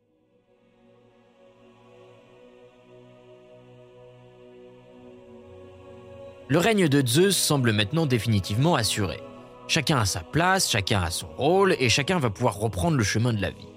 Le 6.49 6.57
règne 6.57 6.89
de 6.89 7.07
Zeus 7.07 7.37
semble 7.37 7.71
maintenant 7.71 8.05
définitivement 8.05 8.75
assuré. 8.75 9.21
Chacun 9.69 9.99
a 9.99 10.05
sa 10.05 10.19
place, 10.19 10.69
chacun 10.69 11.03
a 11.03 11.09
son 11.09 11.29
rôle, 11.37 11.77
et 11.79 11.87
chacun 11.87 12.19
va 12.19 12.29
pouvoir 12.29 12.57
reprendre 12.57 12.97
le 12.97 13.03
chemin 13.05 13.31
de 13.31 13.41
la 13.41 13.51
vie. 13.51 13.69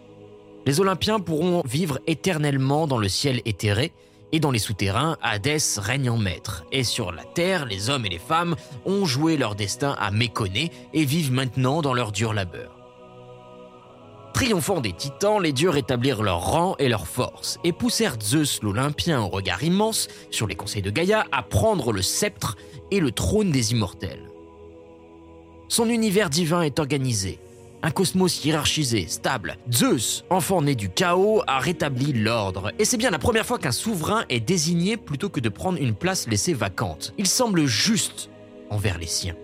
Les 0.67 0.81
Olympiens 0.81 1.21
pourront 1.21 1.63
vivre 1.65 2.01
éternellement 2.09 2.89
dans 2.89 2.99
le 2.99 3.09
ciel 3.09 3.41
éthéré, 3.45 3.93
et 4.35 4.41
dans 4.41 4.51
les 4.51 4.59
souterrains, 4.59 5.17
Hadès 5.23 5.79
règne 5.79 6.11
en 6.11 6.17
maître, 6.17 6.65
et 6.73 6.83
sur 6.83 7.13
la 7.13 7.23
terre, 7.23 7.67
les 7.67 7.89
hommes 7.89 8.05
et 8.05 8.09
les 8.09 8.19
femmes 8.19 8.57
ont 8.85 9.05
joué 9.05 9.37
leur 9.37 9.55
destin 9.55 9.95
à 10.01 10.11
méconnaître 10.11 10.75
et 10.93 11.05
vivent 11.05 11.31
maintenant 11.31 11.83
dans 11.83 11.95
leur 11.95 12.11
dur 12.11 12.35
labeur. 12.35 12.77
Triomphant 14.33 14.81
des 14.81 14.93
titans, 14.93 15.41
les 15.41 15.53
dieux 15.53 15.71
rétablirent 15.71 16.25
leur 16.25 16.45
rang 16.51 16.75
et 16.81 16.89
leur 16.89 17.07
force, 17.07 17.61
et 17.63 17.71
poussèrent 17.71 18.17
Zeus 18.21 18.61
l'Olympien 18.61 19.23
au 19.23 19.29
regard 19.29 19.63
immense, 19.63 20.09
sur 20.33 20.49
les 20.49 20.57
conseils 20.57 20.83
de 20.83 20.91
Gaïa, 20.91 21.27
à 21.31 21.45
prendre 21.45 21.93
le 21.93 22.03
sceptre 22.03 22.57
et 22.91 22.99
le 22.99 23.13
trône 23.13 23.53
des 23.53 23.71
immortels. 23.71 24.33
Son 25.69 25.89
univers 25.89 26.29
divin 26.29 26.63
est 26.63 26.81
organisé, 26.81 27.39
un 27.85 27.91
cosmos 27.91 28.43
hiérarchisé, 28.43 29.07
stable. 29.09 29.59
Zeus, 29.71 30.25
enfant 30.31 30.63
né 30.63 30.75
du 30.75 30.89
chaos, 30.89 31.43
a 31.47 31.59
rétabli 31.59 32.15
l'ordre, 32.15 32.73
et 32.79 32.87
c'est 32.87 32.97
bien 32.97 33.11
la 33.11 33.19
première 33.19 33.45
fois 33.45 33.59
qu'un 33.59 33.73
souverain 33.73 34.25
est 34.31 34.41
désigné 34.41 34.97
plutôt 34.97 35.29
que 35.29 35.39
de 35.39 35.51
prendre 35.51 35.79
une 35.79 35.95
place 35.95 36.27
laissée 36.27 36.55
vacante. 36.55 37.13
Il 37.19 37.27
semble 37.27 37.67
juste 37.67 38.31
envers 38.71 38.97
les 38.97 39.07
siens. 39.07 39.37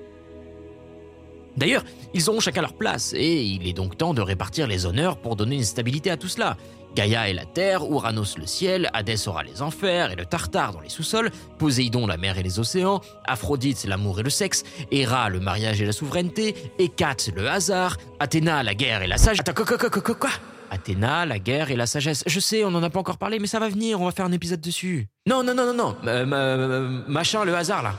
D'ailleurs, 1.58 1.84
ils 2.14 2.30
auront 2.30 2.40
chacun 2.40 2.62
leur 2.62 2.72
place, 2.72 3.12
et 3.14 3.42
il 3.42 3.68
est 3.68 3.74
donc 3.74 3.98
temps 3.98 4.14
de 4.14 4.22
répartir 4.22 4.66
les 4.66 4.86
honneurs 4.86 5.18
pour 5.18 5.36
donner 5.36 5.56
une 5.56 5.64
stabilité 5.64 6.10
à 6.10 6.16
tout 6.16 6.28
cela. 6.28 6.56
Gaïa 6.94 7.30
est 7.30 7.34
la 7.34 7.44
terre, 7.44 7.84
Uranos 7.84 8.36
le 8.36 8.46
ciel, 8.46 8.90
Hadès 8.92 9.28
aura 9.28 9.42
les 9.42 9.62
enfers 9.62 10.10
et 10.10 10.16
le 10.16 10.26
Tartare 10.26 10.72
dans 10.72 10.80
les 10.80 10.88
sous-sols, 10.88 11.30
Poséidon 11.58 12.06
la 12.06 12.16
mer 12.16 12.38
et 12.38 12.42
les 12.42 12.58
océans, 12.58 13.00
Aphrodite 13.26 13.84
l'amour 13.84 14.20
et 14.20 14.22
le 14.22 14.30
sexe, 14.30 14.64
Héra 14.90 15.28
le 15.28 15.40
mariage 15.40 15.80
et 15.80 15.86
la 15.86 15.92
souveraineté, 15.92 16.54
Hécate 16.78 17.30
le 17.34 17.48
hasard, 17.48 17.96
Athéna 18.18 18.62
la 18.62 18.74
guerre 18.74 19.02
et 19.02 19.06
la 19.06 19.18
sagesse. 19.18 19.40
Attends, 19.40 19.64
quoi, 19.64 19.78
quoi, 19.78 19.90
quoi, 19.90 20.14
quoi 20.14 20.30
Athéna, 20.70 21.26
la 21.26 21.40
guerre 21.40 21.70
et 21.70 21.76
la 21.76 21.86
sagesse. 21.86 22.22
Je 22.26 22.38
sais, 22.38 22.64
on 22.64 22.70
n'en 22.70 22.82
a 22.82 22.90
pas 22.90 23.00
encore 23.00 23.18
parlé, 23.18 23.40
mais 23.40 23.48
ça 23.48 23.58
va 23.58 23.68
venir, 23.68 24.00
on 24.00 24.04
va 24.04 24.12
faire 24.12 24.24
un 24.24 24.32
épisode 24.32 24.60
dessus. 24.60 25.08
Non, 25.26 25.42
non, 25.42 25.52
non, 25.54 25.66
non, 25.66 25.74
non, 25.74 25.96
euh, 26.06 26.24
euh, 26.32 27.02
machin, 27.08 27.44
le 27.44 27.56
hasard 27.56 27.82
là. 27.82 27.94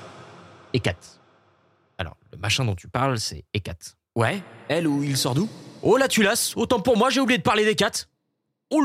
Hécate. 0.74 1.20
Alors, 1.97 2.15
le 2.32 2.38
machin 2.38 2.63
dont 2.63 2.76
tu 2.76 2.88
parles, 2.88 3.20
c'est 3.20 3.43
Hécate. 3.53 3.97
Ouais, 4.15 4.41
elle 4.70 4.88
ou 4.88 5.03
il 5.03 5.18
sort 5.18 5.36
d'où? 5.36 5.49
Oh 5.82 5.97
là 5.97 6.07
tu 6.07 6.26
autant 6.55 6.80
pour 6.80 6.95
moi, 6.97 7.09
j'ai 7.09 7.20
oublié 7.20 7.38
de 7.38 7.43
parler 7.43 7.65
d'Hécate. 7.65 8.07
Oh 8.74 8.82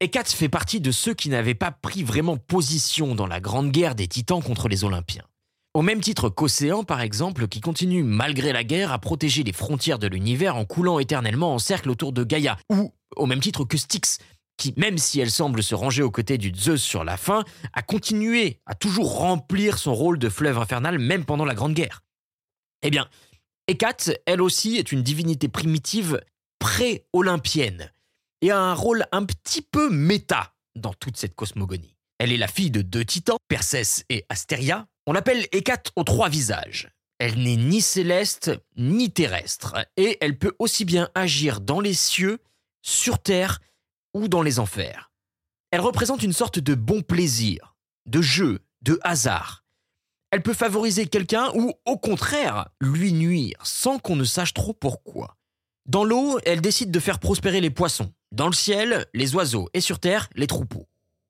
Hécate 0.00 0.28
fait 0.30 0.50
partie 0.50 0.80
de 0.82 0.90
ceux 0.90 1.14
qui 1.14 1.30
n'avaient 1.30 1.54
pas 1.54 1.70
pris 1.70 2.02
vraiment 2.02 2.36
position 2.36 3.14
dans 3.14 3.26
la 3.26 3.40
grande 3.40 3.70
guerre 3.70 3.94
des 3.94 4.06
titans 4.06 4.42
contre 4.42 4.68
les 4.68 4.84
Olympiens. 4.84 5.24
Au 5.72 5.80
même 5.80 6.02
titre 6.02 6.28
qu'Océan, 6.28 6.84
par 6.84 7.00
exemple, 7.00 7.48
qui 7.48 7.62
continue 7.62 8.02
malgré 8.02 8.52
la 8.52 8.64
guerre 8.64 8.92
à 8.92 8.98
protéger 8.98 9.44
les 9.44 9.54
frontières 9.54 9.98
de 9.98 10.08
l'univers 10.08 10.56
en 10.56 10.66
coulant 10.66 10.98
éternellement 10.98 11.54
en 11.54 11.58
cercle 11.58 11.88
autour 11.88 12.12
de 12.12 12.22
Gaïa, 12.22 12.58
ou 12.70 12.92
au 13.16 13.24
même 13.24 13.40
titre 13.40 13.64
que 13.64 13.78
Styx, 13.78 14.18
qui, 14.58 14.74
même 14.76 14.98
si 14.98 15.20
elle 15.20 15.30
semble 15.30 15.62
se 15.62 15.74
ranger 15.74 16.02
aux 16.02 16.10
côtés 16.10 16.36
du 16.36 16.52
Zeus 16.54 16.82
sur 16.82 17.02
la 17.02 17.16
fin, 17.16 17.44
a 17.72 17.80
continué 17.80 18.60
à 18.66 18.74
toujours 18.74 19.16
remplir 19.16 19.78
son 19.78 19.94
rôle 19.94 20.18
de 20.18 20.28
fleuve 20.28 20.58
infernal 20.58 20.98
même 20.98 21.24
pendant 21.24 21.46
la 21.46 21.54
Grande 21.54 21.72
Guerre. 21.72 22.02
Eh 22.82 22.90
bien, 22.90 23.08
Hécate, 23.68 24.10
elle 24.26 24.42
aussi, 24.42 24.76
est 24.76 24.92
une 24.92 25.02
divinité 25.02 25.48
primitive 25.48 26.20
pré-olympienne 26.58 27.92
et 28.42 28.50
a 28.50 28.58
un 28.58 28.74
rôle 28.74 29.06
un 29.12 29.24
petit 29.24 29.62
peu 29.62 29.90
méta 29.90 30.54
dans 30.74 30.94
toute 30.94 31.16
cette 31.16 31.34
cosmogonie. 31.34 31.96
Elle 32.18 32.32
est 32.32 32.38
la 32.38 32.48
fille 32.48 32.70
de 32.70 32.82
deux 32.82 33.04
titans, 33.04 33.38
Persès 33.48 34.04
et 34.08 34.24
Astéria. 34.28 34.86
On 35.06 35.12
l'appelle 35.12 35.46
Hécate 35.52 35.92
aux 35.96 36.04
trois 36.04 36.28
visages. 36.28 36.90
Elle 37.18 37.42
n'est 37.42 37.56
ni 37.56 37.80
céleste 37.80 38.50
ni 38.76 39.10
terrestre, 39.10 39.74
et 39.96 40.18
elle 40.20 40.38
peut 40.38 40.54
aussi 40.58 40.84
bien 40.84 41.08
agir 41.14 41.60
dans 41.60 41.80
les 41.80 41.94
cieux, 41.94 42.38
sur 42.82 43.18
terre 43.18 43.60
ou 44.14 44.28
dans 44.28 44.42
les 44.42 44.58
enfers. 44.58 45.10
Elle 45.70 45.80
représente 45.80 46.22
une 46.22 46.32
sorte 46.32 46.58
de 46.58 46.74
bon 46.74 47.02
plaisir, 47.02 47.76
de 48.06 48.22
jeu, 48.22 48.60
de 48.82 49.00
hasard. 49.02 49.64
Elle 50.30 50.42
peut 50.42 50.54
favoriser 50.54 51.06
quelqu'un 51.06 51.50
ou, 51.54 51.72
au 51.84 51.98
contraire, 51.98 52.68
lui 52.80 53.12
nuire 53.12 53.58
sans 53.64 53.98
qu'on 53.98 54.16
ne 54.16 54.24
sache 54.24 54.54
trop 54.54 54.72
pourquoi. 54.72 55.35
Dans 55.86 56.02
l'eau, 56.02 56.40
elle 56.44 56.60
décide 56.60 56.90
de 56.90 56.98
faire 56.98 57.20
prospérer 57.20 57.60
les 57.60 57.70
poissons. 57.70 58.12
Dans 58.32 58.48
le 58.48 58.52
ciel, 58.52 59.06
les 59.14 59.36
oiseaux. 59.36 59.68
Et 59.72 59.80
sur 59.80 60.00
terre, 60.00 60.28
les 60.34 60.48
troupeaux. 60.48 60.88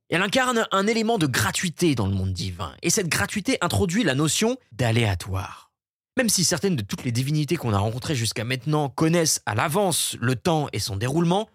Elle 0.09 0.23
incarne 0.23 0.67
un 0.71 0.87
élément 0.87 1.19
de 1.19 1.27
gratuité 1.27 1.95
dans 1.95 2.07
le 2.07 2.15
monde 2.15 2.33
divin. 2.33 2.75
Et 2.83 2.89
cette 2.89 3.09
gratuité 3.09 3.59
introduit 3.61 4.03
la 4.03 4.15
notion 4.15 4.57
d'aléatoire. 4.73 5.73
Même 6.17 6.31
si 6.31 6.43
certaines 6.43 6.77
de 6.77 6.83
toutes 6.83 7.05
les 7.05 7.13
divinités 7.13 7.57
qu'on 7.57 7.75
a 7.75 7.79
rencontrées 7.79 8.15
jusqu'à 8.15 8.45
maintenant 8.45 8.89
connaissent 8.89 9.43
à 9.45 9.55
l'avance 9.55 10.17
le 10.21 10.37
temps 10.37 10.69
et 10.73 10.79
son 10.79 10.97
déroulement, 10.97 11.51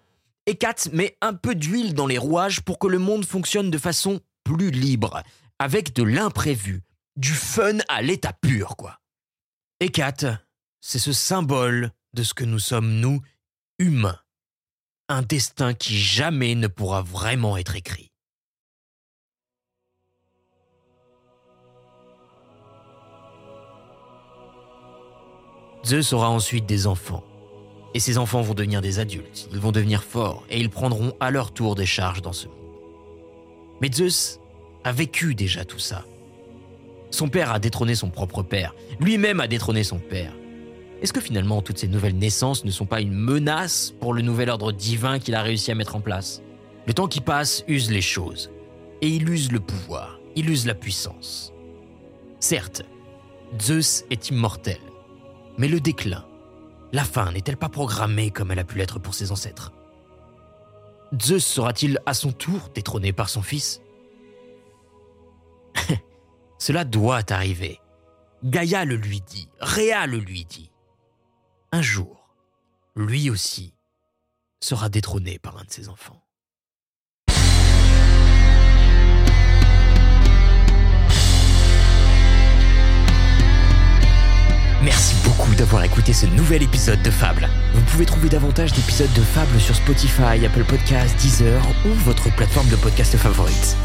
Hécate 0.46 0.90
met 0.94 1.18
un 1.22 1.34
peu 1.34 1.56
d'huile 1.56 1.96
dans 1.96 2.08
les 2.08 2.20
rouages 2.20 2.62
pour 2.62 2.78
que 2.78 2.88
le 2.88 3.00
monde 3.00 3.26
fonctionne 3.26 3.72
de 3.72 3.78
façon 3.80 4.20
plus 4.44 4.70
libre, 4.70 5.24
avec 5.58 5.94
de 5.96 6.04
l'imprévu, 6.04 6.82
du 7.16 7.32
fun 7.32 7.78
à 7.90 8.04
l'état 8.04 8.34
pur, 8.34 8.76
quoi. 8.76 9.00
Hécate, 9.80 10.26
c'est 10.82 11.00
ce 11.00 11.14
symbole 11.14 11.92
de 12.14 12.24
ce 12.24 12.34
que 12.34 12.44
nous 12.44 12.60
sommes, 12.60 13.00
nous, 13.00 13.22
humains. 13.80 14.20
Un 15.10 15.22
destin 15.22 15.74
qui 15.74 15.98
jamais 15.98 16.56
ne 16.56 16.68
pourra 16.68 17.02
vraiment 17.02 17.58
être 17.58 17.76
écrit. 17.76 18.12
Zeus 25.86 26.14
aura 26.14 26.30
ensuite 26.30 26.66
des 26.66 26.88
enfants. 26.88 27.24
Et 27.94 28.00
ces 28.00 28.18
enfants 28.18 28.42
vont 28.42 28.54
devenir 28.54 28.82
des 28.82 29.00
adultes, 29.00 29.50
ils 29.52 29.60
vont 29.60 29.74
devenir 29.74 30.04
forts 30.04 30.46
et 30.50 30.60
ils 30.60 30.70
prendront 30.70 31.14
à 31.20 31.30
leur 31.30 31.54
tour 31.54 31.76
des 31.76 31.86
charges 31.86 32.22
dans 32.22 32.32
ce 32.32 32.48
monde. 32.48 32.56
Mais 33.82 33.92
Zeus 33.92 34.40
a 34.86 34.94
vécu 34.94 35.36
déjà 35.36 35.66
tout 35.66 35.80
ça. 35.80 36.06
Son 37.10 37.28
père 37.28 37.52
a 37.52 37.60
détrôné 37.60 37.96
son 37.96 38.10
propre 38.10 38.44
père, 38.44 38.74
lui-même 39.02 39.42
a 39.42 39.48
détrôné 39.48 39.84
son 39.84 40.00
père. 40.00 40.32
Est-ce 41.02 41.14
que 41.14 41.20
finalement 41.20 41.64
toutes 41.64 41.80
ces 41.80 41.88
nouvelles 41.88 42.18
naissances 42.18 42.64
ne 42.64 42.70
sont 42.70 42.86
pas 42.86 43.02
une 43.02 43.14
menace 43.14 43.92
pour 44.00 44.14
le 44.14 44.22
nouvel 44.22 44.52
ordre 44.52 44.72
divin 44.72 45.18
qu'il 45.18 45.34
a 45.34 45.42
réussi 45.42 45.72
à 45.72 45.76
mettre 45.76 45.96
en 45.96 46.02
place? 46.02 46.44
Le 46.86 46.94
temps 46.94 47.08
qui 47.08 47.22
passe 47.22 47.64
use 47.68 47.90
les 47.90 48.02
choses, 48.02 48.52
et 49.02 49.08
il 49.08 49.28
use 49.28 49.52
le 49.52 49.60
pouvoir, 49.60 50.20
il 50.36 50.48
use 50.50 50.68
la 50.68 50.76
puissance. 50.76 51.54
Certes, 52.40 52.84
Zeus 53.60 54.06
est 54.12 54.30
immortel, 54.30 54.80
mais 55.58 55.68
le 55.68 55.80
déclin, 55.80 56.26
la 56.94 57.04
fin 57.04 57.32
n'est-elle 57.32 57.58
pas 57.58 57.70
programmée 57.70 58.30
comme 58.30 58.52
elle 58.52 58.60
a 58.60 58.64
pu 58.64 58.78
l'être 58.78 59.00
pour 59.00 59.16
ses 59.16 59.32
ancêtres? 59.32 59.72
Zeus 61.20 61.44
sera-t-il 61.44 62.00
à 62.06 62.14
son 62.14 62.32
tour 62.32 62.70
détrôné 62.76 63.12
par 63.12 63.30
son 63.30 63.42
fils? 63.42 63.82
Cela 66.60 66.86
doit 66.86 67.22
arriver. 67.32 67.80
Gaïa 68.44 68.86
le 68.86 68.96
lui 68.96 69.22
dit, 69.22 69.50
Réa 69.60 70.06
le 70.06 70.18
lui 70.18 70.46
dit. 70.46 70.71
Un 71.74 71.82
jour, 71.82 72.36
lui 72.98 73.30
aussi 73.30 73.74
sera 74.60 74.90
détrôné 74.90 75.40
par 75.40 75.58
un 75.58 75.64
de 75.64 75.72
ses 75.72 75.88
enfants. 75.88 76.22
Merci 84.84 85.16
beaucoup 85.24 85.56
d'avoir 85.56 85.84
écouté 85.86 86.12
ce 86.12 86.26
nouvel 86.26 86.64
épisode 86.64 87.02
de 87.04 87.12
Fable. 87.12 87.48
Vous 87.74 87.84
pouvez 87.84 88.06
trouver 88.06 88.28
davantage 88.28 88.74
d'épisodes 88.74 89.14
de 89.14 89.22
Fable 89.22 89.58
sur 89.62 89.76
Spotify, 89.76 90.46
Apple 90.46 90.66
Podcasts, 90.66 91.18
Deezer 91.22 91.66
ou 91.86 91.94
votre 92.04 92.36
plateforme 92.36 92.68
de 92.68 92.76
podcast 92.76 93.16
favorite. 93.16 93.78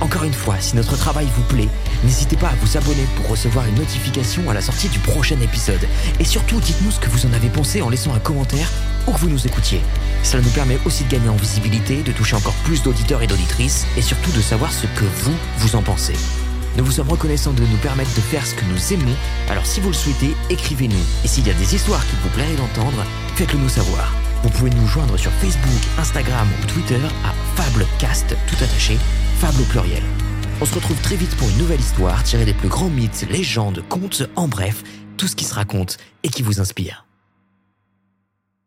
Encore 0.00 0.24
une 0.24 0.34
fois, 0.34 0.56
si 0.60 0.76
notre 0.76 0.96
travail 0.96 1.28
vous 1.34 1.42
plaît, 1.44 1.68
n'hésitez 2.02 2.36
pas 2.36 2.48
à 2.48 2.54
vous 2.60 2.76
abonner 2.76 3.06
pour 3.16 3.28
recevoir 3.28 3.66
une 3.66 3.76
notification 3.76 4.48
à 4.50 4.54
la 4.54 4.60
sortie 4.60 4.88
du 4.88 4.98
prochain 4.98 5.40
épisode. 5.40 5.86
Et 6.20 6.24
surtout, 6.24 6.60
dites-nous 6.60 6.90
ce 6.90 7.00
que 7.00 7.08
vous 7.08 7.26
en 7.26 7.32
avez 7.32 7.48
pensé 7.48 7.80
en 7.80 7.88
laissant 7.88 8.14
un 8.14 8.18
commentaire 8.18 8.68
ou 9.06 9.12
que 9.12 9.18
vous 9.18 9.28
nous 9.28 9.46
écoutiez. 9.46 9.80
Cela 10.22 10.42
nous 10.42 10.50
permet 10.50 10.78
aussi 10.84 11.04
de 11.04 11.10
gagner 11.10 11.28
en 11.28 11.36
visibilité, 11.36 12.02
de 12.02 12.12
toucher 12.12 12.36
encore 12.36 12.54
plus 12.64 12.82
d'auditeurs 12.82 13.22
et 13.22 13.26
d'auditrices, 13.26 13.86
et 13.96 14.02
surtout 14.02 14.32
de 14.32 14.40
savoir 14.40 14.72
ce 14.72 14.86
que 14.86 15.04
vous, 15.22 15.34
vous 15.58 15.76
en 15.76 15.82
pensez. 15.82 16.14
Nous 16.76 16.84
vous 16.84 16.92
sommes 16.92 17.10
reconnaissants 17.10 17.52
de 17.52 17.62
nous 17.62 17.76
permettre 17.76 18.12
de 18.14 18.20
faire 18.20 18.44
ce 18.44 18.54
que 18.54 18.64
nous 18.64 18.92
aimons, 18.92 19.14
alors 19.48 19.64
si 19.64 19.80
vous 19.80 19.88
le 19.88 19.94
souhaitez, 19.94 20.34
écrivez-nous. 20.50 21.04
Et 21.24 21.28
s'il 21.28 21.46
y 21.46 21.50
a 21.50 21.54
des 21.54 21.74
histoires 21.74 22.04
qu'il 22.06 22.18
vous 22.18 22.30
plairait 22.30 22.56
d'entendre, 22.56 23.04
faites-le 23.36 23.58
nous 23.58 23.68
savoir. 23.68 24.12
Vous 24.42 24.50
pouvez 24.50 24.70
nous 24.70 24.86
joindre 24.86 25.16
sur 25.16 25.30
Facebook, 25.32 25.80
Instagram 25.98 26.48
ou 26.60 26.66
Twitter 26.66 26.98
à 27.24 27.32
Fablecast, 27.56 28.36
tout 28.46 28.56
attaché, 28.62 28.98
Au 29.44 29.64
pluriel. 29.64 30.02
On 30.62 30.64
se 30.64 30.74
retrouve 30.74 30.98
très 31.02 31.16
vite 31.16 31.36
pour 31.36 31.46
une 31.50 31.58
nouvelle 31.58 31.78
histoire 31.78 32.22
tirée 32.24 32.46
des 32.46 32.54
plus 32.54 32.68
grands 32.68 32.88
mythes, 32.88 33.26
légendes, 33.30 33.84
contes, 33.90 34.22
en 34.36 34.48
bref, 34.48 34.82
tout 35.18 35.28
ce 35.28 35.36
qui 35.36 35.44
se 35.44 35.54
raconte 35.54 35.98
et 36.22 36.30
qui 36.30 36.42
vous 36.42 36.60
inspire. 36.60 37.03